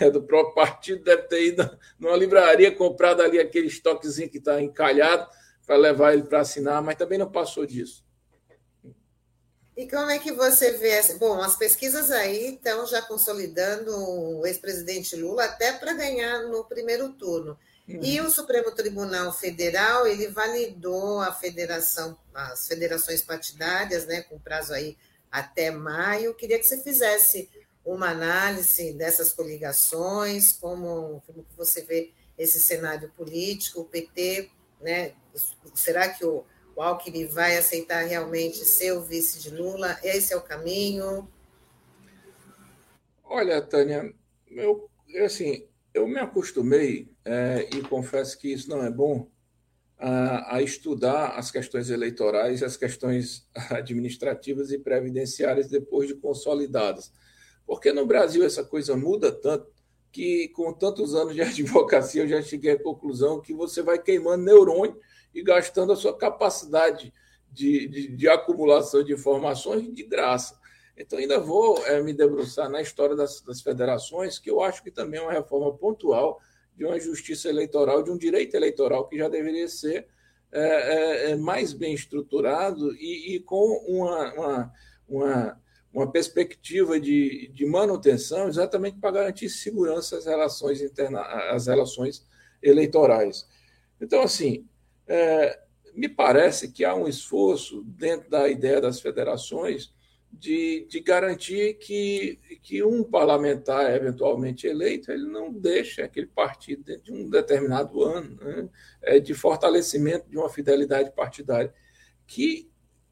é, 0.00 0.10
do 0.10 0.22
próprio 0.22 0.54
partido 0.54 1.02
deve 1.02 1.22
ter 1.22 1.46
ido 1.46 1.78
numa 1.98 2.14
livraria 2.14 2.70
comprado 2.70 3.22
ali 3.22 3.40
aquele 3.40 3.68
estoquezinho 3.68 4.28
que 4.28 4.36
está 4.36 4.60
encalhado 4.60 5.26
para 5.66 5.76
levar 5.76 6.12
ele 6.12 6.24
para 6.24 6.40
assinar, 6.40 6.82
mas 6.82 6.96
também 6.96 7.18
não 7.18 7.32
passou 7.32 7.64
disso. 7.64 8.04
E 9.74 9.88
como 9.88 10.10
é 10.10 10.18
que 10.18 10.32
você 10.32 10.72
vê? 10.72 11.00
Bom, 11.18 11.40
as 11.40 11.56
pesquisas 11.56 12.10
aí 12.10 12.52
estão 12.52 12.86
já 12.86 13.00
consolidando 13.00 13.96
o 13.96 14.46
ex-presidente 14.46 15.16
Lula 15.16 15.42
até 15.44 15.72
para 15.72 15.94
ganhar 15.94 16.42
no 16.48 16.64
primeiro 16.64 17.10
turno. 17.14 17.58
E 18.02 18.20
o 18.20 18.30
Supremo 18.30 18.70
Tribunal 18.72 19.32
Federal 19.32 20.06
ele 20.06 20.28
validou 20.28 21.20
a 21.20 21.32
federação, 21.32 22.16
as 22.32 22.68
federações 22.68 23.22
partidárias, 23.22 24.06
né, 24.06 24.22
com 24.22 24.38
prazo 24.38 24.72
aí 24.72 24.96
até 25.30 25.70
maio. 25.70 26.34
Queria 26.34 26.58
que 26.58 26.66
você 26.66 26.80
fizesse 26.82 27.48
uma 27.84 28.10
análise 28.10 28.92
dessas 28.92 29.32
coligações, 29.32 30.52
como, 30.52 31.22
como 31.26 31.44
você 31.56 31.82
vê 31.82 32.12
esse 32.36 32.60
cenário 32.60 33.10
político, 33.16 33.80
o 33.80 33.84
PT, 33.84 34.50
né? 34.80 35.12
Será 35.74 36.08
que 36.08 36.24
o, 36.24 36.44
o 36.76 36.82
Alckmin 36.82 37.26
vai 37.26 37.56
aceitar 37.56 38.06
realmente 38.06 38.64
ser 38.64 38.92
o 38.92 39.02
vice 39.02 39.40
de 39.40 39.50
Lula? 39.50 39.98
Esse 40.02 40.32
é 40.32 40.36
o 40.36 40.42
caminho? 40.42 41.28
Olha, 43.24 43.60
Tânia, 43.62 44.12
eu 44.48 44.90
assim, 45.24 45.66
eu 45.92 46.06
me 46.06 46.18
acostumei 46.18 47.10
é, 47.24 47.68
e 47.74 47.82
confesso 47.82 48.38
que 48.38 48.52
isso 48.52 48.68
não 48.68 48.82
é 48.82 48.90
bom 48.90 49.30
a, 49.98 50.56
a, 50.56 50.62
estudar 50.62 51.38
as 51.38 51.50
questões 51.50 51.90
eleitorais, 51.90 52.62
as 52.62 52.76
questões 52.76 53.46
administrativas 53.70 54.70
e 54.70 54.78
previdenciárias 54.78 55.68
depois 55.68 56.08
de 56.08 56.14
consolidadas. 56.14 57.12
Porque 57.66 57.92
no 57.92 58.06
Brasil 58.06 58.44
essa 58.44 58.64
coisa 58.64 58.96
muda 58.96 59.30
tanto 59.30 59.68
que, 60.10 60.48
com 60.48 60.72
tantos 60.72 61.14
anos 61.14 61.34
de 61.34 61.42
advocacia, 61.42 62.22
eu 62.22 62.28
já 62.28 62.42
cheguei 62.42 62.72
à 62.72 62.82
conclusão 62.82 63.40
que 63.40 63.52
você 63.52 63.82
vai 63.82 64.00
queimando 64.00 64.44
neurônio 64.44 64.98
e 65.34 65.42
gastando 65.42 65.92
a 65.92 65.96
sua 65.96 66.16
capacidade 66.16 67.12
de, 67.50 67.88
de, 67.88 68.08
de 68.16 68.28
acumulação 68.28 69.04
de 69.04 69.12
informações 69.12 69.92
de 69.92 70.02
graça. 70.04 70.58
Então, 71.00 71.18
ainda 71.18 71.40
vou 71.40 71.82
é, 71.86 72.02
me 72.02 72.12
debruçar 72.12 72.68
na 72.68 72.82
história 72.82 73.16
das, 73.16 73.40
das 73.40 73.62
federações, 73.62 74.38
que 74.38 74.50
eu 74.50 74.60
acho 74.60 74.82
que 74.82 74.90
também 74.90 75.18
é 75.18 75.22
uma 75.22 75.32
reforma 75.32 75.72
pontual 75.72 76.38
de 76.76 76.84
uma 76.84 77.00
justiça 77.00 77.48
eleitoral, 77.48 78.02
de 78.02 78.10
um 78.10 78.18
direito 78.18 78.54
eleitoral 78.54 79.08
que 79.08 79.16
já 79.16 79.26
deveria 79.26 79.66
ser 79.66 80.06
é, 80.52 81.30
é, 81.30 81.36
mais 81.36 81.72
bem 81.72 81.94
estruturado 81.94 82.94
e, 82.96 83.34
e 83.34 83.40
com 83.40 83.64
uma, 83.88 84.34
uma, 84.34 84.72
uma, 85.08 85.60
uma, 85.90 86.12
perspectiva 86.12 87.00
de, 87.00 87.48
de 87.48 87.64
manutenção 87.64 88.46
exatamente 88.46 88.98
para 88.98 89.10
garantir 89.10 89.48
segurança 89.48 90.18
às 90.18 90.26
relações, 90.26 90.82
interna, 90.82 91.22
às 91.50 91.66
relações 91.66 92.26
eleitorais. 92.62 93.48
Então, 93.98 94.20
assim, 94.20 94.66
me 95.94 96.10
parece 96.10 96.70
que 96.70 96.84
há 96.84 96.94
um 96.94 97.08
esforço 97.08 97.82
dentro 97.84 98.28
da 98.28 98.48
ideia 98.48 98.82
das 98.82 99.00
federações 99.00 99.92
de, 100.32 100.86
de 100.88 101.00
garantir 101.00 101.74
que, 101.74 102.38
que 102.62 102.82
um 102.82 103.02
parlamentar 103.02 103.94
eventualmente 103.94 104.66
eleito 104.66 105.10
ele 105.10 105.26
não 105.26 105.52
deixe 105.52 106.00
aquele 106.00 106.28
partido 106.28 106.84
dentro 106.84 107.04
de 107.04 107.12
um 107.12 107.28
determinado 107.28 108.02
ano 108.02 108.36
né, 108.40 108.68
é, 109.02 109.20
de 109.20 109.34
fortalecimento 109.34 110.30
de 110.30 110.38
uma 110.38 110.48
fidelidade 110.48 111.10
partidária, 111.10 111.74
que, 112.26 112.70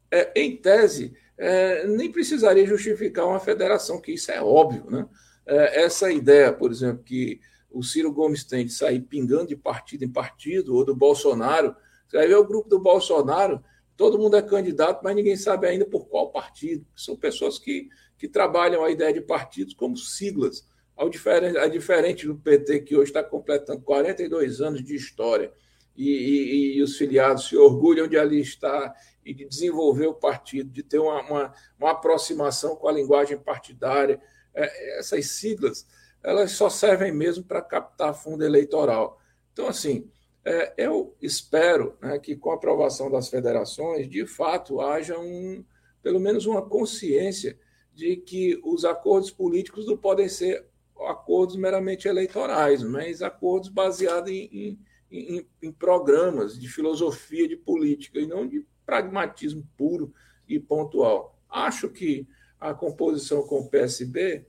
é, 0.09 0.31
em 0.35 0.55
tese, 0.55 1.13
é, 1.37 1.85
nem 1.87 2.11
precisaria 2.11 2.65
justificar 2.65 3.27
uma 3.27 3.39
federação, 3.39 3.99
que 4.01 4.13
isso 4.13 4.31
é 4.31 4.41
óbvio. 4.41 4.89
Né? 4.89 5.07
É, 5.45 5.83
essa 5.83 6.11
ideia, 6.11 6.53
por 6.53 6.71
exemplo, 6.71 7.03
que 7.03 7.39
o 7.69 7.83
Ciro 7.83 8.11
Gomes 8.11 8.43
tem 8.43 8.65
de 8.65 8.73
sair 8.73 9.01
pingando 9.01 9.47
de 9.47 9.55
partido 9.55 10.03
em 10.03 10.11
partido, 10.11 10.75
ou 10.75 10.83
do 10.83 10.95
Bolsonaro, 10.95 11.75
você 12.07 12.17
vai 12.17 12.27
ver 12.27 12.37
o 12.37 12.47
grupo 12.47 12.67
do 12.67 12.79
Bolsonaro 12.79 13.63
todo 13.99 14.17
mundo 14.17 14.37
é 14.37 14.41
candidato, 14.41 15.01
mas 15.03 15.13
ninguém 15.13 15.35
sabe 15.35 15.67
ainda 15.67 15.83
por 15.83 16.07
qual 16.07 16.31
partido. 16.31 16.85
São 16.95 17.17
pessoas 17.17 17.59
que, 17.59 17.89
que 18.17 18.29
trabalham 18.29 18.81
a 18.81 18.89
ideia 18.89 19.11
de 19.11 19.19
partidos 19.19 19.73
como 19.73 19.97
siglas, 19.97 20.65
ao 20.95 21.09
diferente, 21.09 21.57
a 21.57 21.67
diferente 21.67 22.25
do 22.25 22.33
PT, 22.33 22.79
que 22.79 22.95
hoje 22.95 23.09
está 23.09 23.21
completando 23.21 23.81
42 23.81 24.61
anos 24.61 24.81
de 24.85 24.95
história, 24.95 25.51
e, 25.97 26.11
e, 26.11 26.77
e, 26.77 26.81
os 26.81 26.95
filiados 26.97 27.49
se 27.49 27.57
orgulham 27.57 28.07
de 28.07 28.17
ali 28.17 28.39
estar 28.39 28.95
e 29.25 29.33
de 29.33 29.43
desenvolver 29.43 30.07
o 30.07 30.13
partido, 30.13 30.69
de 30.69 30.81
ter 30.81 30.99
uma, 30.99 31.21
uma, 31.23 31.53
uma 31.77 31.91
aproximação 31.91 32.77
com 32.77 32.87
a 32.87 32.93
linguagem 32.93 33.37
partidária. 33.37 34.21
É, 34.55 34.99
essas 34.99 35.25
siglas, 35.31 35.85
elas 36.23 36.51
só 36.51 36.69
servem 36.69 37.11
mesmo 37.11 37.43
para 37.43 37.61
captar 37.61 38.13
fundo 38.13 38.45
eleitoral. 38.45 39.19
Então, 39.51 39.67
assim, 39.67 40.09
é, 40.45 40.73
eu 40.77 41.15
espero 41.21 41.97
né, 42.01 42.17
que, 42.19 42.35
com 42.35 42.51
a 42.51 42.55
aprovação 42.55 43.11
das 43.11 43.29
federações, 43.29 44.09
de 44.09 44.25
fato 44.25 44.81
haja 44.81 45.17
um, 45.19 45.63
pelo 46.01 46.19
menos 46.19 46.45
uma 46.45 46.61
consciência 46.61 47.57
de 47.93 48.15
que 48.15 48.59
os 48.63 48.85
acordos 48.85 49.31
políticos 49.31 49.85
não 49.85 49.97
podem 49.97 50.29
ser 50.29 50.65
acordos 51.07 51.55
meramente 51.55 52.07
eleitorais, 52.07 52.83
mas 52.83 53.21
acordos 53.21 53.69
baseados 53.69 54.31
em, 54.31 54.49
em, 54.51 54.79
em, 55.11 55.47
em 55.61 55.71
programas 55.71 56.59
de 56.59 56.67
filosofia 56.67 57.47
de 57.47 57.55
política 57.55 58.19
e 58.19 58.27
não 58.27 58.47
de 58.47 58.65
pragmatismo 58.85 59.67
puro 59.77 60.13
e 60.47 60.59
pontual. 60.59 61.37
Acho 61.49 61.89
que 61.89 62.27
a 62.59 62.73
composição 62.73 63.43
com 63.43 63.59
o 63.59 63.69
PSB 63.69 64.45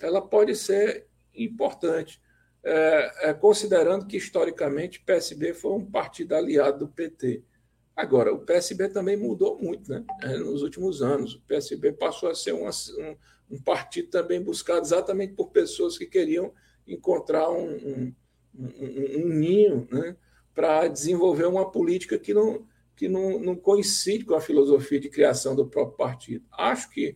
ela 0.00 0.20
pode 0.20 0.54
ser 0.54 1.06
importante 1.34 2.20
é, 2.64 3.28
é, 3.28 3.34
considerando 3.34 4.06
que, 4.06 4.16
historicamente, 4.16 4.98
o 4.98 5.04
PSB 5.04 5.52
foi 5.52 5.72
um 5.72 5.84
partido 5.84 6.34
aliado 6.34 6.78
do 6.78 6.88
PT. 6.88 7.42
Agora, 7.94 8.32
o 8.32 8.38
PSB 8.38 8.88
também 8.88 9.16
mudou 9.16 9.58
muito 9.60 9.90
né? 9.90 10.02
É, 10.22 10.38
nos 10.38 10.62
últimos 10.62 11.02
anos. 11.02 11.34
O 11.34 11.42
PSB 11.42 11.92
passou 11.92 12.30
a 12.30 12.34
ser 12.34 12.54
um, 12.54 12.66
um, 12.66 13.16
um, 13.50 13.62
partido 13.62 14.08
também 14.08 14.42
buscado 14.42 14.80
exatamente 14.80 15.34
por 15.34 15.50
pessoas 15.50 15.98
que 15.98 16.06
queriam 16.06 16.52
encontrar 16.86 17.50
um, 17.50 18.14
um 18.56 19.28
ninho 19.28 19.86
né? 19.90 20.16
para 20.54 20.88
desenvolver 20.88 21.46
uma 21.46 21.70
política 21.70 22.18
que, 22.18 22.32
não, 22.32 22.66
que 22.96 23.08
não, 23.08 23.38
não, 23.38 23.54
coincide 23.54 24.24
com 24.24 24.34
a 24.34 24.40
filosofia 24.40 24.98
de 24.98 25.10
criação 25.10 25.54
do 25.54 25.66
próprio 25.66 25.98
partido. 25.98 26.44
Acho 26.50 26.90
que 26.90 27.14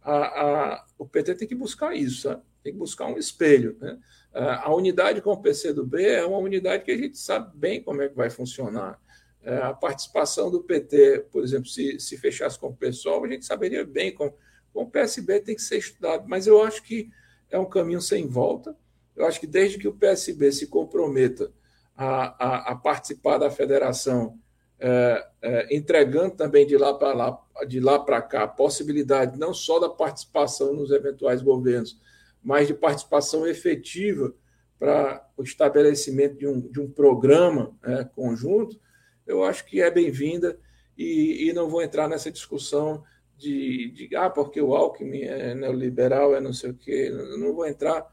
a, 0.00 0.16
a, 0.16 0.86
o 0.98 1.06
PT 1.06 1.34
tem 1.34 1.48
que 1.48 1.54
buscar 1.54 1.94
isso, 1.94 2.22
sabe? 2.22 2.42
Tem 2.66 2.72
que 2.72 2.78
buscar 2.80 3.06
um 3.06 3.16
espelho. 3.16 3.76
Né? 3.80 3.96
A 4.34 4.74
unidade 4.74 5.22
com 5.22 5.30
o 5.30 5.40
PCdoB 5.40 6.02
é 6.04 6.26
uma 6.26 6.38
unidade 6.38 6.82
que 6.82 6.90
a 6.90 6.96
gente 6.96 7.16
sabe 7.16 7.56
bem 7.56 7.80
como 7.80 8.02
é 8.02 8.08
que 8.08 8.16
vai 8.16 8.28
funcionar. 8.28 9.00
É, 9.40 9.58
a 9.58 9.72
participação 9.72 10.50
do 10.50 10.64
PT, 10.64 11.26
por 11.30 11.44
exemplo, 11.44 11.68
se, 11.68 12.00
se 12.00 12.16
fechasse 12.16 12.58
com 12.58 12.66
o 12.66 12.76
PSOL, 12.76 13.24
a 13.24 13.28
gente 13.28 13.46
saberia 13.46 13.84
bem 13.84 14.12
como, 14.12 14.34
com 14.74 14.82
o 14.82 14.90
PSB 14.90 15.40
tem 15.40 15.54
que 15.54 15.62
ser 15.62 15.78
estudado, 15.78 16.24
mas 16.26 16.48
eu 16.48 16.60
acho 16.60 16.82
que 16.82 17.08
é 17.48 17.56
um 17.56 17.64
caminho 17.64 18.00
sem 18.00 18.26
volta. 18.26 18.76
Eu 19.14 19.24
acho 19.26 19.38
que 19.38 19.46
desde 19.46 19.78
que 19.78 19.86
o 19.86 19.94
PSB 19.94 20.50
se 20.50 20.66
comprometa 20.66 21.52
a, 21.96 22.44
a, 22.44 22.72
a 22.72 22.74
participar 22.74 23.38
da 23.38 23.48
federação, 23.48 24.40
é, 24.80 25.26
é, 25.40 25.76
entregando 25.76 26.34
também 26.34 26.66
de 26.66 26.76
lá 26.76 26.92
para 26.92 27.14
lá, 27.14 27.40
de 27.68 27.78
lá 27.78 28.00
para 28.00 28.20
cá, 28.20 28.42
a 28.42 28.48
possibilidade 28.48 29.38
não 29.38 29.54
só 29.54 29.78
da 29.78 29.88
participação 29.88 30.74
nos 30.74 30.90
eventuais 30.90 31.40
governos, 31.40 32.04
mas 32.46 32.68
de 32.68 32.74
participação 32.74 33.44
efetiva 33.44 34.32
para 34.78 35.28
o 35.36 35.42
estabelecimento 35.42 36.36
de 36.36 36.46
um, 36.46 36.60
de 36.60 36.80
um 36.80 36.88
programa 36.88 37.76
né, 37.82 38.08
conjunto, 38.14 38.80
eu 39.26 39.42
acho 39.42 39.66
que 39.66 39.82
é 39.82 39.90
bem-vinda 39.90 40.56
e, 40.96 41.48
e, 41.48 41.52
não 41.52 41.68
vou 41.68 41.82
entrar 41.82 42.08
nessa 42.08 42.30
discussão 42.30 43.02
de, 43.36 43.90
de, 43.90 44.14
ah, 44.14 44.30
porque 44.30 44.62
o 44.62 44.76
Alckmin 44.76 45.22
é 45.22 45.56
neoliberal, 45.56 46.36
é 46.36 46.40
não 46.40 46.52
sei 46.52 46.70
o 46.70 46.74
quê, 46.74 47.10
não 47.36 47.52
vou 47.52 47.66
entrar, 47.66 48.06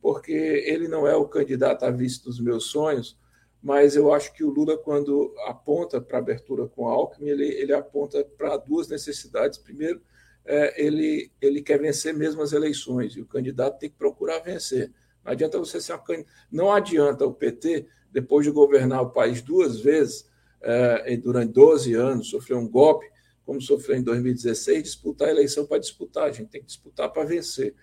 porque 0.00 0.30
ele 0.32 0.86
não 0.86 1.04
é 1.04 1.16
o 1.16 1.26
candidato 1.26 1.84
a 1.84 1.90
vice 1.90 2.22
dos 2.22 2.38
meus 2.38 2.66
sonhos, 2.66 3.18
mas 3.60 3.96
eu 3.96 4.14
acho 4.14 4.32
que 4.32 4.44
o 4.44 4.50
Lula, 4.50 4.78
quando 4.78 5.34
aponta 5.48 6.00
para 6.00 6.18
a 6.18 6.20
abertura 6.20 6.68
com 6.68 6.84
o 6.84 6.88
Alckmin, 6.88 7.28
ele, 7.28 7.48
ele 7.48 7.72
aponta 7.72 8.24
para 8.38 8.56
duas 8.56 8.86
necessidades. 8.86 9.58
Primeiro, 9.58 10.00
é, 10.44 10.84
ele, 10.84 11.30
ele 11.40 11.62
quer 11.62 11.78
vencer 11.78 12.14
mesmo 12.14 12.42
as 12.42 12.52
eleições, 12.52 13.14
e 13.16 13.20
o 13.20 13.26
candidato 13.26 13.78
tem 13.78 13.90
que 13.90 13.96
procurar 13.96 14.40
vencer. 14.40 14.90
Não 15.24 15.32
adianta 15.32 15.58
você 15.58 15.80
ser 15.80 15.92
uma, 15.92 16.04
Não 16.50 16.72
adianta 16.72 17.26
o 17.26 17.32
PT, 17.32 17.86
depois 18.10 18.44
de 18.44 18.52
governar 18.52 19.02
o 19.02 19.10
país 19.10 19.42
duas 19.42 19.80
vezes, 19.80 20.28
é, 20.60 21.16
durante 21.16 21.52
12 21.52 21.94
anos, 21.94 22.28
sofrer 22.28 22.56
um 22.56 22.68
golpe, 22.68 23.06
como 23.44 23.60
sofreu 23.60 23.96
em 23.96 24.02
2016, 24.02 24.82
disputar 24.82 25.28
a 25.28 25.30
eleição 25.30 25.66
para 25.66 25.78
disputar. 25.78 26.24
A 26.24 26.32
gente 26.32 26.50
tem 26.50 26.60
que 26.60 26.66
disputar 26.66 27.10
para 27.12 27.24
vencer. 27.24 27.74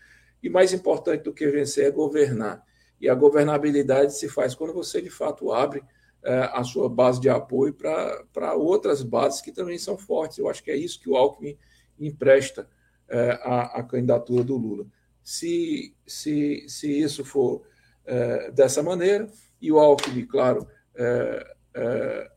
E 0.42 0.50
mais 0.50 0.74
importante 0.74 1.24
do 1.24 1.34
que 1.34 1.48
vencer 1.48 1.86
é 1.86 1.92
governar. 1.92 2.64
E 3.00 3.10
a 3.10 3.16
governabilidade 3.16 4.16
se 4.16 4.28
faz 4.30 4.56
quando 4.56 4.74
você, 4.74 5.02
de 5.02 5.10
fato, 5.10 5.52
abre 5.52 5.84
é, 6.24 6.50
a 6.54 6.64
sua 6.64 6.90
base 6.90 7.20
de 7.20 7.30
apoio 7.30 7.74
para 7.74 8.54
outras 8.56 9.04
bases 9.04 9.42
que 9.42 9.52
também 9.52 9.78
são 9.78 9.98
fortes. 9.98 10.38
Eu 10.38 10.50
acho 10.50 10.64
que 10.64 10.72
é 10.72 10.76
isso 10.76 11.00
que 11.00 11.10
o 11.10 11.16
Alckmin 11.16 11.58
empresta 12.00 12.68
é, 13.08 13.32
a, 13.44 13.80
a, 13.80 13.84
candidatura 13.84 14.44
do 14.44 14.58
Lula. 14.58 14.86
Se, 15.24 15.96
se, 16.06 16.66
se 16.68 17.00
isso 17.00 17.24
for 17.24 17.64
é, 18.06 18.52
dessa 18.52 18.82
maneira, 18.82 19.28
e 19.62 19.72
o 19.72 19.80
Alckmin, 19.80 20.26
claro, 20.26 20.68
é, 20.96 21.56
é 21.74 22.32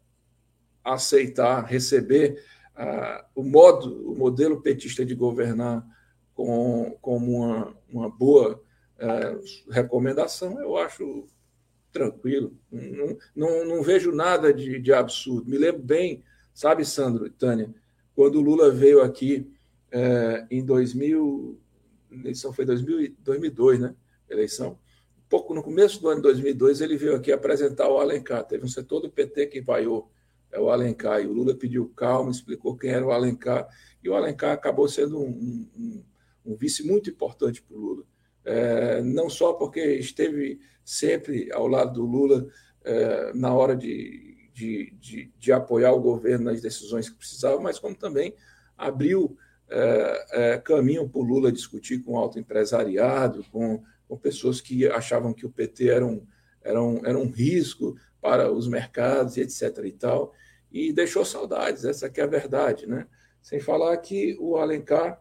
aceitar, 0.82 1.64
receber 1.64 2.42
o 3.34 3.42
modo, 3.42 4.10
o 4.10 4.16
modelo 4.16 4.62
petista 4.62 5.04
de 5.04 5.14
governar 5.14 5.86
com, 6.34 6.96
como 7.02 7.36
uma, 7.36 7.76
uma 7.88 8.08
boa 8.08 8.62
uh, 8.98 9.70
recomendação, 9.70 10.58
eu 10.60 10.76
acho 10.76 11.26
tranquilo. 11.92 12.56
Não, 12.70 13.18
não, 13.34 13.64
não 13.66 13.82
vejo 13.82 14.12
nada 14.12 14.52
de, 14.52 14.78
de, 14.78 14.92
absurdo. 14.92 15.50
Me 15.50 15.58
lembro 15.58 15.82
bem, 15.82 16.24
sabe, 16.54 16.84
Sandro 16.84 17.26
e 17.26 17.30
Tânia, 17.30 17.74
quando 18.20 18.36
o 18.36 18.42
Lula 18.42 18.70
veio 18.70 19.00
aqui 19.00 19.50
uh, 19.94 20.46
em 20.50 20.62
2000, 20.62 21.58
eleição 22.12 22.52
foi 22.52 22.66
2000, 22.66 23.16
2002, 23.18 23.80
né? 23.80 23.94
Eleição. 24.28 24.78
Pouco 25.26 25.54
no 25.54 25.62
começo 25.62 26.02
do 26.02 26.08
ano 26.08 26.16
de 26.16 26.24
2002, 26.24 26.82
ele 26.82 26.98
veio 26.98 27.16
aqui 27.16 27.32
apresentar 27.32 27.88
o 27.88 27.98
Alencar. 27.98 28.44
Teve 28.44 28.62
um 28.62 28.68
setor 28.68 29.00
do 29.00 29.10
PT 29.10 29.46
que 29.46 29.62
vaiou 29.62 30.12
é 30.52 30.60
o 30.60 30.68
Alencar. 30.68 31.22
E 31.22 31.26
o 31.26 31.32
Lula 31.32 31.54
pediu 31.54 31.88
calma, 31.96 32.30
explicou 32.30 32.76
quem 32.76 32.90
era 32.90 33.06
o 33.06 33.10
Alencar. 33.10 33.66
E 34.04 34.08
o 34.10 34.14
Alencar 34.14 34.52
acabou 34.52 34.86
sendo 34.86 35.18
um, 35.18 35.66
um, 35.74 36.04
um 36.44 36.54
vice 36.54 36.86
muito 36.86 37.08
importante 37.08 37.62
para 37.62 37.74
o 37.74 37.80
Lula. 37.80 38.04
É, 38.44 39.00
não 39.00 39.30
só 39.30 39.54
porque 39.54 39.80
esteve 39.94 40.60
sempre 40.84 41.50
ao 41.54 41.66
lado 41.66 41.94
do 41.94 42.04
Lula 42.04 42.46
é, 42.84 43.32
na 43.32 43.54
hora 43.54 43.74
de, 43.74 44.36
de, 44.60 44.92
de, 45.00 45.32
de, 45.38 45.52
apoiar 45.52 45.92
o 45.92 46.00
governo 46.00 46.46
nas 46.46 46.60
decisões 46.60 47.08
que 47.08 47.16
precisava, 47.16 47.58
mas 47.60 47.78
como 47.78 47.94
também 47.94 48.34
abriu 48.76 49.36
é, 49.70 50.26
é 50.32 50.58
caminho 50.58 51.08
para 51.08 51.20
o 51.20 51.24
Lula 51.24 51.50
discutir 51.50 52.02
com 52.02 52.12
o 52.12 52.18
alto 52.18 52.38
empresariado, 52.38 53.42
com, 53.50 53.82
com 54.06 54.18
pessoas 54.18 54.60
que 54.60 54.86
achavam 54.86 55.32
que 55.32 55.46
o 55.46 55.50
PT 55.50 55.88
era 55.88 56.04
um, 56.06 56.26
era 56.62 56.82
um, 56.82 57.06
era 57.06 57.18
um 57.18 57.30
risco 57.30 57.96
para 58.20 58.52
os 58.52 58.68
mercados 58.68 59.38
e 59.38 59.40
etc. 59.40 59.78
e 59.84 59.92
tal, 59.92 60.34
e 60.70 60.92
deixou 60.92 61.24
saudades, 61.24 61.84
essa 61.84 62.10
que 62.10 62.20
é 62.20 62.24
a 62.24 62.26
verdade, 62.26 62.86
né? 62.86 63.06
Sem 63.40 63.60
falar 63.60 63.96
que 63.96 64.36
o 64.38 64.58
Alencar 64.58 65.18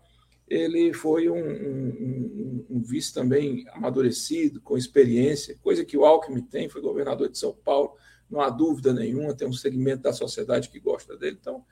ele 0.49 0.91
foi 0.93 1.29
um, 1.29 1.37
um, 1.37 2.65
um, 2.69 2.81
vice 2.81 3.13
também 3.13 3.63
amadurecido, 3.71 4.59
com 4.59 4.75
experiência, 4.75 5.55
coisa 5.61 5.85
que 5.85 5.95
o 5.95 6.03
Alckmin 6.03 6.41
tem, 6.41 6.67
foi 6.67 6.81
governador 6.81 7.29
de 7.29 7.37
São 7.37 7.53
Paulo, 7.53 7.95
não 8.29 8.41
há 8.41 8.49
dúvida 8.49 8.93
nenhuma, 8.93 9.33
tem 9.33 9.47
um 9.47 9.53
segmento 9.53 10.03
da 10.03 10.13
sociedade 10.13 10.69
que 10.69 10.79
gosta 10.79 11.17
dele, 11.17 11.37
então 11.39 11.65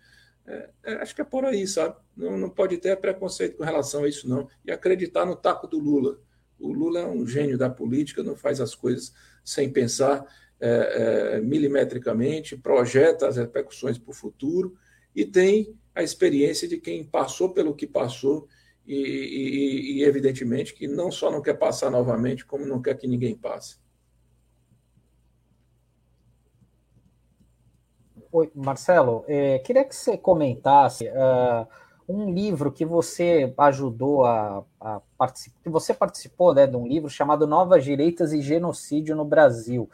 é, 0.48 0.70
é, 0.84 0.94
acho 0.96 1.14
que 1.14 1.22
é 1.22 1.26
por 1.26 1.44
aí, 1.44 1.68
sabe? 1.68 1.96
Não, 2.16 2.38
não 2.38 2.50
pode 2.50 2.78
ter 2.78 2.96
preconceito 2.98 3.58
com 3.58 3.64
relação 3.64 4.06
a 4.06 4.08
isso, 4.08 4.30
não. 4.30 4.48
E 4.66 4.72
acreditar 4.72 5.26
no 5.26 5.36
taco 5.36 5.68
do 5.68 5.78
Lula. 5.78 6.20
O 6.58 6.72
Lula 6.72 7.02
é 7.02 7.06
um 7.06 7.28
gênio 7.28 7.58
da 7.58 7.70
política, 7.70 8.24
não 8.24 8.36
faz 8.36 8.62
as 8.62 8.74
coisas 8.74 9.14
sem 9.44 9.70
pensar 9.70 10.26
é, 10.60 11.36
é, 11.36 11.42
milimetricamente, 11.42 12.58
projeta 12.58 13.28
as 13.28 13.38
repercussões 13.38 13.98
para 13.98 14.10
o 14.10 14.14
futuro 14.14 14.76
e 15.14 15.26
tem 15.26 15.78
a 15.94 16.02
experiência 16.02 16.68
de 16.68 16.78
quem 16.78 17.04
passou 17.04 17.54
pelo 17.54 17.76
que 17.76 17.86
passou 17.86 18.48
e, 18.86 18.96
e, 18.96 19.98
e, 19.98 20.04
evidentemente, 20.04 20.74
que 20.74 20.88
não 20.88 21.12
só 21.12 21.30
não 21.30 21.42
quer 21.42 21.56
passar 21.56 21.92
novamente, 21.92 22.46
como 22.46 22.66
não 22.66 22.82
quer 22.82 22.98
que 22.98 23.08
ninguém 23.08 23.36
passe. 23.36 23.78
Oi, 28.38 28.52
Marcelo, 28.54 29.26
é, 29.28 29.58
queria 29.58 29.84
que 29.84 29.96
você 29.96 30.16
comentasse 30.16 31.08
uh, 31.08 31.68
um 32.08 32.32
livro 32.32 32.72
que 32.72 32.86
você 32.86 33.52
ajudou 33.58 34.26
a, 34.26 34.64
a 34.80 35.02
participar, 35.18 35.60
que 35.64 35.70
você 35.72 35.92
participou 35.92 36.54
né, 36.54 36.68
de 36.68 36.76
um 36.76 36.86
livro 36.86 37.10
chamado 37.10 37.48
Novas 37.48 37.84
Direitas 37.84 38.34
e 38.34 38.42
Genocídio 38.44 39.16
no 39.16 39.26
Brasil. 39.26 39.90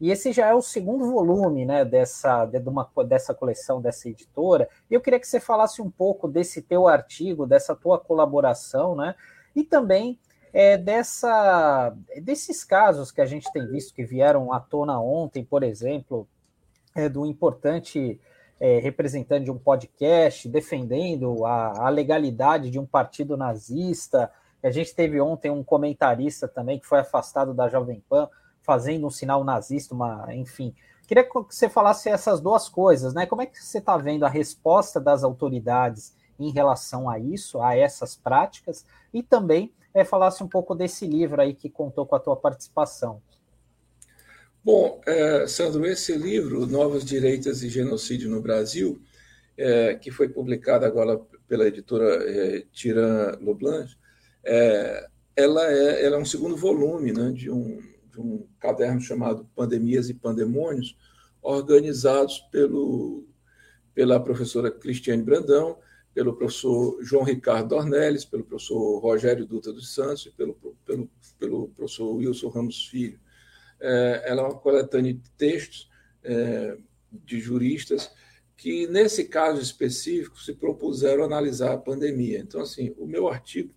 E 0.00 0.10
esse 0.10 0.32
já 0.32 0.46
é 0.46 0.54
o 0.54 0.62
segundo 0.62 1.04
volume 1.12 1.66
né, 1.66 1.84
dessa, 1.84 2.46
de 2.46 2.66
uma, 2.66 2.88
dessa 3.06 3.34
coleção, 3.34 3.78
dessa 3.78 4.08
editora. 4.08 4.70
E 4.90 4.94
eu 4.94 5.00
queria 5.02 5.20
que 5.20 5.28
você 5.28 5.38
falasse 5.38 5.82
um 5.82 5.90
pouco 5.90 6.26
desse 6.26 6.62
teu 6.62 6.88
artigo, 6.88 7.46
dessa 7.46 7.76
tua 7.76 7.98
colaboração, 7.98 8.96
né? 8.96 9.14
E 9.54 9.62
também 9.62 10.18
é, 10.50 10.78
dessa, 10.78 11.94
desses 12.22 12.64
casos 12.64 13.12
que 13.12 13.20
a 13.20 13.26
gente 13.26 13.52
tem 13.52 13.66
visto 13.66 13.94
que 13.94 14.02
vieram 14.02 14.50
à 14.50 14.58
tona 14.58 14.98
ontem, 14.98 15.44
por 15.44 15.62
exemplo, 15.62 16.26
é, 16.94 17.08
do 17.08 17.26
importante 17.26 18.20
é, 18.60 18.78
representante 18.78 19.44
de 19.44 19.50
um 19.50 19.58
podcast 19.58 20.48
defendendo 20.48 21.44
a, 21.44 21.86
a 21.86 21.88
legalidade 21.88 22.70
de 22.70 22.78
um 22.78 22.86
partido 22.86 23.36
nazista. 23.36 24.30
A 24.62 24.70
gente 24.70 24.94
teve 24.94 25.20
ontem 25.20 25.50
um 25.50 25.64
comentarista 25.64 26.46
também 26.46 26.78
que 26.78 26.86
foi 26.86 27.00
afastado 27.00 27.52
da 27.52 27.68
Jovem 27.68 28.02
Pan 28.08 28.28
fazendo 28.60 29.06
um 29.06 29.10
sinal 29.10 29.42
nazista, 29.42 29.94
uma, 29.94 30.32
enfim. 30.34 30.72
Queria 31.06 31.24
que 31.24 31.34
você 31.34 31.68
falasse 31.68 32.08
essas 32.08 32.40
duas 32.40 32.68
coisas, 32.68 33.12
né? 33.12 33.26
Como 33.26 33.42
é 33.42 33.46
que 33.46 33.58
você 33.58 33.78
está 33.78 33.96
vendo 33.96 34.24
a 34.24 34.28
resposta 34.28 35.00
das 35.00 35.24
autoridades 35.24 36.14
em 36.38 36.50
relação 36.50 37.10
a 37.10 37.18
isso, 37.18 37.60
a 37.60 37.76
essas 37.76 38.16
práticas, 38.16 38.86
e 39.12 39.22
também 39.22 39.72
é, 39.92 40.04
falasse 40.04 40.42
um 40.42 40.48
pouco 40.48 40.74
desse 40.74 41.06
livro 41.06 41.40
aí 41.40 41.52
que 41.52 41.68
contou 41.68 42.06
com 42.06 42.14
a 42.14 42.20
tua 42.20 42.36
participação. 42.36 43.20
Bom, 44.64 45.00
é, 45.06 45.44
Sandro, 45.48 45.84
esse 45.84 46.14
livro, 46.16 46.66
Novos 46.66 47.04
Direitos 47.04 47.64
e 47.64 47.68
Genocídio 47.68 48.30
no 48.30 48.40
Brasil, 48.40 49.02
é, 49.56 49.94
que 49.96 50.12
foi 50.12 50.28
publicado 50.28 50.84
agora 50.84 51.18
pela 51.48 51.66
editora 51.66 52.22
é, 52.30 52.64
Tiran 52.70 53.36
Leblanc, 53.40 53.92
é, 54.44 55.08
ela, 55.34 55.66
é, 55.66 56.04
ela 56.04 56.16
é 56.16 56.18
um 56.20 56.24
segundo 56.24 56.56
volume 56.56 57.12
né, 57.12 57.32
de 57.32 57.50
um, 57.50 57.82
de 58.08 58.20
um 58.20 58.46
caderno 58.60 59.00
chamado 59.00 59.44
Pandemias 59.52 60.08
e 60.08 60.14
Pandemônios, 60.14 60.96
organizados 61.42 62.38
pelo, 62.52 63.26
pela 63.92 64.22
professora 64.22 64.70
Cristiane 64.70 65.24
Brandão, 65.24 65.76
pelo 66.14 66.36
professor 66.36 67.02
João 67.02 67.24
Ricardo 67.24 67.70
Dornelles, 67.70 68.24
pelo 68.24 68.44
professor 68.44 69.00
Rogério 69.00 69.44
Dutra 69.44 69.72
dos 69.72 69.92
Santos 69.92 70.26
e 70.26 70.30
pelo, 70.30 70.54
pelo, 70.86 71.10
pelo 71.36 71.68
professor 71.70 72.14
Wilson 72.14 72.48
Ramos 72.48 72.86
Filho. 72.86 73.18
É, 73.82 74.22
ela 74.26 74.42
é 74.42 74.44
uma 74.44 74.58
coletânea 74.58 75.12
de 75.12 75.30
textos 75.36 75.90
é, 76.22 76.76
de 77.10 77.40
juristas 77.40 78.10
que, 78.56 78.86
nesse 78.86 79.24
caso 79.24 79.60
específico, 79.60 80.38
se 80.38 80.54
propuseram 80.54 81.24
analisar 81.24 81.72
a 81.72 81.78
pandemia. 81.78 82.38
Então, 82.38 82.60
assim, 82.60 82.94
o 82.96 83.06
meu 83.06 83.28
artigo, 83.28 83.74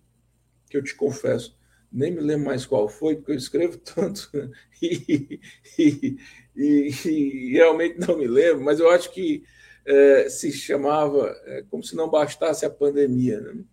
que 0.70 0.76
eu 0.76 0.82
te 0.82 0.94
confesso, 0.94 1.56
nem 1.90 2.12
me 2.12 2.20
lembro 2.20 2.46
mais 2.46 2.64
qual 2.64 2.88
foi, 2.88 3.16
porque 3.16 3.32
eu 3.32 3.36
escrevo 3.36 3.78
tanto 3.82 4.30
e, 4.80 5.40
e, 5.78 6.16
e, 6.54 6.90
e 7.04 7.52
realmente 7.52 7.98
não 7.98 8.16
me 8.16 8.26
lembro, 8.26 8.64
mas 8.64 8.78
eu 8.78 8.90
acho 8.90 9.12
que 9.12 9.42
é, 9.84 10.28
se 10.28 10.52
chamava 10.52 11.34
é, 11.46 11.64
como 11.70 11.82
se 11.82 11.96
não 11.96 12.08
bastasse 12.08 12.64
a 12.64 12.70
pandemia, 12.70 13.40
né? 13.40 13.64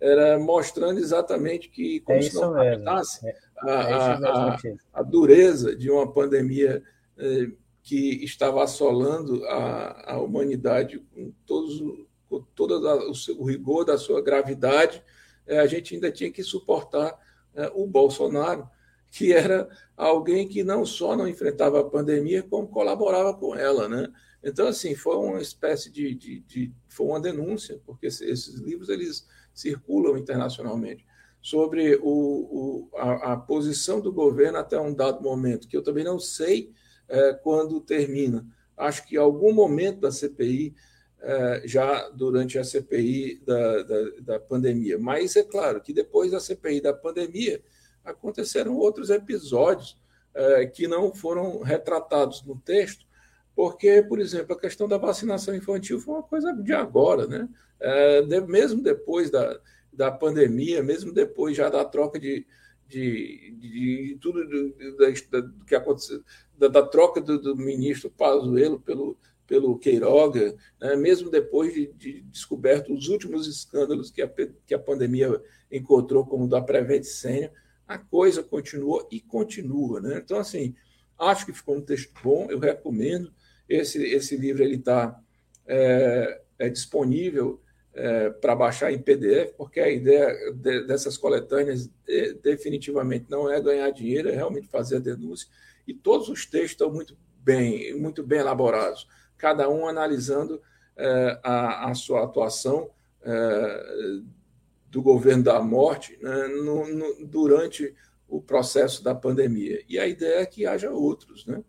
era 0.00 0.38
mostrando 0.38 1.00
exatamente 1.00 1.68
que 1.68 2.00
como 2.00 2.18
é 2.18 2.22
se 2.22 2.34
não 2.34 2.52
bastasse 2.52 3.28
é, 3.28 3.36
a, 3.62 3.70
é 3.70 3.92
a, 3.92 4.14
a, 4.14 4.58
a, 4.94 5.02
dureza 5.02 5.74
de 5.74 5.90
uma 5.90 6.10
pandemia 6.12 6.82
é, 7.16 7.50
que 7.82 8.24
estava 8.24 8.62
assolando 8.62 9.44
a, 9.46 10.14
a 10.14 10.20
humanidade 10.20 10.98
com 11.14 11.32
todos 11.46 11.82
com 12.28 12.42
todo 12.54 12.78
o, 12.86 13.42
o 13.42 13.44
rigor 13.46 13.84
da 13.84 13.96
sua 13.96 14.20
gravidade, 14.20 15.02
a 15.48 15.66
gente 15.66 15.94
ainda 15.94 16.12
tinha 16.12 16.30
que 16.30 16.42
suportar 16.42 17.18
né, 17.54 17.70
o 17.74 17.86
Bolsonaro, 17.86 18.68
que 19.10 19.32
era 19.32 19.68
alguém 19.96 20.46
que 20.46 20.62
não 20.62 20.84
só 20.84 21.16
não 21.16 21.26
enfrentava 21.26 21.80
a 21.80 21.84
pandemia, 21.84 22.42
como 22.42 22.68
colaborava 22.68 23.32
com 23.32 23.54
ela. 23.54 23.88
Né? 23.88 24.08
Então, 24.42 24.68
assim, 24.68 24.94
foi 24.94 25.16
uma 25.16 25.40
espécie 25.40 25.90
de, 25.90 26.14
de, 26.14 26.40
de 26.40 26.72
foi 26.88 27.06
uma 27.06 27.20
denúncia, 27.20 27.80
porque 27.86 28.06
esses 28.06 28.56
livros 28.56 28.90
eles 28.90 29.26
circulam 29.54 30.18
internacionalmente 30.18 31.06
sobre 31.40 31.96
o, 31.96 32.02
o 32.02 32.88
a, 32.96 33.32
a, 33.32 33.36
posição 33.36 34.00
do 34.00 34.12
governo 34.12 34.58
até 34.58 34.78
um 34.78 34.92
dado 34.92 35.22
momento, 35.22 35.68
que 35.68 35.76
eu 35.76 35.82
também 35.82 36.04
não 36.04 36.18
sei 36.18 36.72
é, 37.08 37.32
quando 37.32 37.80
termina. 37.80 38.46
Acho 38.76 39.06
que 39.06 39.16
algum 39.16 39.52
momento 39.52 40.00
da 40.00 40.10
CPI 40.10 40.74
é, 41.20 41.62
já 41.64 42.08
durante 42.10 42.58
a 42.58 42.64
CPI 42.64 43.42
da, 43.44 43.82
da, 43.82 44.10
da, 44.20 44.40
pandemia. 44.40 44.98
Mas 44.98 45.34
é 45.36 45.42
claro 45.42 45.80
que 45.80 45.92
depois 45.92 46.30
da 46.30 46.40
CPI 46.40 46.80
da 46.80 46.92
pandemia 46.92 47.62
aconteceram 48.04 48.76
outros 48.76 49.10
episódios 49.10 49.98
é, 50.34 50.66
que 50.66 50.86
não 50.86 51.12
foram 51.12 51.60
retratados 51.60 52.44
no 52.44 52.56
texto, 52.56 53.04
porque, 53.54 54.02
por 54.02 54.20
exemplo, 54.20 54.54
a 54.54 54.60
questão 54.60 54.86
da 54.86 54.96
vacinação 54.96 55.54
infantil 55.54 55.98
foi 55.98 56.14
uma 56.14 56.22
coisa 56.22 56.52
de 56.52 56.72
agora, 56.72 57.26
né? 57.26 57.48
É, 57.80 58.22
de, 58.22 58.40
mesmo 58.42 58.80
depois 58.80 59.30
da, 59.30 59.60
da 59.98 60.12
pandemia, 60.12 60.80
mesmo 60.80 61.12
depois 61.12 61.56
já 61.56 61.68
da 61.68 61.84
troca 61.84 62.20
de, 62.20 62.46
de, 62.86 63.56
de, 63.58 63.68
de 64.10 64.18
tudo 64.20 64.46
do, 64.46 64.96
da, 64.96 65.40
do, 65.40 65.64
que 65.64 65.74
aconteceu, 65.74 66.22
da, 66.56 66.68
da 66.68 66.86
troca 66.86 67.20
do, 67.20 67.36
do 67.36 67.56
ministro 67.56 68.08
Pazuello 68.08 68.78
pelo 68.78 69.18
pelo 69.44 69.78
Queiroga, 69.78 70.54
né, 70.78 70.94
mesmo 70.94 71.30
depois 71.30 71.72
de, 71.72 71.90
de, 71.94 72.20
descoberto 72.24 72.92
os 72.92 73.08
últimos 73.08 73.48
escândalos 73.48 74.10
que 74.10 74.20
a, 74.20 74.30
que 74.66 74.74
a 74.74 74.78
pandemia 74.78 75.42
encontrou, 75.72 76.26
como 76.26 76.44
o 76.44 76.48
da 76.48 76.60
Prevent 76.60 77.04
Senior, 77.04 77.50
a 77.86 77.96
coisa 77.96 78.42
continuou 78.42 79.08
e 79.10 79.22
continua. 79.22 80.02
Né? 80.02 80.20
Então, 80.22 80.38
assim, 80.38 80.74
acho 81.18 81.46
que 81.46 81.54
ficou 81.54 81.76
um 81.76 81.80
texto 81.80 82.12
bom, 82.22 82.48
eu 82.50 82.58
recomendo. 82.58 83.32
Esse, 83.66 84.04
esse 84.04 84.36
livro 84.36 84.62
ele 84.62 84.74
está 84.74 85.18
é, 85.66 86.42
é 86.58 86.68
disponível 86.68 87.58
é, 87.94 88.30
para 88.30 88.54
baixar 88.54 88.92
em 88.92 88.98
PDF, 88.98 89.52
porque 89.56 89.80
a 89.80 89.90
ideia 89.90 90.52
de, 90.52 90.86
dessas 90.86 91.16
coletâneas 91.16 91.88
de, 92.06 92.34
definitivamente 92.34 93.26
não 93.28 93.50
é 93.50 93.60
ganhar 93.60 93.90
dinheiro, 93.90 94.28
é 94.28 94.34
realmente 94.34 94.68
fazer 94.68 94.96
a 94.96 95.00
denúncia. 95.00 95.48
E 95.86 95.94
todos 95.94 96.28
os 96.28 96.46
textos 96.46 96.72
estão 96.72 96.92
muito 96.92 97.16
bem, 97.42 97.98
muito 97.98 98.22
bem 98.22 98.40
elaborados, 98.40 99.08
cada 99.36 99.68
um 99.68 99.86
analisando 99.86 100.60
é, 100.96 101.40
a, 101.42 101.90
a, 101.90 101.94
sua 101.94 102.24
atuação 102.24 102.90
é, 103.22 104.20
do 104.90 105.02
governo 105.02 105.44
da 105.44 105.60
morte 105.60 106.18
né, 106.20 106.48
no, 106.48 106.86
no, 106.86 107.26
durante 107.26 107.94
o 108.28 108.40
processo 108.40 109.02
da 109.02 109.14
pandemia. 109.14 109.82
E 109.88 109.98
a 109.98 110.06
ideia 110.06 110.40
é 110.40 110.46
que 110.46 110.66
haja 110.66 110.90
outros. 110.90 111.46
Né? 111.46 111.62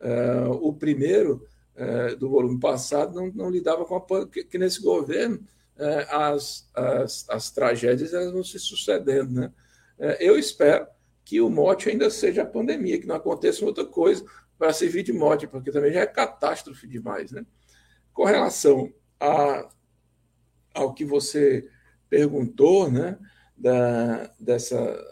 É, 0.00 0.46
o 0.48 0.72
primeiro, 0.72 1.46
é, 1.74 2.14
do 2.14 2.30
volume 2.30 2.58
passado, 2.58 3.14
não, 3.14 3.30
não 3.32 3.50
lidava 3.50 3.84
com 3.84 3.96
a 3.96 4.26
que, 4.26 4.44
que 4.44 4.58
nesse 4.58 4.80
governo 4.80 5.38
é, 5.38 5.46
as, 6.10 6.68
as, 6.74 7.28
as 7.28 7.50
tragédias 7.50 8.14
elas 8.14 8.32
vão 8.32 8.42
se 8.42 8.58
sucedendo. 8.58 9.32
Né? 9.32 9.52
É, 9.98 10.28
eu 10.28 10.38
espero 10.38 10.86
que 11.24 11.40
o 11.40 11.50
mote 11.50 11.88
ainda 11.88 12.08
seja 12.08 12.42
a 12.42 12.46
pandemia, 12.46 12.98
que 12.98 13.06
não 13.06 13.16
aconteça 13.16 13.64
outra 13.64 13.84
coisa 13.84 14.24
para 14.58 14.72
servir 14.72 15.02
de 15.02 15.12
mote, 15.12 15.46
porque 15.46 15.70
também 15.70 15.92
já 15.92 16.00
é 16.00 16.06
catástrofe 16.06 16.86
demais. 16.86 17.30
Né? 17.32 17.44
Com 18.12 18.24
relação 18.24 18.92
a, 19.20 19.68
ao 20.74 20.94
que 20.94 21.04
você 21.04 21.68
perguntou, 22.08 22.90
né, 22.90 23.18
da, 23.56 24.30
dessa, 24.38 25.04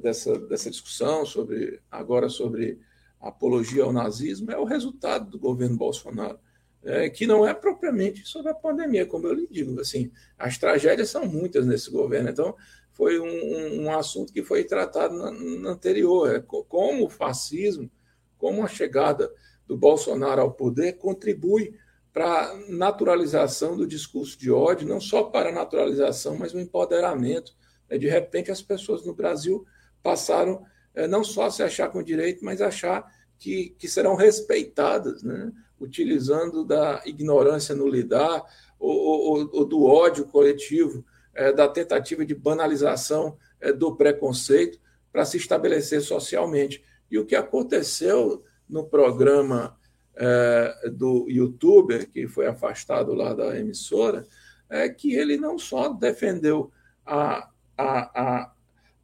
dessa, 0.00 0.38
dessa 0.40 0.70
discussão 0.70 1.24
sobre 1.24 1.80
agora 1.90 2.28
sobre 2.28 2.78
apologia 3.20 3.84
ao 3.84 3.92
nazismo, 3.92 4.50
é 4.50 4.58
o 4.58 4.64
resultado 4.64 5.30
do 5.30 5.38
governo 5.38 5.76
Bolsonaro 5.76 6.38
é, 6.84 7.08
que 7.08 7.26
não 7.26 7.46
é 7.46 7.54
propriamente 7.54 8.26
sobre 8.26 8.50
a 8.50 8.54
pandemia, 8.54 9.06
como 9.06 9.26
eu 9.26 9.34
lhe 9.34 9.46
digo. 9.50 9.80
Assim, 9.80 10.10
as 10.38 10.58
tragédias 10.58 11.10
são 11.10 11.26
muitas 11.26 11.66
nesse 11.66 11.90
governo, 11.90 12.30
então 12.30 12.56
foi 12.92 13.18
um, 13.18 13.82
um 13.82 13.96
assunto 13.96 14.32
que 14.32 14.42
foi 14.42 14.64
tratado 14.64 15.14
no, 15.14 15.68
anterior, 15.68 16.34
é, 16.34 16.40
como 16.40 17.06
o 17.06 17.10
fascismo, 17.10 17.90
como 18.36 18.62
a 18.62 18.68
chegada 18.68 19.32
do 19.66 19.76
Bolsonaro 19.76 20.42
ao 20.42 20.52
poder 20.52 20.94
contribui 20.94 21.74
para 22.12 22.50
a 22.50 22.56
naturalização 22.68 23.76
do 23.76 23.86
discurso 23.86 24.38
de 24.38 24.50
ódio, 24.50 24.86
não 24.86 25.00
só 25.00 25.22
para 25.22 25.48
a 25.48 25.52
naturalização, 25.52 26.36
mas 26.36 26.52
o 26.52 26.60
empoderamento. 26.60 27.54
É, 27.88 27.96
de 27.96 28.08
repente, 28.08 28.50
as 28.50 28.60
pessoas 28.60 29.04
no 29.06 29.14
Brasil 29.14 29.64
passaram 30.02 30.64
é, 30.94 31.06
não 31.06 31.24
só 31.24 31.46
a 31.46 31.50
se 31.50 31.62
achar 31.62 31.88
com 31.88 32.02
direito, 32.02 32.44
mas 32.44 32.60
achar 32.60 33.10
que, 33.42 33.74
que 33.78 33.88
serão 33.88 34.14
respeitadas. 34.14 35.22
Né? 35.22 35.52
utilizando 35.82 36.64
da 36.64 37.02
ignorância 37.04 37.74
no 37.74 37.88
lidar, 37.88 38.42
ou, 38.78 38.96
ou, 38.96 39.50
ou 39.52 39.64
do 39.64 39.84
ódio 39.84 40.24
coletivo, 40.26 41.04
é, 41.34 41.52
da 41.52 41.68
tentativa 41.68 42.24
de 42.24 42.34
banalização 42.34 43.36
é, 43.60 43.72
do 43.72 43.94
preconceito 43.96 44.78
para 45.10 45.24
se 45.24 45.36
estabelecer 45.36 46.00
socialmente. 46.00 46.82
E 47.10 47.18
o 47.18 47.26
que 47.26 47.34
aconteceu 47.34 48.44
no 48.68 48.84
programa 48.84 49.76
é, 50.14 50.90
do 50.92 51.26
youtuber, 51.28 52.08
que 52.08 52.28
foi 52.28 52.46
afastado 52.46 53.14
lá 53.14 53.34
da 53.34 53.58
emissora, 53.58 54.24
é 54.68 54.88
que 54.88 55.14
ele 55.14 55.36
não 55.36 55.58
só 55.58 55.88
defendeu 55.88 56.70
a, 57.04 57.48
a, 57.76 58.22
a, 58.22 58.52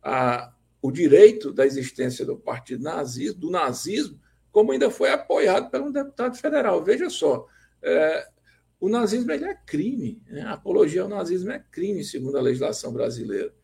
a, 0.02 0.52
o 0.80 0.90
direito 0.90 1.52
da 1.52 1.66
existência 1.66 2.24
do 2.24 2.36
partido 2.36 2.82
nazismo, 2.82 3.40
do 3.40 3.50
nazismo, 3.50 4.18
como 4.58 4.72
ainda 4.72 4.90
foi 4.90 5.08
apoiado 5.10 5.70
por 5.70 5.80
um 5.80 5.92
deputado 5.92 6.36
federal. 6.36 6.82
Veja 6.82 7.08
só, 7.08 7.46
é, 7.80 8.26
o 8.80 8.88
nazismo 8.88 9.30
é 9.30 9.54
crime, 9.64 10.20
né? 10.26 10.42
a 10.42 10.54
apologia 10.54 11.02
ao 11.02 11.08
nazismo 11.08 11.52
é 11.52 11.64
crime, 11.70 12.02
segundo 12.02 12.36
a 12.36 12.40
legislação 12.40 12.92
brasileira. 12.92 13.54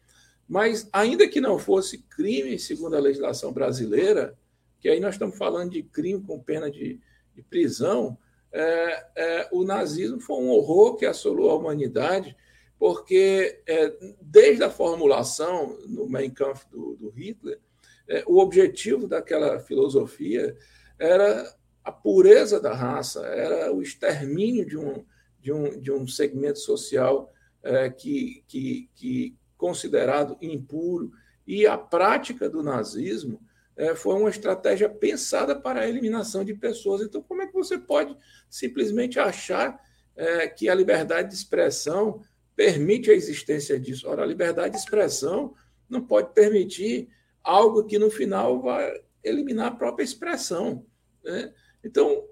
Mas, 0.48 0.88
ainda 0.92 1.26
que 1.26 1.40
não 1.40 1.58
fosse 1.58 1.98
crime, 1.98 2.60
segundo 2.60 2.94
a 2.94 3.00
legislação 3.00 3.52
brasileira, 3.52 4.38
que 4.78 4.88
aí 4.88 5.00
nós 5.00 5.16
estamos 5.16 5.36
falando 5.36 5.72
de 5.72 5.82
crime 5.82 6.22
com 6.22 6.38
pena 6.38 6.70
de, 6.70 7.00
de 7.34 7.42
prisão, 7.42 8.16
é, 8.52 9.06
é, 9.16 9.48
o 9.50 9.64
nazismo 9.64 10.20
foi 10.20 10.36
um 10.36 10.50
horror 10.50 10.94
que 10.94 11.06
assolou 11.06 11.50
a 11.50 11.56
humanidade, 11.56 12.36
porque 12.78 13.60
é, 13.66 13.92
desde 14.22 14.62
a 14.62 14.70
formulação 14.70 15.76
no 15.88 16.08
Mein 16.08 16.30
Kampf 16.30 16.70
do, 16.70 16.94
do 16.94 17.08
Hitler, 17.08 17.58
é, 18.06 18.22
o 18.28 18.38
objetivo 18.38 19.08
daquela 19.08 19.58
filosofia 19.58 20.56
era 20.98 21.54
a 21.82 21.92
pureza 21.92 22.60
da 22.60 22.74
raça, 22.74 23.20
era 23.26 23.72
o 23.72 23.82
extermínio 23.82 24.64
de 24.64 24.78
um, 24.78 25.04
de 25.40 25.52
um, 25.52 25.80
de 25.80 25.92
um 25.92 26.06
segmento 26.06 26.58
social 26.58 27.32
é, 27.62 27.90
que, 27.90 28.42
que, 28.46 28.90
que 28.94 29.36
considerado 29.56 30.36
impuro. 30.40 31.12
E 31.46 31.66
a 31.66 31.76
prática 31.76 32.48
do 32.48 32.62
nazismo 32.62 33.40
é, 33.76 33.94
foi 33.94 34.14
uma 34.14 34.30
estratégia 34.30 34.88
pensada 34.88 35.54
para 35.54 35.80
a 35.80 35.88
eliminação 35.88 36.44
de 36.44 36.54
pessoas. 36.54 37.02
Então, 37.02 37.22
como 37.22 37.42
é 37.42 37.46
que 37.46 37.52
você 37.52 37.76
pode 37.76 38.16
simplesmente 38.48 39.18
achar 39.18 39.78
é, 40.16 40.48
que 40.48 40.68
a 40.68 40.74
liberdade 40.74 41.28
de 41.28 41.34
expressão 41.34 42.22
permite 42.56 43.10
a 43.10 43.14
existência 43.14 43.78
disso? 43.78 44.08
Ora, 44.08 44.22
a 44.22 44.26
liberdade 44.26 44.74
de 44.74 44.80
expressão 44.80 45.54
não 45.88 46.00
pode 46.00 46.32
permitir 46.32 47.08
algo 47.42 47.84
que 47.84 47.98
no 47.98 48.10
final 48.10 48.62
vai 48.62 49.02
eliminar 49.24 49.68
a 49.68 49.74
própria 49.74 50.04
expressão. 50.04 50.84
Né? 51.24 51.52
Então, 51.82 52.24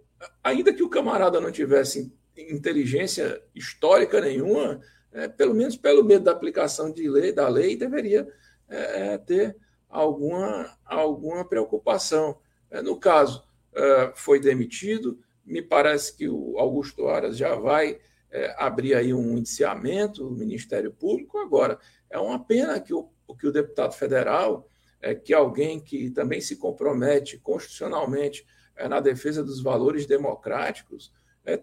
ainda 0.45 0.73
que 0.73 0.83
o 0.83 0.91
camarada 0.91 1.41
não 1.41 1.51
tivesse 1.51 2.13
inteligência 2.37 3.43
histórica 3.55 4.21
nenhuma, 4.21 4.81
é, 5.13 5.29
pelo 5.29 5.55
menos 5.55 5.77
pelo 5.77 6.05
medo 6.05 6.25
da 6.25 6.33
aplicação 6.33 6.93
de 6.93 7.09
lei, 7.09 7.33
da 7.33 7.49
lei, 7.49 7.77
deveria 7.77 8.27
é, 8.69 9.15
é 9.15 9.19
ter 9.19 9.57
alguma, 9.89 10.77
alguma 10.85 11.45
preocupação. 11.45 12.39
É, 12.71 12.81
no 12.81 12.99
caso, 12.99 13.45
é, 13.75 14.13
foi 14.15 14.41
demitido, 14.41 15.19
me 15.45 15.61
parece 15.61 16.17
que 16.17 16.29
o 16.29 16.59
Augusto 16.59 17.09
Aras 17.09 17.37
já 17.37 17.55
vai 17.55 17.99
é, 18.31 18.55
abrir 18.59 18.95
aí 18.95 19.13
um 19.13 19.37
indiciamento, 19.37 20.27
o 20.27 20.31
Ministério 20.31 20.93
Público. 20.93 21.39
Agora, 21.39 21.79
é 22.09 22.19
uma 22.19 22.43
pena 22.43 22.81
que 22.81 22.95
o, 22.95 23.11
que 23.39 23.47
o 23.47 23.53
deputado 23.53 23.93
federal, 23.93 24.69
é, 25.03 25.15
que 25.17 25.35
alguém 25.35 25.81
que 25.81 26.09
também 26.11 26.41
se 26.41 26.57
compromete 26.57 27.37
constitucionalmente 27.37 28.47
é, 28.77 28.89
na 28.89 29.01
defesa 29.01 29.43
dos 29.43 29.61
valores 29.61 30.07
democráticos, 30.07 31.13
é, 31.45 31.61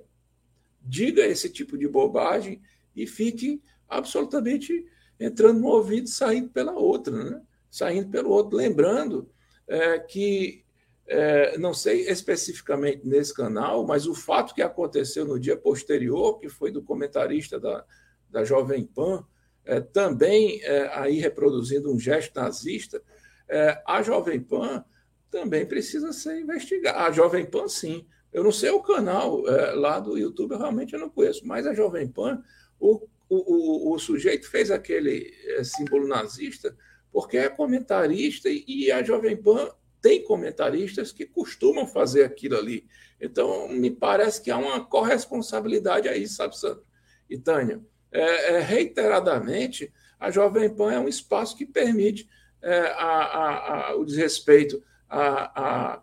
diga 0.81 1.25
esse 1.25 1.49
tipo 1.49 1.77
de 1.77 1.87
bobagem 1.87 2.61
e 2.95 3.07
fique 3.07 3.63
absolutamente 3.87 4.85
entrando 5.17 5.61
no 5.61 5.67
ouvido 5.67 6.05
e 6.05 6.11
saindo 6.11 6.49
pela 6.49 6.73
outra, 6.73 7.23
né? 7.23 7.41
saindo 7.71 8.09
pelo 8.09 8.29
outro. 8.29 8.57
Lembrando 8.57 9.29
é, 9.67 9.99
que, 9.99 10.63
é, 11.07 11.57
não 11.57 11.73
sei 11.73 12.09
especificamente 12.09 13.07
nesse 13.07 13.33
canal, 13.33 13.85
mas 13.85 14.05
o 14.05 14.13
fato 14.13 14.53
que 14.53 14.61
aconteceu 14.61 15.25
no 15.25 15.39
dia 15.39 15.55
posterior, 15.55 16.39
que 16.39 16.49
foi 16.49 16.71
do 16.71 16.83
comentarista 16.83 17.59
da, 17.59 17.85
da 18.29 18.43
Jovem 18.43 18.85
Pan, 18.85 19.25
é, 19.65 19.79
também 19.79 20.61
aí 20.93 21.19
reproduzindo 21.19 21.93
um 21.93 21.99
gesto 21.99 22.33
nazista, 22.35 23.01
é, 23.49 23.81
a 23.85 24.01
Jovem 24.01 24.39
Pan 24.39 24.83
também 25.31 25.65
precisa 25.65 26.13
ser 26.13 26.39
investigada. 26.39 26.99
A 26.99 27.11
Jovem 27.11 27.45
Pan, 27.45 27.67
sim. 27.67 28.05
Eu 28.31 28.43
não 28.43 28.51
sei 28.51 28.69
o 28.69 28.81
canal 28.81 29.47
é, 29.47 29.71
lá 29.73 29.99
do 29.99 30.17
YouTube, 30.17 30.51
eu 30.51 30.59
realmente 30.59 30.95
não 30.97 31.09
conheço, 31.09 31.45
mas 31.45 31.65
a 31.65 31.73
Jovem 31.73 32.07
Pan, 32.07 32.43
o, 32.79 33.07
o, 33.27 33.91
o, 33.91 33.95
o 33.95 33.99
sujeito 33.99 34.49
fez 34.49 34.69
aquele 34.69 35.33
é, 35.45 35.63
símbolo 35.63 36.07
nazista 36.07 36.75
porque 37.11 37.37
é 37.37 37.49
comentarista 37.49 38.49
e, 38.49 38.63
e 38.67 38.91
a 38.91 39.01
Jovem 39.03 39.35
Pan 39.35 39.71
tem 40.01 40.23
comentaristas 40.23 41.11
que 41.11 41.25
costumam 41.25 41.85
fazer 41.85 42.23
aquilo 42.23 42.57
ali. 42.57 42.87
Então, 43.19 43.67
me 43.67 43.91
parece 43.91 44.41
que 44.41 44.51
há 44.51 44.57
uma 44.57 44.85
corresponsabilidade 44.85 46.07
aí, 46.07 46.27
sabe, 46.27 46.57
Sandro 46.57 46.83
e 47.29 47.37
Tânia? 47.37 47.81
É, 48.11 48.55
é, 48.55 48.59
reiteradamente, 48.59 49.91
a 50.19 50.31
Jovem 50.31 50.73
Pan 50.73 50.93
é 50.93 50.99
um 50.99 51.07
espaço 51.07 51.55
que 51.57 51.65
permite 51.65 52.29
é, 52.62 52.80
a, 52.91 53.89
a, 53.89 53.95
o 53.95 54.05
desrespeito 54.05 54.84
a, 55.10 56.01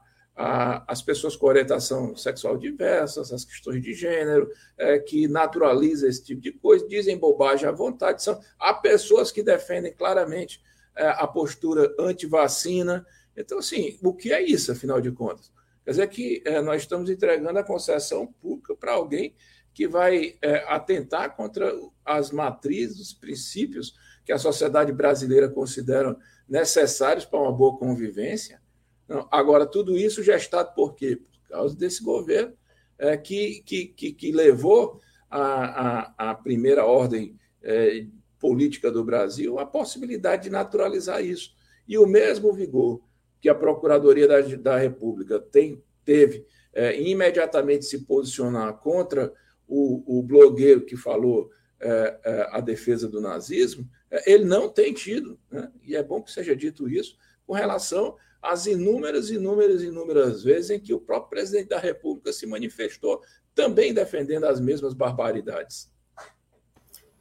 as 0.86 1.00
pessoas 1.00 1.34
com 1.34 1.46
orientação 1.46 2.14
sexual 2.14 2.58
diversas, 2.58 3.32
as 3.32 3.44
questões 3.44 3.82
de 3.82 3.94
gênero, 3.94 4.50
é, 4.76 4.98
que 4.98 5.26
naturaliza 5.26 6.06
esse 6.06 6.22
tipo 6.22 6.42
de 6.42 6.52
coisa, 6.52 6.86
dizem 6.86 7.16
bobagem 7.16 7.66
à 7.66 7.72
vontade. 7.72 8.22
São, 8.22 8.38
há 8.58 8.74
pessoas 8.74 9.32
que 9.32 9.42
defendem 9.42 9.94
claramente 9.94 10.62
é, 10.94 11.08
a 11.08 11.26
postura 11.26 11.94
anti-vacina. 11.98 13.06
Então, 13.34 13.58
assim, 13.58 13.98
o 14.02 14.12
que 14.12 14.32
é 14.32 14.42
isso, 14.42 14.70
afinal 14.70 15.00
de 15.00 15.10
contas? 15.10 15.50
Quer 15.84 15.92
dizer 15.92 16.06
que 16.08 16.42
é, 16.44 16.60
nós 16.60 16.82
estamos 16.82 17.08
entregando 17.08 17.58
a 17.58 17.64
concessão 17.64 18.26
pública 18.26 18.74
para 18.74 18.92
alguém 18.92 19.34
que 19.72 19.88
vai 19.88 20.36
é, 20.42 20.64
atentar 20.68 21.34
contra 21.34 21.72
as 22.04 22.30
matrizes, 22.30 23.00
os 23.00 23.14
princípios 23.14 23.94
que 24.24 24.32
a 24.32 24.38
sociedade 24.38 24.92
brasileira 24.92 25.48
considera 25.48 26.16
necessários 26.48 27.24
para 27.24 27.40
uma 27.40 27.52
boa 27.52 27.76
convivência. 27.76 28.60
Não, 29.08 29.26
agora, 29.30 29.66
tudo 29.66 29.96
isso 29.96 30.22
gestado 30.22 30.74
por 30.74 30.94
quê? 30.94 31.16
Por 31.16 31.48
causa 31.48 31.76
desse 31.76 32.02
governo 32.02 32.54
é, 32.98 33.16
que, 33.16 33.62
que, 33.64 33.86
que, 33.86 34.12
que, 34.12 34.32
levou 34.32 35.00
à, 35.30 36.14
à, 36.16 36.30
à 36.30 36.34
primeira 36.34 36.84
ordem 36.84 37.38
é, 37.62 38.06
política 38.38 38.90
do 38.90 39.04
Brasil 39.04 39.58
a 39.58 39.66
possibilidade 39.66 40.44
de 40.44 40.50
naturalizar 40.50 41.24
isso. 41.24 41.54
E 41.86 41.98
o 41.98 42.06
mesmo 42.06 42.52
vigor 42.52 43.00
que 43.40 43.48
a 43.48 43.54
Procuradoria 43.54 44.26
da, 44.26 44.40
da 44.40 44.76
República 44.76 45.38
tem, 45.38 45.82
teve 46.04 46.44
é, 46.72 47.00
imediatamente 47.00 47.84
se 47.84 48.04
posicionar 48.04 48.74
contra 48.78 49.32
o, 49.68 50.18
o 50.18 50.22
blogueiro 50.22 50.84
que 50.84 50.96
falou 50.96 51.50
a 52.50 52.60
defesa 52.60 53.08
do 53.08 53.20
nazismo, 53.20 53.88
é, 54.10 54.32
ele 54.32 54.44
não 54.44 54.68
tem 54.68 54.92
tido, 54.92 55.38
né? 55.50 55.70
e 55.82 55.96
é 55.96 56.02
bom 56.02 56.22
que 56.22 56.32
seja 56.32 56.54
dito 56.54 56.88
isso, 56.88 57.18
com 57.46 57.52
relação 57.52 58.16
às 58.42 58.66
inúmeras, 58.66 59.30
inúmeras, 59.30 59.82
inúmeras 59.82 60.42
vezes 60.42 60.70
em 60.70 60.80
que 60.80 60.94
o 60.94 61.00
próprio 61.00 61.30
presidente 61.30 61.68
da 61.68 61.78
República 61.78 62.32
se 62.32 62.46
manifestou 62.46 63.22
também 63.54 63.92
defendendo 63.92 64.44
as 64.44 64.60
mesmas 64.60 64.94
barbaridades. 64.94 65.90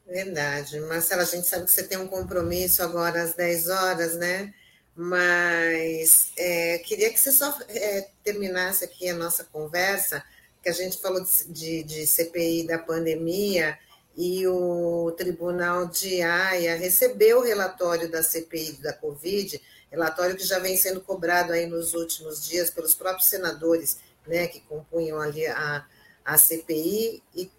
Verdade. 0.06 0.80
Marcela, 0.82 1.24
a 1.24 1.26
gente 1.26 1.48
sabe 1.48 1.66
que 1.66 1.72
você 1.72 1.84
tem 1.84 1.98
um 1.98 2.08
compromisso 2.08 2.84
agora 2.84 3.24
às 3.24 3.34
10 3.34 3.70
horas, 3.70 4.16
né? 4.16 4.54
Mas 4.96 6.32
é, 6.38 6.78
queria 6.80 7.12
que 7.12 7.20
você 7.20 7.32
só 7.32 7.58
é, 7.68 8.08
terminasse 8.24 8.86
aqui 8.86 9.10
a 9.10 9.16
nossa 9.16 9.44
conversa, 9.46 10.24
que 10.62 10.70
a 10.70 10.74
gente 10.74 11.02
falou 11.02 11.24
de, 11.24 11.52
de, 11.52 11.84
de 11.84 12.08
CPI 12.08 12.68
da 12.68 12.78
pandemia 12.78 13.78
e 14.16 14.48
o 14.48 15.12
Tribunal 15.18 15.88
de 15.88 16.22
Haia 16.22 16.76
recebeu 16.76 17.40
o 17.40 17.44
relatório 17.44 18.10
da 18.10 18.24
CPI 18.24 18.74
da 18.82 18.94
Covid, 18.94 19.62
relatório 19.92 20.38
que 20.38 20.46
já 20.46 20.60
vem 20.60 20.78
sendo 20.78 21.02
cobrado 21.02 21.52
aí 21.52 21.66
nos 21.66 21.94
últimos 21.94 22.46
dias 22.46 22.70
pelos 22.70 22.94
próprios 22.94 23.28
senadores, 23.28 24.00
né, 24.26 24.48
que 24.48 24.62
compunham 24.62 25.20
ali 25.20 25.46
a, 25.48 25.86
a 26.24 26.38
CPI, 26.38 27.22
e, 27.36 27.52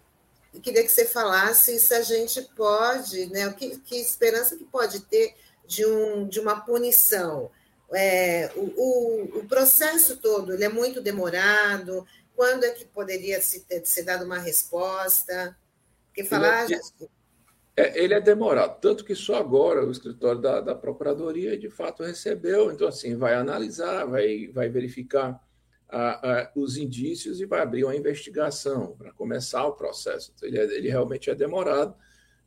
e 0.53 0.59
queria 0.59 0.83
que 0.83 0.91
você 0.91 1.05
falasse 1.05 1.79
se 1.79 1.93
a 1.93 2.01
gente 2.01 2.41
pode, 2.55 3.27
né, 3.27 3.51
que, 3.53 3.77
que 3.79 3.95
esperança 3.97 4.55
que 4.55 4.65
pode 4.65 5.01
ter 5.01 5.35
de, 5.65 5.85
um, 5.85 6.27
de 6.27 6.39
uma 6.39 6.61
punição. 6.61 7.51
É, 7.93 8.51
o, 8.55 8.61
o, 8.61 9.39
o, 9.39 9.47
processo 9.47 10.17
todo 10.17 10.53
ele 10.53 10.63
é 10.63 10.69
muito 10.69 10.99
demorado, 11.01 12.05
quando 12.35 12.65
é 12.65 12.71
que 12.71 12.83
poderia 12.83 13.41
se 13.41 13.61
ter, 13.61 13.85
ser 13.85 14.03
dada 14.03 14.25
uma 14.25 14.39
resposta? 14.39 15.55
Porque 16.17 16.23
falar. 16.23 16.65
Ele 16.65 16.75
é, 16.75 16.79
é, 17.77 18.03
ele 18.03 18.13
é 18.15 18.19
demorado, 18.19 18.79
tanto 18.81 19.05
que 19.05 19.13
só 19.13 19.35
agora 19.35 19.85
o 19.85 19.91
escritório 19.91 20.41
da, 20.41 20.59
da 20.61 20.73
Procuradoria 20.73 21.55
de 21.55 21.69
fato 21.69 22.01
recebeu, 22.01 22.71
então, 22.71 22.87
assim, 22.87 23.15
vai 23.15 23.35
analisar, 23.35 24.05
vai, 24.05 24.47
vai 24.47 24.67
verificar 24.67 25.39
a, 25.87 26.39
a, 26.39 26.51
os 26.55 26.75
indícios 26.75 27.39
e 27.39 27.45
vai 27.45 27.61
abrir 27.61 27.83
uma 27.83 27.95
investigação 27.95 28.95
para 28.97 29.13
começar 29.13 29.65
o 29.65 29.73
processo. 29.73 30.33
Então, 30.35 30.49
ele, 30.49 30.59
é, 30.59 30.63
ele 30.75 30.89
realmente 30.89 31.29
é 31.29 31.35
demorado, 31.35 31.95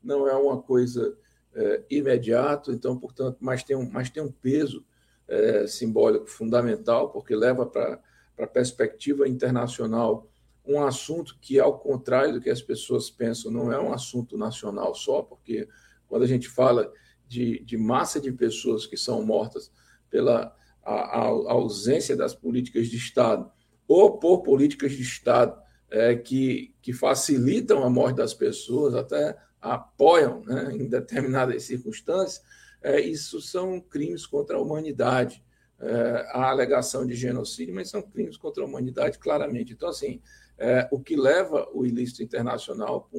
não 0.02 0.28
é 0.28 0.34
uma 0.34 0.60
coisa 0.60 1.16
é, 1.54 1.82
imediata, 1.88 2.72
então, 2.72 2.98
portanto, 2.98 3.38
mas 3.40 3.62
tem 3.62 3.76
um, 3.76 3.88
mas 3.88 4.10
tem 4.10 4.22
um 4.22 4.32
peso 4.32 4.84
é, 5.28 5.64
simbólico 5.66 6.26
fundamental, 6.26 7.10
porque 7.10 7.36
leva 7.36 7.64
para 7.64 8.00
a 8.36 8.46
perspectiva 8.46 9.28
internacional 9.28 10.30
um 10.70 10.82
assunto 10.82 11.36
que, 11.40 11.58
ao 11.58 11.78
contrário 11.78 12.34
do 12.34 12.40
que 12.40 12.50
as 12.50 12.62
pessoas 12.62 13.10
pensam, 13.10 13.50
não 13.50 13.72
é 13.72 13.80
um 13.80 13.92
assunto 13.92 14.38
nacional 14.38 14.94
só, 14.94 15.22
porque 15.22 15.68
quando 16.08 16.22
a 16.22 16.26
gente 16.26 16.48
fala 16.48 16.92
de, 17.26 17.62
de 17.64 17.76
massa 17.76 18.20
de 18.20 18.32
pessoas 18.32 18.86
que 18.86 18.96
são 18.96 19.24
mortas 19.24 19.72
pela 20.08 20.54
a, 20.82 20.92
a 20.92 21.52
ausência 21.52 22.16
das 22.16 22.34
políticas 22.34 22.88
de 22.88 22.96
Estado 22.96 23.50
ou 23.86 24.18
por 24.18 24.42
políticas 24.42 24.92
de 24.92 25.02
Estado 25.02 25.60
é, 25.90 26.14
que, 26.14 26.74
que 26.80 26.92
facilitam 26.92 27.84
a 27.84 27.90
morte 27.90 28.16
das 28.16 28.32
pessoas, 28.32 28.94
até 28.94 29.36
apoiam 29.60 30.42
né, 30.44 30.70
em 30.72 30.88
determinadas 30.88 31.64
circunstâncias, 31.64 32.42
é, 32.82 33.00
isso 33.00 33.40
são 33.40 33.80
crimes 33.80 34.26
contra 34.26 34.56
a 34.56 34.60
humanidade. 34.60 35.44
É, 35.82 36.26
a 36.32 36.50
alegação 36.50 37.06
de 37.06 37.14
genocídio, 37.14 37.74
mas 37.74 37.88
são 37.88 38.02
crimes 38.02 38.36
contra 38.36 38.62
a 38.62 38.66
humanidade, 38.66 39.18
claramente. 39.18 39.72
Então, 39.72 39.88
assim, 39.88 40.20
é, 40.61 40.86
o 40.92 41.00
que 41.00 41.16
leva 41.16 41.66
o 41.72 41.86
ilícito 41.86 42.22
internacional 42.22 43.11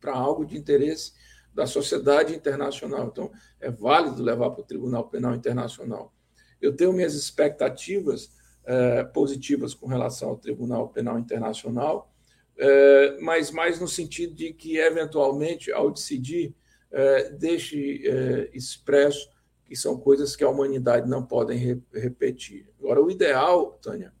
para 0.00 0.14
algo 0.14 0.44
de 0.44 0.56
interesse 0.56 1.12
da 1.54 1.66
sociedade 1.66 2.34
internacional. 2.34 3.08
Então, 3.08 3.30
é 3.60 3.70
válido 3.70 4.22
levar 4.22 4.50
para 4.50 4.62
o 4.62 4.66
Tribunal 4.66 5.08
Penal 5.08 5.34
Internacional. 5.34 6.12
Eu 6.60 6.74
tenho 6.74 6.92
minhas 6.92 7.14
expectativas 7.14 8.30
é, 8.64 9.04
positivas 9.04 9.74
com 9.74 9.86
relação 9.86 10.30
ao 10.30 10.38
Tribunal 10.38 10.88
Penal 10.88 11.18
Internacional, 11.18 12.10
é, 12.58 13.18
mas 13.20 13.50
mais 13.50 13.78
no 13.78 13.86
sentido 13.86 14.34
de 14.34 14.52
que, 14.54 14.78
eventualmente, 14.78 15.70
ao 15.70 15.90
decidir, 15.90 16.54
é, 16.90 17.30
deixe 17.30 18.06
é, 18.08 18.50
expresso 18.54 19.30
que 19.64 19.76
são 19.76 19.98
coisas 19.98 20.34
que 20.34 20.44
a 20.44 20.48
humanidade 20.48 21.08
não 21.08 21.24
podem 21.24 21.58
re 21.58 21.82
repetir. 21.92 22.68
Agora, 22.78 23.02
o 23.02 23.10
ideal, 23.10 23.78
Tânia, 23.82 24.12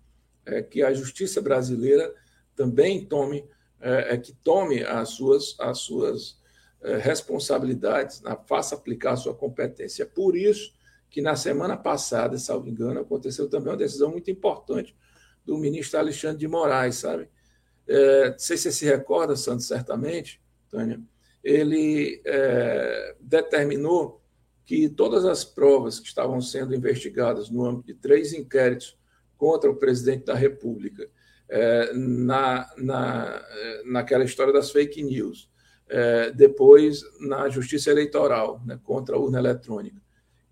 é 0.44 0.62
que 0.62 0.82
a 0.82 0.92
justiça 0.92 1.40
brasileira 1.40 2.12
também 2.56 3.04
tome, 3.04 3.44
é, 3.80 4.14
é 4.14 4.16
que 4.16 4.32
tome 4.32 4.82
as 4.82 5.10
suas, 5.10 5.54
as 5.60 5.78
suas 5.78 6.40
é, 6.82 6.96
responsabilidades, 6.96 8.22
na, 8.22 8.36
faça 8.36 8.74
aplicar 8.74 9.12
a 9.12 9.16
sua 9.16 9.34
competência. 9.34 10.02
É 10.02 10.06
por 10.06 10.36
isso 10.36 10.74
que 11.10 11.20
na 11.20 11.36
semana 11.36 11.76
passada, 11.76 12.36
salvo 12.38 12.68
engano, 12.68 13.00
aconteceu 13.00 13.48
também 13.48 13.70
uma 13.70 13.76
decisão 13.76 14.10
muito 14.10 14.30
importante 14.30 14.96
do 15.44 15.56
ministro 15.56 15.98
Alexandre 15.98 16.38
de 16.38 16.48
Moraes, 16.48 16.96
sabe? 16.96 17.28
É, 17.86 18.30
não 18.30 18.38
sei 18.38 18.56
se 18.56 18.64
você 18.64 18.72
se 18.72 18.84
recorda, 18.84 19.36
Santos, 19.36 19.66
certamente, 19.66 20.40
Tânia, 20.68 21.00
ele 21.44 22.20
é, 22.24 23.14
determinou 23.20 24.20
que 24.64 24.88
todas 24.88 25.24
as 25.24 25.44
provas 25.44 26.00
que 26.00 26.08
estavam 26.08 26.40
sendo 26.40 26.74
investigadas 26.74 27.48
no 27.48 27.64
âmbito 27.64 27.86
de 27.86 27.94
três 27.94 28.32
inquéritos 28.32 28.98
contra 29.38 29.70
o 29.70 29.76
presidente 29.76 30.24
da 30.24 30.34
República 30.34 31.08
é, 31.48 31.92
na, 31.94 32.68
na, 32.76 33.42
naquela 33.84 34.24
história 34.24 34.52
das 34.52 34.70
fake 34.70 35.02
news, 35.02 35.50
é, 35.88 36.30
depois 36.32 37.02
na 37.20 37.48
justiça 37.48 37.90
eleitoral, 37.90 38.60
né, 38.64 38.78
contra 38.82 39.16
a 39.16 39.18
urna 39.18 39.38
eletrônica, 39.38 40.00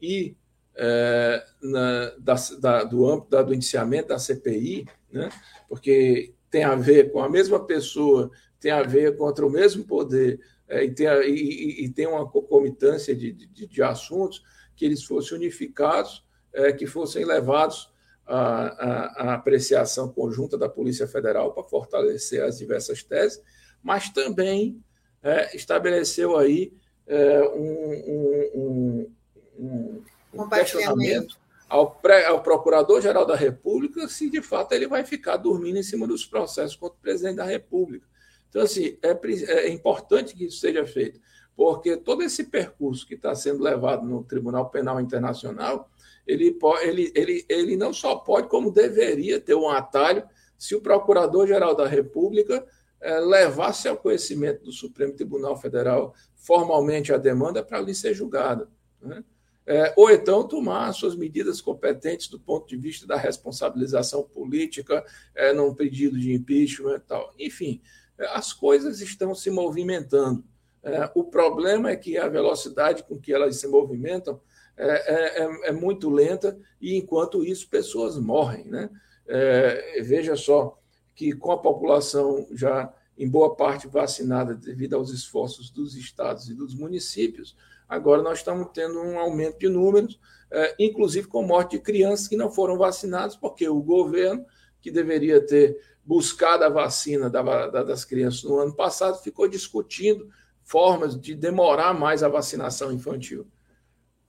e 0.00 0.36
é, 0.76 1.44
na, 1.62 2.12
da, 2.18 2.34
da, 2.60 2.84
do 2.84 3.08
âmbito 3.08 3.30
da, 3.30 3.42
do 3.42 3.54
indiciamento 3.54 4.08
da 4.08 4.18
CPI, 4.18 4.86
né, 5.12 5.28
porque 5.68 6.34
tem 6.50 6.64
a 6.64 6.74
ver 6.74 7.10
com 7.10 7.20
a 7.20 7.28
mesma 7.28 7.64
pessoa, 7.64 8.30
tem 8.60 8.70
a 8.70 8.82
ver 8.82 9.16
contra 9.16 9.44
o 9.44 9.50
mesmo 9.50 9.84
poder, 9.84 10.40
é, 10.68 10.84
e, 10.84 10.90
tem 10.90 11.06
a, 11.06 11.24
e, 11.24 11.84
e, 11.84 11.88
tem 11.88 12.06
uma 12.06 12.28
concomitância 12.28 13.14
de, 13.14 13.32
de, 13.32 13.66
de, 13.66 13.82
assuntos 13.82 14.42
que 14.74 14.84
eles 14.84 15.04
fossem 15.04 15.36
unificados, 15.36 16.24
é, 16.52 16.72
que 16.72 16.86
fossem 16.86 17.24
levados 17.24 17.92
a, 18.26 18.36
a, 18.36 19.30
a 19.30 19.34
apreciação 19.34 20.08
conjunta 20.08 20.56
da 20.56 20.68
Polícia 20.68 21.06
Federal 21.06 21.52
para 21.52 21.64
fortalecer 21.64 22.42
as 22.42 22.58
diversas 22.58 23.02
teses, 23.02 23.42
mas 23.82 24.08
também 24.08 24.82
é, 25.22 25.54
estabeleceu 25.56 26.36
aí 26.36 26.72
é, 27.06 27.40
um, 27.48 28.50
um, 28.54 29.12
um, 29.58 30.02
um 30.32 30.48
questionamento 30.48 31.38
ao, 31.68 32.00
ao 32.26 32.42
Procurador-Geral 32.42 33.26
da 33.26 33.36
República 33.36 34.08
se 34.08 34.30
de 34.30 34.40
fato 34.40 34.72
ele 34.72 34.86
vai 34.86 35.04
ficar 35.04 35.36
dormindo 35.36 35.78
em 35.78 35.82
cima 35.82 36.06
dos 36.06 36.24
processos 36.24 36.76
contra 36.76 36.96
o 36.96 37.02
presidente 37.02 37.36
da 37.36 37.44
República. 37.44 38.06
Então, 38.48 38.62
assim, 38.62 38.96
é, 39.02 39.66
é 39.66 39.68
importante 39.70 40.34
que 40.34 40.44
isso 40.44 40.58
seja 40.58 40.86
feito, 40.86 41.20
porque 41.56 41.96
todo 41.96 42.22
esse 42.22 42.44
percurso 42.44 43.06
que 43.06 43.14
está 43.14 43.34
sendo 43.34 43.62
levado 43.62 44.06
no 44.06 44.22
Tribunal 44.22 44.70
Penal 44.70 45.00
Internacional 45.00 45.90
ele, 46.26 46.56
ele, 46.82 47.12
ele, 47.14 47.44
ele 47.48 47.76
não 47.76 47.92
só 47.92 48.16
pode, 48.16 48.48
como 48.48 48.70
deveria 48.70 49.40
ter 49.40 49.54
um 49.54 49.68
atalho 49.68 50.26
se 50.56 50.74
o 50.74 50.80
Procurador-Geral 50.80 51.74
da 51.74 51.86
República 51.86 52.66
é, 53.00 53.18
levasse 53.20 53.86
ao 53.86 53.96
conhecimento 53.96 54.64
do 54.64 54.72
Supremo 54.72 55.12
Tribunal 55.12 55.56
Federal 55.56 56.14
formalmente 56.36 57.12
a 57.12 57.18
demanda 57.18 57.62
para 57.62 57.78
ali 57.78 57.94
ser 57.94 58.14
julgada. 58.14 58.68
Né? 59.00 59.22
É, 59.66 59.94
ou 59.96 60.10
então 60.10 60.46
tomar 60.46 60.92
suas 60.92 61.16
medidas 61.16 61.60
competentes 61.60 62.28
do 62.28 62.38
ponto 62.38 62.66
de 62.66 62.76
vista 62.76 63.06
da 63.06 63.16
responsabilização 63.16 64.22
política, 64.22 65.04
é, 65.34 65.52
num 65.52 65.74
pedido 65.74 66.18
de 66.18 66.32
impeachment 66.32 66.96
e 66.96 67.00
tal. 67.00 67.34
Enfim, 67.38 67.80
as 68.18 68.52
coisas 68.52 69.00
estão 69.00 69.34
se 69.34 69.50
movimentando. 69.50 70.44
É, 70.82 71.10
o 71.14 71.24
problema 71.24 71.90
é 71.90 71.96
que 71.96 72.18
a 72.18 72.28
velocidade 72.28 73.02
com 73.04 73.18
que 73.18 73.32
elas 73.32 73.56
se 73.56 73.66
movimentam 73.66 74.40
é, 74.76 74.86
é, 74.86 75.42
é, 75.42 75.68
é, 75.68 75.72
muito 75.72 76.10
lenta 76.10 76.58
e, 76.80 76.96
enquanto 76.96 77.44
isso, 77.44 77.68
pessoas 77.68 78.18
morrem. 78.18 78.64
Né? 78.64 78.90
É, 79.26 80.02
veja 80.02 80.36
só 80.36 80.78
que, 81.14 81.32
com 81.32 81.52
a 81.52 81.58
população 81.58 82.46
já 82.52 82.92
em 83.16 83.28
boa 83.28 83.54
parte 83.54 83.86
vacinada 83.86 84.54
devido 84.54 84.94
aos 84.94 85.10
esforços 85.10 85.70
dos 85.70 85.94
estados 85.94 86.48
e 86.48 86.54
dos 86.54 86.74
municípios, 86.74 87.56
agora 87.88 88.22
nós 88.22 88.38
estamos 88.38 88.68
tendo 88.74 89.00
um 89.00 89.18
aumento 89.18 89.58
de 89.58 89.68
números, 89.68 90.18
é, 90.50 90.74
inclusive 90.78 91.28
com 91.28 91.42
morte 91.42 91.72
de 91.72 91.82
crianças 91.82 92.26
que 92.26 92.36
não 92.36 92.50
foram 92.50 92.76
vacinadas, 92.76 93.36
porque 93.36 93.68
o 93.68 93.80
governo, 93.80 94.44
que 94.80 94.90
deveria 94.90 95.40
ter 95.40 95.80
buscada 96.04 96.66
a 96.66 96.70
vacina 96.70 97.30
das 97.30 98.04
crianças 98.04 98.42
no 98.42 98.58
ano 98.58 98.74
passado, 98.74 99.22
ficou 99.22 99.48
discutindo 99.48 100.28
formas 100.62 101.18
de 101.18 101.34
demorar 101.34 101.94
mais 101.94 102.22
a 102.22 102.28
vacinação 102.28 102.92
infantil. 102.92 103.46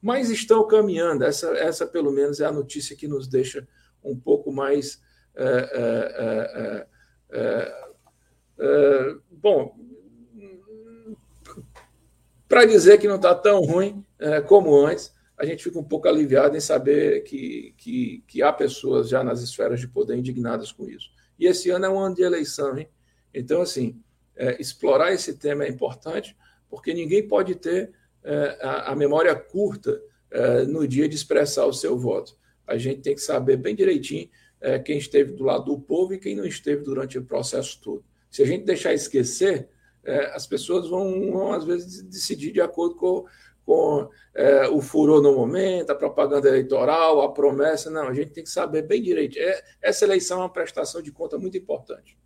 Mas 0.05 0.29
estão 0.29 0.67
caminhando, 0.67 1.23
essa, 1.23 1.47
essa 1.57 1.87
pelo 1.87 2.11
menos 2.11 2.39
é 2.39 2.45
a 2.45 2.51
notícia 2.51 2.95
que 2.95 3.07
nos 3.07 3.27
deixa 3.27 3.67
um 4.03 4.15
pouco 4.15 4.51
mais. 4.51 5.01
É, 5.35 6.85
é, 7.31 9.15
bom, 9.31 9.75
para 12.47 12.65
dizer 12.65 12.99
que 12.99 13.07
não 13.07 13.15
está 13.15 13.33
tão 13.33 13.61
ruim 13.61 14.05
como 14.47 14.79
antes, 14.85 15.11
a 15.35 15.43
gente 15.43 15.63
fica 15.63 15.79
um 15.79 15.83
pouco 15.83 16.07
aliviado 16.07 16.55
em 16.55 16.61
saber 16.61 17.23
que, 17.23 17.73
que, 17.75 18.23
que, 18.27 18.43
há 18.43 18.53
pessoas 18.53 19.09
já 19.09 19.23
nas 19.23 19.41
esferas 19.41 19.79
de 19.79 19.87
poder 19.87 20.15
indignadas 20.15 20.71
com 20.71 20.87
isso. 20.87 21.09
E 21.39 21.47
esse 21.47 21.71
ano 21.71 21.85
é 21.85 21.89
um 21.89 21.99
ano 21.99 22.13
de 22.13 22.21
eleição, 22.21 22.77
hein? 22.77 22.87
Então, 23.33 23.59
assim, 23.59 23.99
é, 24.35 24.61
explorar 24.61 25.13
esse 25.13 25.35
tema 25.35 25.63
é 25.63 25.67
importante, 25.67 26.37
porque 26.69 26.93
ninguém 26.93 27.27
pode 27.27 27.55
ter 27.55 27.91
a, 28.61 28.91
a, 28.91 28.95
memória 28.95 29.35
curta 29.35 30.01
é, 30.31 30.63
no 30.63 30.87
dia 30.87 31.07
de 31.07 31.15
expressar 31.15 31.65
o 31.65 31.73
seu 31.73 31.97
voto. 31.97 32.35
A 32.65 32.77
gente 32.77 33.01
tem 33.01 33.15
que 33.15 33.21
saber 33.21 33.57
bem 33.57 33.75
direitinho 33.75 34.29
é, 34.59 34.79
quem 34.79 34.97
esteve 34.97 35.33
do 35.33 35.43
lado 35.43 35.65
do 35.65 35.79
povo 35.79 36.13
e 36.13 36.19
quem 36.19 36.35
não 36.35 36.45
esteve 36.45 36.83
durante 36.83 37.17
o 37.17 37.23
processo 37.23 37.79
todo. 37.81 38.03
Se 38.31 38.41
a 38.41 38.45
gente 38.45 38.65
deixar 38.65 38.93
esquecer, 38.93 39.69
é, 40.03 40.35
as 40.35 40.47
pessoas 40.47 40.87
vão, 40.87 41.31
vão, 41.31 41.53
às 41.53 41.63
vezes, 41.63 42.01
decidir 42.03 42.51
de 42.51 42.61
acordo 42.61 42.95
com, 42.95 43.25
com 43.65 44.09
é, 44.33 44.67
o 44.67 44.81
furor 44.81 45.21
no 45.21 45.35
momento, 45.35 45.91
a 45.91 45.95
propaganda 45.95 46.47
eleitoral, 46.47 47.21
a 47.21 47.31
promessa. 47.31 47.89
Não, 47.89 48.07
a 48.07 48.13
gente 48.13 48.31
tem 48.31 48.43
que 48.43 48.49
saber 48.49 48.83
bem 48.83 49.01
direito. 49.01 49.37
É, 49.37 49.63
essa 49.81 50.05
eleição 50.05 50.39
é 50.39 50.41
uma 50.41 50.51
prestação 50.51 51.01
de 51.01 51.11
conta 51.11 51.37
muito 51.37 51.57
importante. 51.57 52.17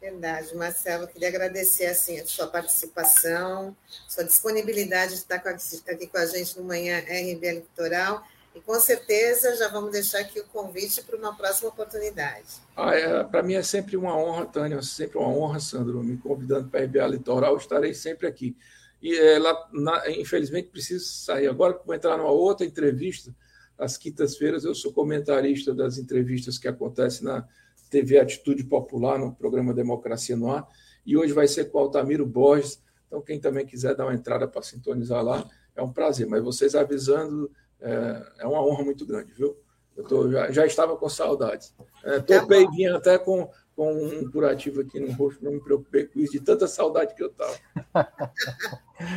Verdade, 0.00 0.56
Marcelo, 0.56 1.06
queria 1.06 1.28
agradecer 1.28 1.84
assim, 1.84 2.18
a 2.18 2.26
sua 2.26 2.46
participação, 2.46 3.76
sua 4.08 4.24
disponibilidade 4.24 5.12
de 5.12 5.18
estar 5.18 5.36
aqui 5.36 6.06
com 6.06 6.16
a 6.16 6.24
gente 6.24 6.58
no 6.58 6.64
Manhã 6.64 7.00
RB 7.00 7.46
Eleitoral 7.46 8.24
e 8.54 8.60
com 8.60 8.80
certeza 8.80 9.54
já 9.56 9.68
vamos 9.68 9.92
deixar 9.92 10.20
aqui 10.20 10.40
o 10.40 10.46
convite 10.46 11.02
para 11.02 11.16
uma 11.16 11.36
próxima 11.36 11.68
oportunidade. 11.68 12.46
Ah, 12.74 12.94
é, 12.94 13.22
para 13.24 13.42
mim 13.42 13.54
é 13.54 13.62
sempre 13.62 13.94
uma 13.94 14.16
honra, 14.16 14.46
Tânia, 14.46 14.80
sempre 14.80 15.18
uma 15.18 15.28
honra, 15.28 15.60
Sandro, 15.60 16.02
me 16.02 16.16
convidando 16.16 16.68
para 16.68 16.80
a 16.80 16.84
RBA 16.84 17.06
Litoral, 17.06 17.56
estarei 17.58 17.92
sempre 17.92 18.26
aqui. 18.26 18.56
E 19.02 19.14
ela, 19.16 19.68
na, 19.70 20.10
infelizmente, 20.10 20.68
preciso 20.68 21.04
sair 21.04 21.46
agora, 21.46 21.78
vou 21.84 21.94
entrar 21.94 22.16
numa 22.16 22.30
outra 22.30 22.66
entrevista. 22.66 23.34
Às 23.78 23.96
quintas-feiras 23.96 24.64
eu 24.64 24.74
sou 24.74 24.92
comentarista 24.92 25.74
das 25.74 25.98
entrevistas 25.98 26.58
que 26.58 26.68
acontecem 26.68 27.24
na 27.24 27.46
TV 27.90 28.18
Atitude 28.18 28.64
Popular, 28.64 29.18
no 29.18 29.34
programa 29.34 29.74
Democracia 29.74 30.36
no 30.36 30.50
Ar, 30.50 30.66
e 31.04 31.16
hoje 31.16 31.32
vai 31.32 31.48
ser 31.48 31.66
com 31.66 31.78
o 31.78 31.80
Altamiro 31.82 32.24
Borges. 32.24 32.80
Então, 33.06 33.20
quem 33.20 33.40
também 33.40 33.66
quiser 33.66 33.94
dar 33.96 34.06
uma 34.06 34.14
entrada 34.14 34.46
para 34.46 34.62
sintonizar 34.62 35.22
lá, 35.22 35.44
é 35.74 35.82
um 35.82 35.92
prazer. 35.92 36.26
Mas 36.28 36.42
vocês 36.42 36.74
avisando, 36.74 37.50
é, 37.80 38.22
é 38.38 38.46
uma 38.46 38.64
honra 38.64 38.84
muito 38.84 39.04
grande, 39.04 39.32
viu? 39.32 39.56
Eu 39.96 40.04
tô, 40.04 40.30
já, 40.30 40.50
já 40.50 40.64
estava 40.64 40.96
com 40.96 41.08
saudades. 41.08 41.74
É, 42.04 42.20
topei 42.20 42.62
e 42.62 42.70
vim 42.70 42.86
até 42.86 43.18
com, 43.18 43.50
com 43.74 43.92
um 43.92 44.30
curativo 44.30 44.80
aqui 44.80 45.00
no 45.00 45.12
rosto, 45.12 45.44
não 45.44 45.52
me 45.52 45.60
preocupei 45.60 46.06
com 46.06 46.20
isso, 46.20 46.32
de 46.32 46.40
tanta 46.40 46.68
saudade 46.68 47.14
que 47.14 47.22
eu 47.22 47.28
estava. 47.28 47.58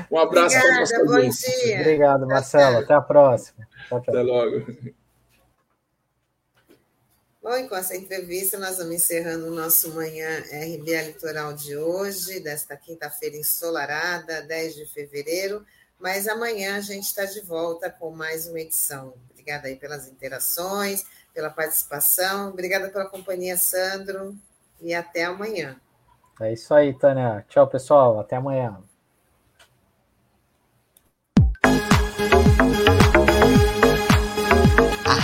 Um 0.09 0.17
abraço 0.17 0.59
para 0.59 0.79
você. 0.79 1.05
Bom 1.05 1.19
dia. 1.19 1.81
Obrigado, 1.81 2.25
Marcelo. 2.25 2.77
Até 2.77 2.93
a 2.93 3.01
próxima. 3.01 3.67
Tchau, 3.89 4.01
tchau. 4.01 4.13
Até 4.13 4.23
logo. 4.23 4.93
Bom, 7.43 7.57
e 7.57 7.67
com 7.67 7.75
essa 7.75 7.93
entrevista, 7.93 8.57
nós 8.57 8.77
vamos 8.77 8.93
encerrando 8.93 9.47
o 9.47 9.53
nosso 9.53 9.93
Manhã 9.93 10.39
RBA 10.39 11.01
Litoral 11.07 11.53
de 11.53 11.75
hoje, 11.75 12.39
desta 12.39 12.77
quinta-feira 12.77 13.35
ensolarada, 13.35 14.41
10 14.43 14.75
de 14.75 14.85
fevereiro. 14.85 15.65
Mas 15.99 16.25
amanhã 16.29 16.77
a 16.77 16.79
gente 16.79 17.03
está 17.03 17.25
de 17.25 17.41
volta 17.41 17.89
com 17.89 18.11
mais 18.11 18.47
uma 18.47 18.61
edição. 18.61 19.13
Obrigada 19.29 19.67
aí 19.67 19.75
pelas 19.75 20.07
interações, 20.07 21.05
pela 21.33 21.49
participação. 21.49 22.47
Obrigada 22.47 22.89
pela 22.89 23.09
companhia, 23.09 23.57
Sandro. 23.57 24.37
E 24.79 24.93
até 24.93 25.25
amanhã. 25.25 25.75
É 26.39 26.53
isso 26.53 26.73
aí, 26.73 26.97
Tânia. 26.97 27.45
Tchau, 27.49 27.67
pessoal. 27.67 28.21
Até 28.21 28.37
amanhã. 28.37 28.81